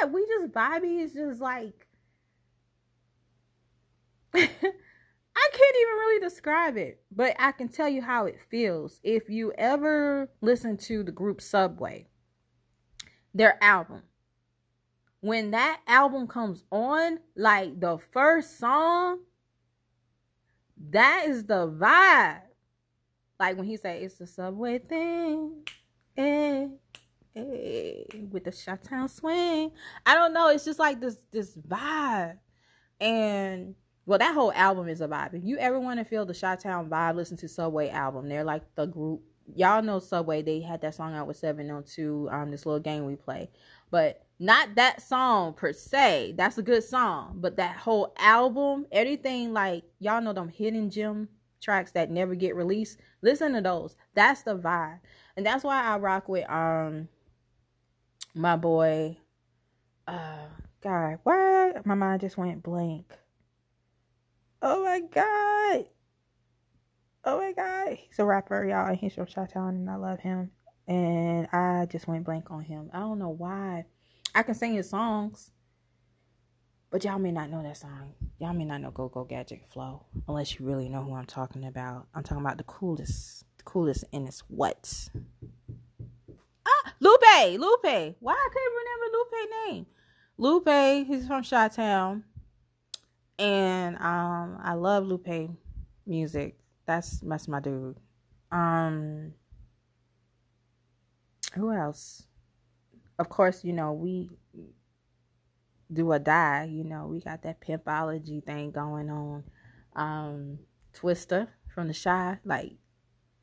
got 0.00 0.06
a 0.06 0.06
vibe. 0.06 0.12
We 0.12 0.26
just 0.26 0.52
vibey 0.52 1.04
is 1.04 1.12
just 1.12 1.40
like 1.40 1.86
I 4.34 4.50
I 5.38 5.48
can't 5.52 5.76
even 5.80 5.94
really 5.94 6.20
describe 6.20 6.76
it, 6.76 7.02
but 7.10 7.36
I 7.38 7.52
can 7.52 7.68
tell 7.68 7.88
you 7.88 8.02
how 8.02 8.26
it 8.26 8.40
feels. 8.48 9.00
If 9.02 9.28
you 9.28 9.52
ever 9.58 10.30
listen 10.40 10.76
to 10.78 11.02
the 11.02 11.12
group 11.12 11.40
Subway, 11.40 12.06
their 13.34 13.62
album, 13.62 14.02
when 15.20 15.50
that 15.50 15.80
album 15.86 16.26
comes 16.26 16.64
on, 16.70 17.18
like 17.36 17.80
the 17.80 17.98
first 17.98 18.58
song, 18.58 19.20
that 20.90 21.24
is 21.26 21.44
the 21.44 21.68
vibe. 21.68 22.40
Like 23.38 23.56
when 23.56 23.66
he 23.66 23.76
say 23.76 24.02
it's 24.02 24.16
the 24.16 24.26
subway 24.26 24.78
thing, 24.78 25.62
eh, 26.16 26.68
eh, 27.34 28.02
with 28.30 28.44
the 28.44 28.52
Chi-Town 28.52 29.08
swing. 29.08 29.72
I 30.04 30.14
don't 30.14 30.32
know. 30.32 30.48
It's 30.48 30.64
just 30.64 30.78
like 30.78 31.00
this 31.00 31.18
this 31.32 31.56
vibe, 31.56 32.38
and 33.00 33.74
well, 34.06 34.18
that 34.18 34.34
whole 34.34 34.52
album 34.52 34.88
is 34.88 35.00
a 35.00 35.08
vibe. 35.08 35.34
If 35.34 35.44
you 35.44 35.58
ever 35.58 35.78
want 35.80 35.98
to 35.98 36.04
feel 36.04 36.24
the 36.24 36.34
Chi-Town 36.34 36.88
vibe, 36.88 37.16
listen 37.16 37.36
to 37.38 37.48
Subway 37.48 37.90
album. 37.90 38.28
They're 38.28 38.44
like 38.44 38.62
the 38.74 38.86
group. 38.86 39.22
Y'all 39.54 39.82
know 39.82 39.98
Subway. 39.98 40.42
They 40.42 40.60
had 40.60 40.80
that 40.80 40.94
song 40.94 41.14
out 41.14 41.26
with 41.26 41.36
702, 41.36 42.28
um, 42.30 42.50
this 42.50 42.64
little 42.64 42.80
game 42.80 43.04
we 43.04 43.16
play. 43.16 43.50
But 43.90 44.26
not 44.38 44.74
that 44.76 45.02
song 45.02 45.54
per 45.54 45.72
se. 45.72 46.34
That's 46.36 46.58
a 46.58 46.62
good 46.62 46.84
song. 46.84 47.38
But 47.40 47.56
that 47.56 47.76
whole 47.76 48.14
album, 48.18 48.86
everything 48.92 49.52
like 49.52 49.84
y'all 49.98 50.20
know 50.20 50.32
them 50.32 50.48
hidden 50.48 50.90
gem 50.90 51.28
tracks 51.60 51.92
that 51.92 52.10
never 52.10 52.34
get 52.34 52.56
released. 52.56 52.98
Listen 53.22 53.52
to 53.54 53.60
those. 53.60 53.96
That's 54.14 54.42
the 54.42 54.56
vibe. 54.56 55.00
And 55.36 55.44
that's 55.44 55.64
why 55.64 55.82
I 55.82 55.98
rock 55.98 56.28
with 56.28 56.48
um 56.50 57.08
my 58.34 58.56
boy 58.56 59.18
uh 60.06 60.46
God, 60.82 61.18
why 61.24 61.72
my 61.84 61.94
mind 61.94 62.20
just 62.20 62.36
went 62.36 62.62
blank. 62.62 63.12
Oh 64.62 64.84
my 64.84 65.00
god. 65.00 65.86
Oh 67.24 67.38
my 67.38 67.52
god. 67.52 67.98
He's 67.98 68.18
a 68.18 68.24
rapper, 68.24 68.64
y'all, 68.64 68.88
and 68.88 68.96
he's 68.96 69.14
from 69.14 69.26
Chi-Town 69.26 69.74
and 69.74 69.90
I 69.90 69.96
love 69.96 70.20
him. 70.20 70.52
And 70.86 71.48
I 71.52 71.86
just 71.90 72.06
went 72.06 72.24
blank 72.24 72.50
on 72.50 72.62
him. 72.62 72.90
I 72.92 73.00
don't 73.00 73.18
know 73.18 73.30
why. 73.30 73.86
I 74.34 74.42
can 74.42 74.54
sing 74.54 74.74
his 74.74 74.88
songs. 74.90 75.50
But 76.96 77.04
y'all 77.04 77.18
may 77.18 77.30
not 77.30 77.50
know 77.50 77.62
that 77.62 77.76
song. 77.76 78.14
Y'all 78.38 78.54
may 78.54 78.64
not 78.64 78.80
know 78.80 78.90
Go 78.90 79.08
Go 79.08 79.24
Gadget 79.24 79.66
Flow. 79.70 80.06
Unless 80.26 80.58
you 80.58 80.64
really 80.64 80.88
know 80.88 81.02
who 81.02 81.14
I'm 81.14 81.26
talking 81.26 81.66
about. 81.66 82.06
I'm 82.14 82.22
talking 82.22 82.42
about 82.42 82.56
the 82.56 82.64
coolest. 82.64 83.44
The 83.58 83.64
coolest 83.64 84.04
in 84.12 84.26
its 84.26 84.42
what? 84.48 85.10
Ah, 86.66 86.94
Lupe! 87.00 87.60
Lupe! 87.60 88.16
Why 88.18 88.32
I 88.32 88.48
couldn't 88.50 88.72
remember 88.78 89.12
Lupe 89.12 89.50
name? 89.68 89.86
Lupe, 90.38 91.06
he's 91.06 91.26
from 91.26 91.42
Chi 91.44 91.68
Town 91.68 92.24
and 93.38 93.96
um 93.96 94.58
I 94.62 94.72
love 94.72 95.04
Lupe 95.04 95.50
music. 96.06 96.56
That's 96.86 97.20
that's 97.20 97.46
my 97.46 97.60
dude. 97.60 97.98
Um 98.50 99.34
who 101.52 101.74
else? 101.74 102.26
Of 103.18 103.28
course, 103.28 103.64
you 103.64 103.74
know, 103.74 103.92
we 103.92 104.30
do 105.92 106.10
or 106.12 106.18
die, 106.18 106.68
you 106.70 106.84
know, 106.84 107.06
we 107.06 107.20
got 107.20 107.42
that 107.42 107.60
pimpology 107.60 108.44
thing 108.44 108.70
going 108.70 109.10
on. 109.10 109.44
Um 109.94 110.58
Twista 110.94 111.48
from 111.74 111.88
the 111.88 111.94
Chi, 111.94 112.38
like 112.44 112.72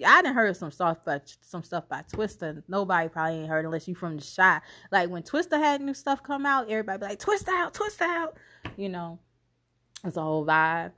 I 0.06 0.22
didn't 0.22 0.36
heard 0.36 0.58
some 0.58 0.72
stuff 0.72 0.98
but 1.06 1.36
some 1.42 1.64
stuff 1.64 1.88
by 1.88 2.04
Twista. 2.12 2.64
Nobody 2.68 3.10
probably 3.10 3.40
ain't 3.40 3.50
heard 3.50 3.66
unless 3.66 3.88
you 3.88 3.96
from 3.96 4.18
the 4.18 4.34
Chi. 4.36 4.62
Like 4.92 5.10
when 5.10 5.24
Twista 5.24 5.58
had 5.58 5.82
new 5.82 5.94
stuff 5.94 6.24
come 6.24 6.46
out, 6.46 6.70
everybody 6.70 7.00
be 7.00 7.06
like, 7.06 7.20
Twist 7.20 7.48
out, 7.48 7.74
twist 7.74 8.02
out, 8.02 8.38
you 8.76 8.90
know. 8.90 9.20
It's 10.04 10.18
a 10.18 10.22
whole 10.22 10.46
vibe. 10.46 10.92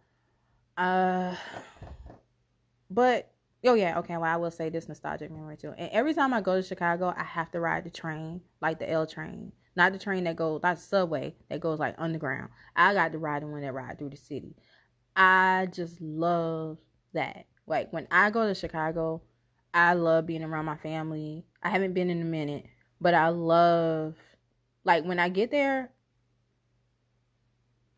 Uh, 0.78 1.36
but 2.90 3.32
oh 3.66 3.74
yeah, 3.76 4.00
okay. 4.00 4.18
Well, 4.18 4.32
I 4.32 4.38
will 4.38 4.52
say 4.52 4.70
this 4.70 4.88
nostalgic 4.88 5.32
memory 5.32 5.58
too. 5.58 5.74
And 5.78 5.92
every 5.92 6.14
time 6.14 6.34
I 6.34 6.42
go 6.42 6.56
to 6.56 6.64
Chicago, 6.64 7.14
I 7.16 7.24
have 7.24 7.52
to 7.52 7.60
ride 7.60 7.84
the 7.84 7.90
train, 7.90 8.42
like 8.62 8.80
the 8.80 8.90
L 8.90 9.06
train, 9.06 9.52
not 9.76 9.94
the 9.94 10.00
train 10.00 10.24
that 10.24 10.36
goes, 10.36 10.62
not 10.64 10.78
the 10.78 10.82
subway 10.82 11.36
that 11.50 11.60
goes 11.60 11.80
like 11.80 11.96
underground. 11.98 12.50
I 12.76 12.94
got 12.94 13.12
to 13.12 13.18
ride 13.18 13.44
the 13.44 13.48
one 13.48 13.62
that 13.62 13.74
ride 13.74 14.00
through 14.00 14.12
the 14.12 14.18
city. 14.18 14.56
I 15.16 15.68
just 15.72 16.00
love 16.02 16.78
that. 17.14 17.46
Like 17.68 17.92
when 17.92 18.08
I 18.12 18.30
go 18.30 18.48
to 18.48 18.56
Chicago, 18.56 19.22
I 19.74 19.94
love 19.94 20.26
being 20.26 20.44
around 20.44 20.66
my 20.66 20.78
family. 20.78 21.46
I 21.62 21.70
haven't 21.70 21.94
been 21.94 22.10
in 22.10 22.22
a 22.22 22.26
minute, 22.26 22.66
but 23.02 23.14
I 23.14 23.30
love 23.30 24.16
like 24.86 25.04
when 25.04 25.20
I 25.20 25.30
get 25.30 25.52
there, 25.52 25.92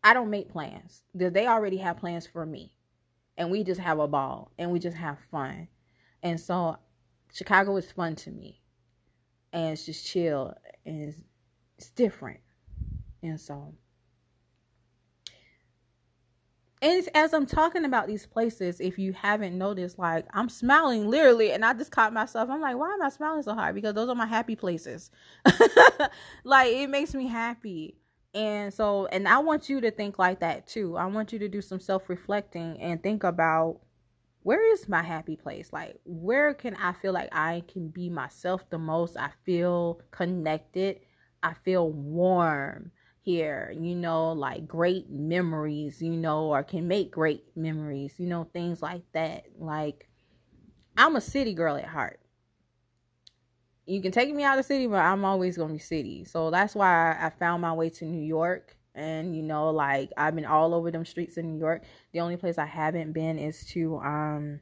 I 0.04 0.14
don't 0.14 0.30
make 0.30 0.50
plans. 0.50 1.04
They 1.14 1.48
already 1.48 1.78
have 1.78 1.98
plans 1.98 2.26
for 2.26 2.46
me. 2.46 2.74
And 3.38 3.52
we 3.52 3.64
just 3.64 3.82
have 3.82 4.00
a 4.00 4.08
ball 4.08 4.52
and 4.58 4.72
we 4.72 4.80
just 4.80 4.98
have 4.98 5.20
fun. 5.32 5.68
And 6.24 6.40
so 6.40 6.78
Chicago 7.34 7.76
is 7.78 7.92
fun 7.92 8.16
to 8.16 8.32
me. 8.32 8.62
And 9.54 9.74
it's 9.74 9.86
just 9.86 10.08
chill 10.08 10.56
and 10.86 11.10
it's, 11.10 11.18
it's 11.78 11.90
different. 11.92 12.40
And 13.24 13.40
so 13.40 13.74
and 16.82 17.10
as 17.16 17.34
I'm 17.34 17.48
talking 17.48 17.86
about 17.86 18.08
these 18.08 18.28
places, 18.28 18.80
if 18.80 19.00
you 19.00 19.12
haven't 19.12 19.58
noticed, 19.58 19.98
like 19.98 20.26
I'm 20.34 20.48
smiling 20.48 21.10
literally, 21.10 21.52
and 21.52 21.66
I 21.66 21.74
just 21.74 21.92
caught 21.92 22.14
myself. 22.14 22.50
I'm 22.50 22.62
like, 22.62 22.78
why 22.78 22.94
am 22.94 23.02
I 23.02 23.10
smiling 23.10 23.42
so 23.42 23.56
hard? 23.56 23.74
Because 23.74 23.96
those 23.96 24.10
are 24.10 24.16
my 24.16 24.28
happy 24.28 24.56
places. 24.56 25.10
like 26.44 26.72
it 26.72 26.90
makes 26.90 27.16
me 27.16 27.28
happy. 27.28 27.98
And 28.36 28.72
so, 28.72 29.08
and 29.08 29.28
I 29.28 29.40
want 29.40 29.70
you 29.70 29.82
to 29.82 29.90
think 29.90 30.20
like 30.20 30.42
that 30.42 30.68
too. 30.68 30.96
I 30.98 31.08
want 31.08 31.34
you 31.34 31.40
to 31.40 31.50
do 31.50 31.62
some 31.62 31.80
self 31.80 32.10
reflecting 32.10 32.80
and 32.80 33.02
think 33.02 33.24
about 33.24 33.80
where 34.44 34.72
is 34.74 34.88
my 34.88 35.02
happy 35.02 35.36
place? 35.36 35.74
Like, 35.74 36.00
where 36.06 36.54
can 36.54 36.76
I 36.76 36.94
feel 36.94 37.12
like 37.12 37.30
I 37.32 37.64
can 37.68 37.88
be 37.90 38.10
myself 38.10 38.70
the 38.70 38.78
most? 38.78 39.18
I 39.18 39.32
feel 39.44 40.00
connected. 40.12 41.00
I 41.48 41.54
feel 41.66 41.90
warm 41.92 42.92
here, 43.22 43.74
you 43.78 43.96
know, 43.96 44.32
like 44.32 44.68
great 44.68 45.10
memories, 45.10 46.02
you 46.02 46.16
know, 46.16 46.48
or 46.48 46.64
can 46.64 46.88
make 46.88 47.12
great 47.12 47.44
memories, 47.56 48.14
you 48.18 48.28
know, 48.28 48.46
things 48.54 48.82
like 48.82 49.04
that. 49.14 49.46
Like, 49.58 50.10
I'm 50.98 51.16
a 51.16 51.22
city 51.22 51.54
girl 51.54 51.78
at 51.78 51.86
heart 51.86 52.20
you 53.88 54.02
can 54.02 54.12
take 54.12 54.34
me 54.36 54.44
out 54.44 54.60
of 54.60 54.66
the 54.66 54.68
city, 54.68 54.86
but 54.86 55.00
I'm 55.00 55.24
always 55.24 55.58
gonna 55.58 55.74
be 55.74 55.80
city. 55.80 56.26
So 56.26 56.52
that's 56.52 56.76
why 56.76 57.18
I 57.20 57.30
found 57.30 57.62
my 57.62 57.74
way 57.74 57.90
to 57.92 58.06
New 58.06 58.22
York. 58.22 58.76
And 58.94 59.36
you 59.36 59.42
know, 59.42 59.70
like 59.70 60.12
I've 60.18 60.36
been 60.36 60.46
all 60.46 60.74
over 60.74 60.92
them 60.92 61.06
streets 61.06 61.38
in 61.38 61.48
New 61.48 61.58
York. 61.58 61.84
The 62.12 62.20
only 62.20 62.36
place 62.36 62.58
I 62.58 62.66
haven't 62.66 63.14
been 63.14 63.40
is 63.40 63.66
to 63.68 63.98
um 63.98 64.60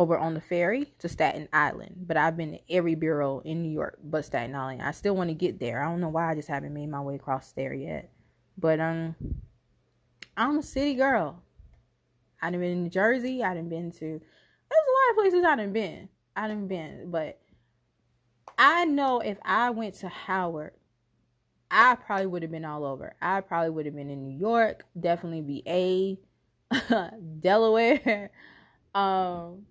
over 0.00 0.16
on 0.16 0.32
the 0.32 0.40
ferry 0.40 0.90
to 0.98 1.10
Staten 1.10 1.46
Island. 1.52 2.06
But 2.06 2.16
I've 2.16 2.36
been 2.36 2.52
to 2.52 2.60
every 2.70 2.94
bureau 2.94 3.40
in 3.40 3.62
New 3.62 3.70
York 3.70 3.98
but 4.02 4.24
Staten 4.24 4.54
Island. 4.54 4.80
I 4.80 4.92
still 4.92 5.14
want 5.14 5.28
to 5.28 5.34
get 5.34 5.60
there. 5.60 5.82
I 5.82 5.90
don't 5.90 6.00
know 6.00 6.08
why 6.08 6.30
I 6.30 6.34
just 6.34 6.48
haven't 6.48 6.72
made 6.72 6.88
my 6.88 7.02
way 7.02 7.16
across 7.16 7.52
there 7.52 7.74
yet. 7.74 8.10
But 8.56 8.80
um 8.80 9.14
I'm 10.38 10.58
a 10.58 10.62
city 10.62 10.94
girl. 10.94 11.42
I 12.40 12.50
done 12.50 12.60
been 12.60 12.72
in 12.72 12.82
New 12.84 12.90
Jersey. 12.90 13.44
I 13.44 13.52
done 13.52 13.68
been 13.68 13.92
to 13.92 13.98
there's 14.00 14.86
a 14.88 14.96
lot 14.96 15.10
of 15.10 15.16
places 15.16 15.44
I 15.44 15.56
done 15.56 15.72
been. 15.74 16.08
I 16.34 16.48
done 16.48 16.66
been, 16.66 17.10
but 17.10 17.38
I 18.56 18.86
know 18.86 19.20
if 19.20 19.36
I 19.44 19.68
went 19.70 19.96
to 19.96 20.08
Howard, 20.08 20.72
I 21.70 21.94
probably 21.96 22.26
would 22.26 22.42
have 22.42 22.50
been 22.50 22.64
all 22.64 22.86
over. 22.86 23.14
I 23.20 23.42
probably 23.42 23.70
would 23.70 23.84
have 23.84 23.94
been 23.94 24.10
in 24.10 24.24
New 24.24 24.38
York, 24.38 24.86
definitely 24.98 25.62
VA, 26.70 27.10
Delaware, 27.40 28.30
um, 28.94 29.66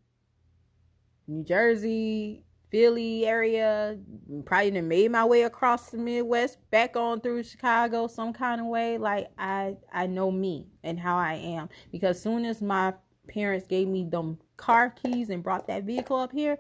New 1.29 1.43
Jersey, 1.43 2.43
Philly 2.71 3.25
area. 3.25 3.97
Probably 4.45 4.71
done 4.71 4.87
made 4.87 5.11
my 5.11 5.23
way 5.25 5.43
across 5.43 5.91
the 5.91 5.97
Midwest, 5.97 6.57
back 6.71 6.95
on 6.95 7.21
through 7.21 7.43
Chicago, 7.43 8.07
some 8.07 8.33
kind 8.33 8.59
of 8.59 8.67
way. 8.67 8.97
Like 8.97 9.29
I, 9.37 9.77
I 9.93 10.07
know 10.07 10.31
me 10.31 10.67
and 10.83 10.99
how 10.99 11.17
I 11.17 11.35
am 11.35 11.69
because 11.91 12.21
soon 12.21 12.45
as 12.45 12.61
my 12.61 12.93
parents 13.27 13.67
gave 13.67 13.87
me 13.87 14.05
them 14.05 14.39
car 14.57 14.89
keys 14.89 15.29
and 15.29 15.43
brought 15.43 15.67
that 15.67 15.83
vehicle 15.83 16.17
up 16.17 16.31
here, 16.31 16.57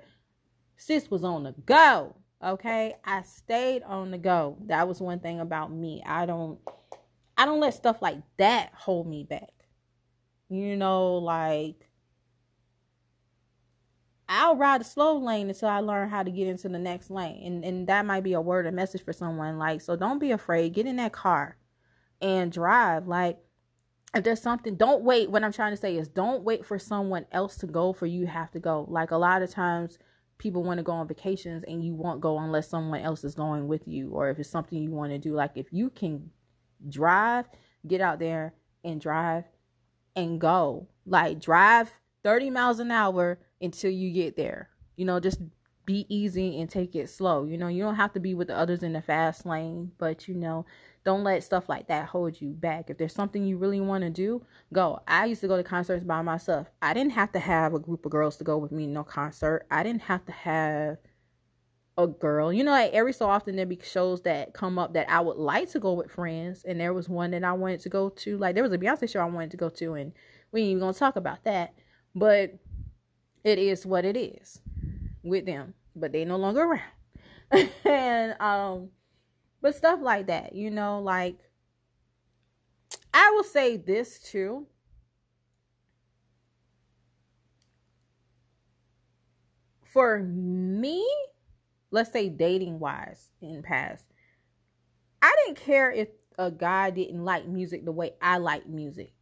sis 0.77 1.09
was 1.09 1.23
on 1.23 1.43
the 1.43 1.55
go. 1.65 2.15
Okay, 2.43 2.93
I 3.03 3.23
stayed 3.23 3.83
on 3.83 4.11
the 4.11 4.17
go. 4.17 4.57
That 4.67 4.87
was 4.87 5.01
one 5.01 5.19
thing 5.19 5.39
about 5.39 5.73
me. 5.73 6.01
I 6.05 6.25
don't 6.25 6.59
I 7.37 7.45
don't 7.45 7.59
let 7.59 7.73
stuff 7.73 8.01
like 8.01 8.17
that 8.37 8.71
hold 8.73 9.07
me 9.07 9.23
back. 9.23 9.49
You 10.47 10.77
know, 10.77 11.15
like 11.15 11.88
I'll 14.31 14.55
ride 14.55 14.81
the 14.81 14.85
slow 14.85 15.17
lane 15.17 15.49
until 15.49 15.69
I 15.69 15.79
learn 15.79 16.07
how 16.09 16.21
to 16.21 16.29
get 16.29 16.47
into 16.47 16.69
the 16.69 16.77
next 16.77 17.09
lane. 17.09 17.41
And 17.43 17.65
and 17.65 17.87
that 17.87 18.05
might 18.05 18.23
be 18.23 18.33
a 18.33 18.41
word 18.41 18.67
or 18.67 18.71
message 18.71 19.03
for 19.03 19.11
someone 19.11 19.57
like 19.57 19.81
so 19.81 19.95
don't 19.95 20.19
be 20.19 20.31
afraid. 20.31 20.73
Get 20.73 20.85
in 20.85 20.97
that 20.97 21.13
car 21.13 21.57
and 22.21 22.51
drive. 22.51 23.07
Like 23.07 23.39
if 24.13 24.23
there's 24.23 24.41
something 24.41 24.75
don't 24.75 25.03
wait. 25.03 25.31
What 25.31 25.43
I'm 25.43 25.51
trying 25.51 25.73
to 25.73 25.77
say 25.77 25.97
is 25.97 26.07
don't 26.07 26.43
wait 26.43 26.63
for 26.63 26.77
someone 26.77 27.25
else 27.31 27.57
to 27.57 27.67
go 27.67 27.91
for 27.91 28.05
you 28.05 28.27
have 28.27 28.51
to 28.51 28.59
go. 28.59 28.85
Like 28.87 29.09
a 29.09 29.17
lot 29.17 29.41
of 29.41 29.49
times 29.49 29.97
people 30.37 30.63
want 30.63 30.77
to 30.77 30.83
go 30.83 30.91
on 30.91 31.07
vacations 31.07 31.63
and 31.63 31.83
you 31.83 31.95
won't 31.95 32.21
go 32.21 32.37
unless 32.37 32.69
someone 32.69 33.01
else 33.01 33.23
is 33.23 33.33
going 33.33 33.67
with 33.67 33.87
you 33.87 34.11
or 34.11 34.29
if 34.29 34.37
it's 34.37 34.49
something 34.49 34.81
you 34.81 34.91
want 34.91 35.11
to 35.11 35.17
do 35.17 35.33
like 35.33 35.51
if 35.55 35.67
you 35.73 35.89
can 35.89 36.29
drive 36.87 37.45
get 37.85 37.99
out 37.99 38.19
there 38.19 38.53
and 38.83 39.01
drive 39.01 39.45
and 40.15 40.39
go. 40.39 40.87
Like 41.05 41.39
drive 41.39 41.91
30 42.23 42.49
miles 42.51 42.79
an 42.79 42.91
hour 42.91 43.39
until 43.61 43.91
you 43.91 44.11
get 44.11 44.35
there. 44.35 44.69
You 44.95 45.05
know, 45.05 45.19
just 45.19 45.39
be 45.85 46.05
easy 46.07 46.61
and 46.61 46.69
take 46.69 46.95
it 46.95 47.09
slow. 47.09 47.45
You 47.45 47.57
know, 47.57 47.67
you 47.67 47.81
don't 47.81 47.95
have 47.95 48.13
to 48.13 48.19
be 48.19 48.35
with 48.35 48.47
the 48.47 48.55
others 48.55 48.83
in 48.83 48.93
the 48.93 49.01
fast 49.01 49.45
lane, 49.45 49.91
but 49.97 50.27
you 50.27 50.35
know, 50.35 50.65
don't 51.03 51.23
let 51.23 51.43
stuff 51.43 51.67
like 51.67 51.87
that 51.87 52.07
hold 52.07 52.39
you 52.39 52.49
back. 52.51 52.89
If 52.89 52.97
there's 52.97 53.13
something 53.13 53.43
you 53.43 53.57
really 53.57 53.81
want 53.81 54.03
to 54.03 54.09
do, 54.09 54.45
go. 54.71 55.01
I 55.07 55.25
used 55.25 55.41
to 55.41 55.47
go 55.47 55.57
to 55.57 55.63
concerts 55.63 56.03
by 56.03 56.21
myself. 56.21 56.67
I 56.81 56.93
didn't 56.93 57.13
have 57.13 57.31
to 57.31 57.39
have 57.39 57.73
a 57.73 57.79
group 57.79 58.05
of 58.05 58.11
girls 58.11 58.37
to 58.37 58.43
go 58.43 58.57
with 58.57 58.71
me 58.71 58.85
no 58.85 59.03
concert. 59.03 59.65
I 59.71 59.81
didn't 59.81 60.03
have 60.03 60.25
to 60.25 60.31
have 60.31 60.97
a 61.97 62.07
girl. 62.07 62.53
You 62.53 62.63
know, 62.63 62.71
like 62.71 62.93
every 62.93 63.13
so 63.13 63.27
often 63.27 63.55
there 63.55 63.65
be 63.65 63.79
shows 63.83 64.21
that 64.21 64.53
come 64.53 64.77
up 64.77 64.93
that 64.93 65.09
I 65.09 65.19
would 65.21 65.37
like 65.37 65.71
to 65.71 65.79
go 65.79 65.93
with 65.93 66.11
friends, 66.11 66.63
and 66.65 66.79
there 66.79 66.93
was 66.93 67.09
one 67.09 67.31
that 67.31 67.43
I 67.43 67.53
wanted 67.53 67.79
to 67.81 67.89
go 67.89 68.09
to. 68.09 68.37
Like 68.37 68.55
there 68.55 68.63
was 68.63 68.73
a 68.73 68.77
Beyonce 68.77 69.09
show 69.09 69.21
I 69.21 69.25
wanted 69.25 69.51
to 69.51 69.57
go 69.57 69.69
to, 69.69 69.93
and 69.95 70.13
we 70.51 70.61
ain't 70.61 70.69
even 70.69 70.81
gonna 70.81 70.93
talk 70.93 71.15
about 71.15 71.43
that. 71.45 71.73
But 72.13 72.59
it 73.43 73.59
is 73.59 73.85
what 73.85 74.05
it 74.05 74.17
is 74.17 74.61
with 75.23 75.45
them. 75.45 75.73
But 75.95 76.11
they 76.11 76.25
no 76.25 76.37
longer 76.37 76.63
around. 76.63 76.81
and 77.85 78.39
um 78.39 78.89
but 79.61 79.75
stuff 79.75 79.99
like 80.01 80.27
that, 80.27 80.55
you 80.55 80.71
know, 80.71 80.99
like 81.01 81.37
I 83.13 83.31
will 83.31 83.43
say 83.43 83.77
this 83.77 84.19
too. 84.19 84.67
For 89.83 90.19
me, 90.19 91.05
let's 91.91 92.11
say 92.11 92.29
dating 92.29 92.79
wise 92.79 93.27
in 93.41 93.63
past, 93.63 94.05
I 95.21 95.35
didn't 95.45 95.59
care 95.59 95.91
if 95.91 96.09
a 96.37 96.51
guy 96.51 96.91
didn't 96.91 97.25
like 97.25 97.47
music 97.47 97.83
the 97.83 97.91
way 97.91 98.13
I 98.21 98.37
like 98.37 98.67
music. 98.67 99.13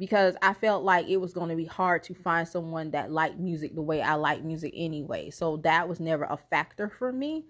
Because 0.00 0.34
I 0.42 0.54
felt 0.54 0.82
like 0.82 1.08
it 1.08 1.18
was 1.18 1.32
going 1.32 1.50
to 1.50 1.56
be 1.56 1.66
hard 1.66 2.02
to 2.04 2.14
find 2.14 2.48
someone 2.48 2.90
that 2.90 3.12
liked 3.12 3.38
music 3.38 3.76
the 3.76 3.82
way 3.82 4.02
I 4.02 4.14
like 4.14 4.42
music 4.42 4.72
anyway. 4.74 5.30
So 5.30 5.58
that 5.58 5.88
was 5.88 6.00
never 6.00 6.24
a 6.24 6.36
factor 6.36 6.88
for 6.88 7.12
me. 7.12 7.44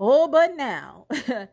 Oh, 0.00 0.26
but 0.26 0.56
now, 0.56 1.06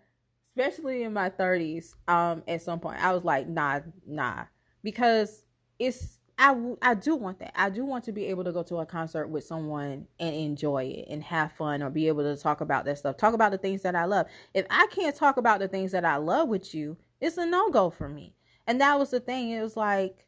especially 0.47 1.03
in 1.03 1.13
my 1.13 1.29
30s, 1.29 1.93
um, 2.07 2.41
at 2.47 2.61
some 2.61 2.79
point, 2.79 3.03
I 3.03 3.13
was 3.13 3.23
like, 3.23 3.47
nah, 3.47 3.81
nah, 4.07 4.45
because 4.81 5.43
it's 5.77 6.19
I 6.37 6.55
I 6.81 6.95
do 6.95 7.15
want 7.15 7.39
that. 7.39 7.53
I 7.55 7.69
do 7.69 7.85
want 7.85 8.03
to 8.05 8.11
be 8.11 8.25
able 8.25 8.43
to 8.43 8.51
go 8.51 8.63
to 8.63 8.77
a 8.77 8.85
concert 8.85 9.27
with 9.27 9.43
someone 9.43 10.07
and 10.19 10.35
enjoy 10.35 10.85
it 10.85 11.07
and 11.09 11.23
have 11.23 11.51
fun 11.53 11.83
or 11.83 11.89
be 11.89 12.07
able 12.07 12.23
to 12.23 12.41
talk 12.41 12.61
about 12.61 12.85
that 12.85 12.97
stuff. 12.97 13.17
Talk 13.17 13.33
about 13.33 13.51
the 13.51 13.57
things 13.57 13.83
that 13.83 13.95
I 13.95 14.05
love. 14.05 14.27
If 14.53 14.65
I 14.69 14.87
can't 14.91 15.15
talk 15.15 15.37
about 15.37 15.59
the 15.59 15.67
things 15.67 15.91
that 15.91 16.05
I 16.05 16.17
love 16.17 16.49
with 16.49 16.73
you, 16.73 16.97
it's 17.21 17.37
a 17.37 17.45
no-go 17.45 17.91
for 17.91 18.09
me. 18.09 18.33
And 18.67 18.79
that 18.81 18.97
was 18.97 19.11
the 19.11 19.19
thing. 19.19 19.49
It 19.49 19.61
was 19.61 19.75
like 19.77 20.25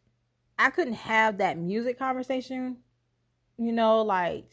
I 0.57 0.69
couldn't 0.69 0.93
have 0.93 1.37
that 1.37 1.57
music 1.57 1.99
conversation. 1.99 2.77
You 3.57 3.71
know, 3.71 4.01
like 4.01 4.49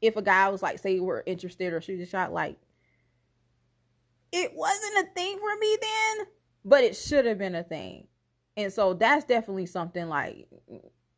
if 0.00 0.16
a 0.16 0.22
guy 0.22 0.48
was 0.48 0.62
like, 0.62 0.78
say, 0.78 1.00
we're 1.00 1.22
interested 1.26 1.72
or 1.72 1.80
shoot 1.80 2.00
a 2.00 2.06
shot, 2.06 2.32
like 2.32 2.56
it 4.32 4.52
wasn't 4.54 5.06
a 5.06 5.14
thing 5.14 5.38
for 5.38 5.58
me 5.58 5.76
then, 5.80 6.26
but 6.64 6.84
it 6.84 6.96
should 6.96 7.24
have 7.26 7.38
been 7.38 7.54
a 7.54 7.62
thing. 7.62 8.08
And 8.56 8.72
so 8.72 8.94
that's 8.94 9.24
definitely 9.24 9.66
something 9.66 10.08
like 10.08 10.48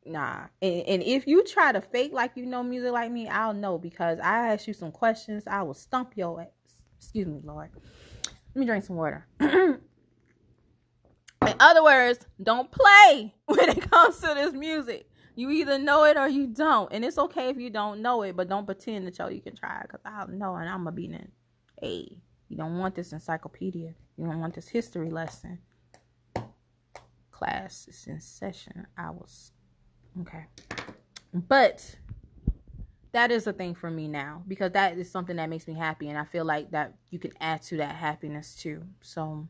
nah. 0.04 0.46
And, 0.60 0.82
and 0.82 1.02
if 1.02 1.26
you 1.26 1.44
try 1.44 1.72
to 1.72 1.80
fake 1.80 2.12
like 2.12 2.32
you 2.34 2.46
know 2.46 2.62
music 2.62 2.92
like 2.92 3.12
me, 3.12 3.28
I'll 3.28 3.54
know 3.54 3.78
because 3.78 4.18
I 4.18 4.52
ask 4.52 4.66
you 4.66 4.74
some 4.74 4.90
questions, 4.90 5.44
I 5.46 5.62
will 5.62 5.74
stump 5.74 6.14
your 6.16 6.40
ass. 6.40 6.48
Excuse 6.96 7.28
me, 7.28 7.40
Lord. 7.44 7.70
Let 8.54 8.56
me 8.56 8.66
drink 8.66 8.84
some 8.84 8.96
water. 8.96 9.26
In 11.52 11.56
other 11.60 11.82
words, 11.82 12.26
don't 12.42 12.70
play 12.70 13.34
when 13.46 13.68
it 13.68 13.90
comes 13.90 14.18
to 14.20 14.34
this 14.34 14.52
music. 14.52 15.10
You 15.34 15.50
either 15.50 15.78
know 15.78 16.04
it 16.04 16.16
or 16.16 16.28
you 16.28 16.48
don't. 16.48 16.92
And 16.92 17.04
it's 17.04 17.18
okay 17.18 17.48
if 17.48 17.58
you 17.58 17.70
don't 17.70 18.02
know 18.02 18.22
it, 18.22 18.36
but 18.36 18.48
don't 18.48 18.66
pretend 18.66 19.06
that 19.06 19.18
yo 19.18 19.28
you 19.28 19.40
can 19.40 19.54
try 19.54 19.82
because 19.82 20.00
I'll 20.04 20.28
know 20.28 20.56
and 20.56 20.68
I'm 20.68 20.84
gonna 20.84 20.92
be 20.92 21.06
in. 21.06 21.28
Hey. 21.80 22.18
You 22.48 22.56
don't 22.56 22.78
want 22.78 22.94
this 22.94 23.12
encyclopedia. 23.12 23.94
You 24.16 24.24
don't 24.24 24.40
want 24.40 24.54
this 24.54 24.68
history 24.68 25.10
lesson. 25.10 25.58
Class 27.30 27.86
is 27.88 28.06
in 28.06 28.20
session. 28.20 28.86
I 28.96 29.10
was 29.10 29.52
okay. 30.22 30.46
But 31.32 31.96
that 33.12 33.30
is 33.30 33.46
a 33.46 33.52
thing 33.52 33.74
for 33.74 33.90
me 33.90 34.08
now 34.08 34.42
because 34.48 34.72
that 34.72 34.98
is 34.98 35.10
something 35.10 35.36
that 35.36 35.48
makes 35.50 35.68
me 35.68 35.74
happy 35.74 36.08
and 36.08 36.18
I 36.18 36.24
feel 36.24 36.44
like 36.44 36.70
that 36.70 36.94
you 37.10 37.18
can 37.18 37.32
add 37.40 37.62
to 37.62 37.76
that 37.76 37.94
happiness 37.94 38.56
too. 38.56 38.82
So 39.02 39.46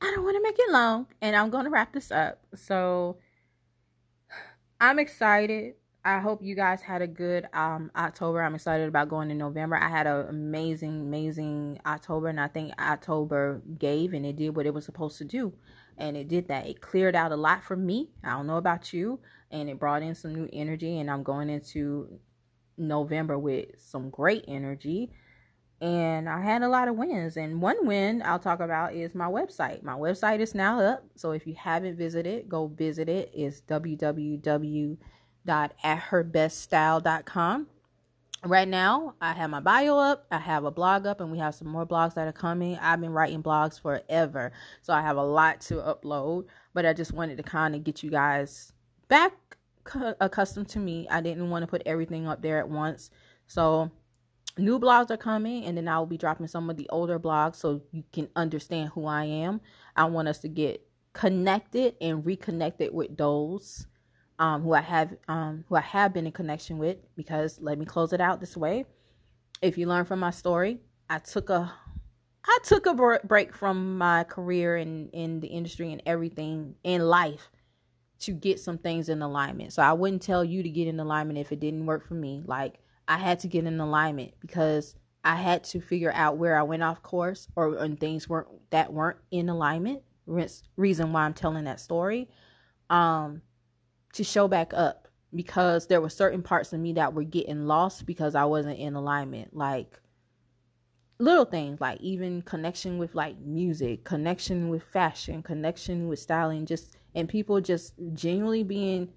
I 0.00 0.12
don't 0.14 0.24
want 0.24 0.36
to 0.36 0.42
make 0.42 0.58
it 0.58 0.70
long 0.70 1.06
and 1.20 1.34
I'm 1.34 1.50
going 1.50 1.64
to 1.64 1.70
wrap 1.70 1.92
this 1.92 2.10
up. 2.10 2.40
So 2.54 3.18
I'm 4.80 4.98
excited 4.98 5.74
I 6.06 6.20
hope 6.20 6.40
you 6.40 6.54
guys 6.54 6.82
had 6.82 7.02
a 7.02 7.08
good 7.08 7.48
um, 7.52 7.90
October. 7.96 8.40
I'm 8.40 8.54
excited 8.54 8.86
about 8.86 9.08
going 9.08 9.28
in 9.28 9.38
November. 9.38 9.74
I 9.74 9.88
had 9.88 10.06
an 10.06 10.28
amazing, 10.28 11.00
amazing 11.00 11.80
October, 11.84 12.28
and 12.28 12.40
I 12.40 12.46
think 12.46 12.80
October 12.80 13.60
gave 13.76 14.14
and 14.14 14.24
it 14.24 14.36
did 14.36 14.54
what 14.54 14.66
it 14.66 14.72
was 14.72 14.84
supposed 14.84 15.18
to 15.18 15.24
do. 15.24 15.52
And 15.98 16.16
it 16.16 16.28
did 16.28 16.46
that. 16.46 16.68
It 16.68 16.80
cleared 16.80 17.16
out 17.16 17.32
a 17.32 17.36
lot 17.36 17.64
for 17.64 17.74
me. 17.74 18.10
I 18.22 18.30
don't 18.30 18.46
know 18.46 18.56
about 18.56 18.92
you. 18.92 19.18
And 19.50 19.68
it 19.68 19.80
brought 19.80 20.02
in 20.02 20.14
some 20.14 20.32
new 20.32 20.48
energy. 20.52 21.00
And 21.00 21.10
I'm 21.10 21.24
going 21.24 21.50
into 21.50 22.20
November 22.78 23.36
with 23.36 23.70
some 23.76 24.08
great 24.08 24.44
energy. 24.46 25.10
And 25.80 26.28
I 26.28 26.40
had 26.40 26.62
a 26.62 26.68
lot 26.68 26.88
of 26.88 26.96
wins. 26.96 27.36
And 27.36 27.60
one 27.60 27.86
win 27.86 28.22
I'll 28.24 28.38
talk 28.38 28.60
about 28.60 28.94
is 28.94 29.14
my 29.14 29.26
website. 29.26 29.82
My 29.82 29.94
website 29.94 30.40
is 30.40 30.54
now 30.54 30.80
up. 30.80 31.04
So 31.16 31.32
if 31.32 31.46
you 31.46 31.54
haven't 31.54 31.96
visited, 31.96 32.48
go 32.48 32.68
visit 32.68 33.08
it. 33.08 33.30
It's 33.34 33.60
www 33.62 34.96
www.atherbeststyle.com. 35.46 37.66
Right 38.44 38.68
now, 38.68 39.14
I 39.20 39.32
have 39.32 39.50
my 39.50 39.58
bio 39.60 39.98
up, 39.98 40.26
I 40.30 40.38
have 40.38 40.64
a 40.64 40.70
blog 40.70 41.06
up, 41.06 41.20
and 41.20 41.30
we 41.32 41.38
have 41.38 41.54
some 41.54 41.68
more 41.68 41.86
blogs 41.86 42.14
that 42.14 42.28
are 42.28 42.32
coming. 42.32 42.78
I've 42.78 43.00
been 43.00 43.12
writing 43.12 43.42
blogs 43.42 43.80
forever, 43.80 44.52
so 44.82 44.92
I 44.92 45.00
have 45.00 45.16
a 45.16 45.24
lot 45.24 45.62
to 45.62 45.76
upload, 45.76 46.44
but 46.74 46.84
I 46.86 46.92
just 46.92 47.12
wanted 47.12 47.38
to 47.38 47.42
kind 47.42 47.74
of 47.74 47.82
get 47.82 48.04
you 48.04 48.10
guys 48.10 48.72
back 49.08 49.32
accustomed 50.20 50.68
to 50.68 50.78
me. 50.78 51.08
I 51.10 51.22
didn't 51.22 51.50
want 51.50 51.62
to 51.62 51.66
put 51.66 51.82
everything 51.86 52.28
up 52.28 52.42
there 52.42 52.58
at 52.58 52.68
once. 52.68 53.10
So, 53.46 53.90
new 54.58 54.78
blogs 54.78 55.10
are 55.10 55.16
coming, 55.16 55.64
and 55.64 55.76
then 55.76 55.88
I 55.88 55.98
will 55.98 56.06
be 56.06 56.18
dropping 56.18 56.46
some 56.46 56.70
of 56.70 56.76
the 56.76 56.88
older 56.90 57.18
blogs 57.18 57.56
so 57.56 57.82
you 57.92 58.04
can 58.12 58.28
understand 58.36 58.90
who 58.90 59.06
I 59.06 59.24
am. 59.24 59.60
I 59.94 60.04
want 60.04 60.28
us 60.28 60.38
to 60.38 60.48
get 60.48 60.86
connected 61.12 61.94
and 62.00 62.24
reconnected 62.24 62.92
with 62.92 63.16
those 63.16 63.86
um, 64.38 64.62
who 64.62 64.74
I 64.74 64.82
have 64.82 65.16
um, 65.28 65.64
who 65.68 65.76
I 65.76 65.80
have 65.80 66.12
been 66.12 66.26
in 66.26 66.32
connection 66.32 66.78
with 66.78 66.98
because 67.16 67.58
let 67.60 67.78
me 67.78 67.86
close 67.86 68.12
it 68.12 68.20
out 68.20 68.40
this 68.40 68.56
way. 68.56 68.84
If 69.62 69.78
you 69.78 69.86
learn 69.86 70.04
from 70.04 70.20
my 70.20 70.30
story, 70.30 70.78
I 71.08 71.18
took 71.18 71.50
a 71.50 71.72
I 72.44 72.58
took 72.62 72.86
a 72.86 73.20
break 73.24 73.54
from 73.54 73.98
my 73.98 74.24
career 74.24 74.76
in 74.76 75.08
in 75.10 75.40
the 75.40 75.48
industry 75.48 75.92
and 75.92 76.02
everything 76.06 76.74
in 76.84 77.02
life 77.02 77.50
to 78.18 78.32
get 78.32 78.60
some 78.60 78.78
things 78.78 79.08
in 79.08 79.22
alignment. 79.22 79.72
So 79.72 79.82
I 79.82 79.92
wouldn't 79.92 80.22
tell 80.22 80.44
you 80.44 80.62
to 80.62 80.68
get 80.68 80.88
in 80.88 81.00
alignment 81.00 81.38
if 81.38 81.52
it 81.52 81.60
didn't 81.60 81.86
work 81.86 82.06
for 82.06 82.14
me. 82.14 82.42
Like 82.44 82.78
I 83.08 83.18
had 83.18 83.40
to 83.40 83.48
get 83.48 83.64
in 83.64 83.80
alignment 83.80 84.34
because 84.40 84.96
I 85.24 85.36
had 85.36 85.64
to 85.64 85.80
figure 85.80 86.12
out 86.12 86.38
where 86.38 86.58
I 86.58 86.62
went 86.62 86.82
off 86.82 87.02
course 87.02 87.48
or 87.56 87.76
and 87.76 87.98
things 87.98 88.28
weren't 88.28 88.48
that 88.70 88.92
weren't 88.92 89.18
in 89.30 89.48
alignment. 89.48 90.02
Reason 90.76 91.12
why 91.12 91.22
I'm 91.22 91.34
telling 91.34 91.64
that 91.64 91.80
story. 91.80 92.28
Um, 92.90 93.42
to 94.14 94.24
show 94.24 94.48
back 94.48 94.72
up 94.72 95.08
because 95.34 95.86
there 95.88 96.00
were 96.00 96.08
certain 96.08 96.42
parts 96.42 96.72
of 96.72 96.80
me 96.80 96.94
that 96.94 97.12
were 97.12 97.24
getting 97.24 97.66
lost 97.66 98.06
because 98.06 98.34
I 98.34 98.44
wasn't 98.44 98.78
in 98.78 98.94
alignment. 98.94 99.54
Like 99.54 100.00
little 101.18 101.44
things 101.44 101.80
like 101.80 102.00
even 102.00 102.42
connection 102.42 102.98
with 102.98 103.14
like 103.14 103.38
music, 103.38 104.04
connection 104.04 104.68
with 104.68 104.82
fashion, 104.82 105.42
connection 105.42 106.08
with 106.08 106.18
styling, 106.18 106.66
just 106.66 106.96
and 107.14 107.28
people 107.28 107.60
just 107.60 107.94
genuinely 108.12 108.62
being 108.62 109.08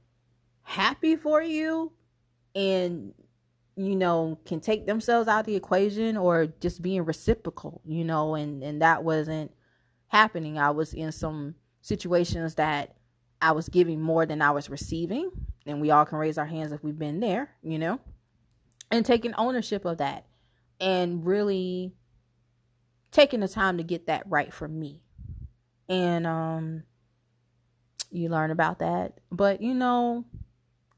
happy 0.62 1.16
for 1.16 1.42
you 1.42 1.92
and 2.56 3.14
you 3.80 3.96
know 3.96 4.38
can 4.46 4.60
take 4.60 4.86
themselves 4.86 5.30
out 5.30 5.46
the 5.46 5.56
equation 5.56 6.18
or 6.18 6.48
just 6.60 6.82
being 6.82 7.06
reciprocal, 7.06 7.82
you 7.86 8.04
know, 8.04 8.36
and 8.36 8.62
and 8.62 8.82
that 8.82 9.06
wasn't 9.06 9.52
happening. 10.08 10.60
I 10.60 10.72
was 10.72 10.94
in 10.94 11.14
some 11.14 11.56
situations 11.82 12.56
that 12.56 12.98
I 13.42 13.54
was 13.54 13.70
giving 13.70 14.02
more 14.02 14.26
than 14.26 14.42
I 14.42 14.52
was 14.52 14.70
receiving. 14.70 15.32
And 15.66 15.80
we 15.80 15.92
all 15.92 16.06
can 16.06 16.18
raise 16.18 16.38
our 16.38 16.46
hands 16.46 16.72
if 16.72 16.84
we've 16.84 16.98
been 16.98 17.22
there, 17.22 17.52
you 17.62 17.80
know, 17.80 18.00
and 18.92 19.06
taking 19.06 19.34
ownership 19.36 19.86
of 19.86 20.00
that 20.00 20.26
and 20.82 21.26
really 21.26 21.94
taking 23.12 23.40
the 23.40 23.48
time 23.48 23.78
to 23.78 23.84
get 23.84 24.08
that 24.08 24.24
right 24.28 24.54
for 24.54 24.68
me. 24.68 25.02
And 25.88 26.28
um 26.28 26.84
you 28.12 28.28
learn 28.28 28.52
about 28.52 28.80
that. 28.80 29.20
But 29.32 29.62
you 29.62 29.74
know, 29.74 30.26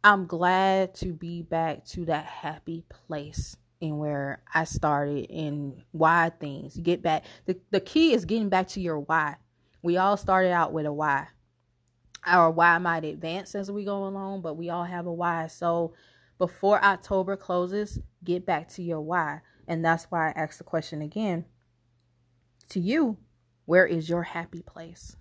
I'm 0.04 0.26
glad 0.26 0.96
to 0.96 1.14
be 1.14 1.44
back 1.44 1.86
to 1.88 2.06
that 2.06 2.26
happy 2.26 2.84
place 2.90 3.56
and 3.82 4.00
where 4.00 4.42
I 4.54 4.64
started 4.64 5.30
and 5.30 5.82
why 5.92 6.32
things. 6.40 6.78
Get 6.78 7.02
back. 7.02 7.26
The 7.46 7.60
the 7.72 7.80
key 7.80 8.14
is 8.14 8.26
getting 8.26 8.50
back 8.50 8.70
to 8.70 8.82
your 8.82 9.00
why. 9.00 9.36
We 9.82 9.98
all 9.98 10.18
started 10.18 10.52
out 10.52 10.74
with 10.74 10.86
a 10.86 10.94
why 10.94 11.28
our 12.26 12.52
why 12.52 12.78
might 12.78 13.04
advance 13.04 13.56
as 13.56 13.72
we 13.72 13.84
go 13.84 14.06
along, 14.06 14.42
but 14.42 14.56
we 14.56 14.70
all 14.70 14.84
have 14.84 15.06
a 15.06 15.14
why. 15.14 15.48
So 15.48 15.94
before 16.38 16.84
October 16.84 17.36
closes, 17.36 18.00
get 18.24 18.46
back 18.46 18.70
to 18.70 18.84
your 18.84 19.02
why. 19.02 19.42
And 19.68 19.84
that's 19.84 20.06
why 20.06 20.30
I 20.30 20.32
asked 20.32 20.58
the 20.58 20.64
question 20.64 21.02
again 21.02 21.46
to 22.70 22.80
you 22.80 23.18
where 23.66 23.86
is 23.86 24.10
your 24.10 24.24
happy 24.24 24.62
place? 24.62 25.16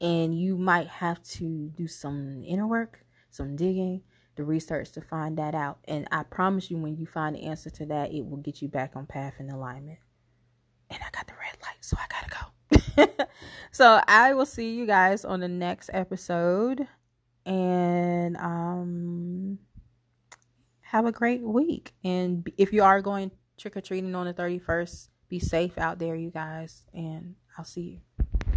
And 0.00 0.38
you 0.38 0.56
might 0.58 0.88
have 0.88 1.22
to 1.24 1.70
do 1.76 1.86
some 1.86 2.42
inner 2.44 2.66
work, 2.66 3.01
some 3.32 3.56
digging, 3.56 4.02
the 4.36 4.44
research 4.44 4.92
to 4.92 5.00
find 5.00 5.36
that 5.38 5.54
out. 5.54 5.78
And 5.88 6.06
I 6.12 6.22
promise 6.22 6.70
you, 6.70 6.76
when 6.76 6.96
you 6.96 7.06
find 7.06 7.34
the 7.34 7.44
answer 7.44 7.70
to 7.70 7.86
that, 7.86 8.12
it 8.12 8.24
will 8.24 8.36
get 8.36 8.62
you 8.62 8.68
back 8.68 8.92
on 8.94 9.06
path 9.06 9.34
and 9.38 9.50
alignment. 9.50 9.98
And 10.90 11.00
I 11.02 11.10
got 11.10 11.26
the 11.26 11.32
red 11.32 11.56
light, 11.62 11.78
so 11.80 11.96
I 11.98 12.06
gotta 12.08 13.08
go. 13.16 13.26
so 13.72 14.00
I 14.06 14.34
will 14.34 14.46
see 14.46 14.74
you 14.74 14.86
guys 14.86 15.24
on 15.24 15.40
the 15.40 15.48
next 15.48 15.90
episode. 15.92 16.86
And 17.44 18.36
um 18.36 19.58
have 20.82 21.06
a 21.06 21.12
great 21.12 21.42
week. 21.42 21.94
And 22.04 22.48
if 22.58 22.72
you 22.72 22.82
are 22.82 23.00
going 23.00 23.30
trick 23.58 23.76
or 23.76 23.80
treating 23.80 24.14
on 24.14 24.26
the 24.26 24.34
31st, 24.34 25.08
be 25.28 25.38
safe 25.38 25.78
out 25.78 25.98
there, 25.98 26.14
you 26.14 26.30
guys. 26.30 26.84
And 26.92 27.34
I'll 27.56 27.64
see 27.64 27.80
you. 27.80 28.51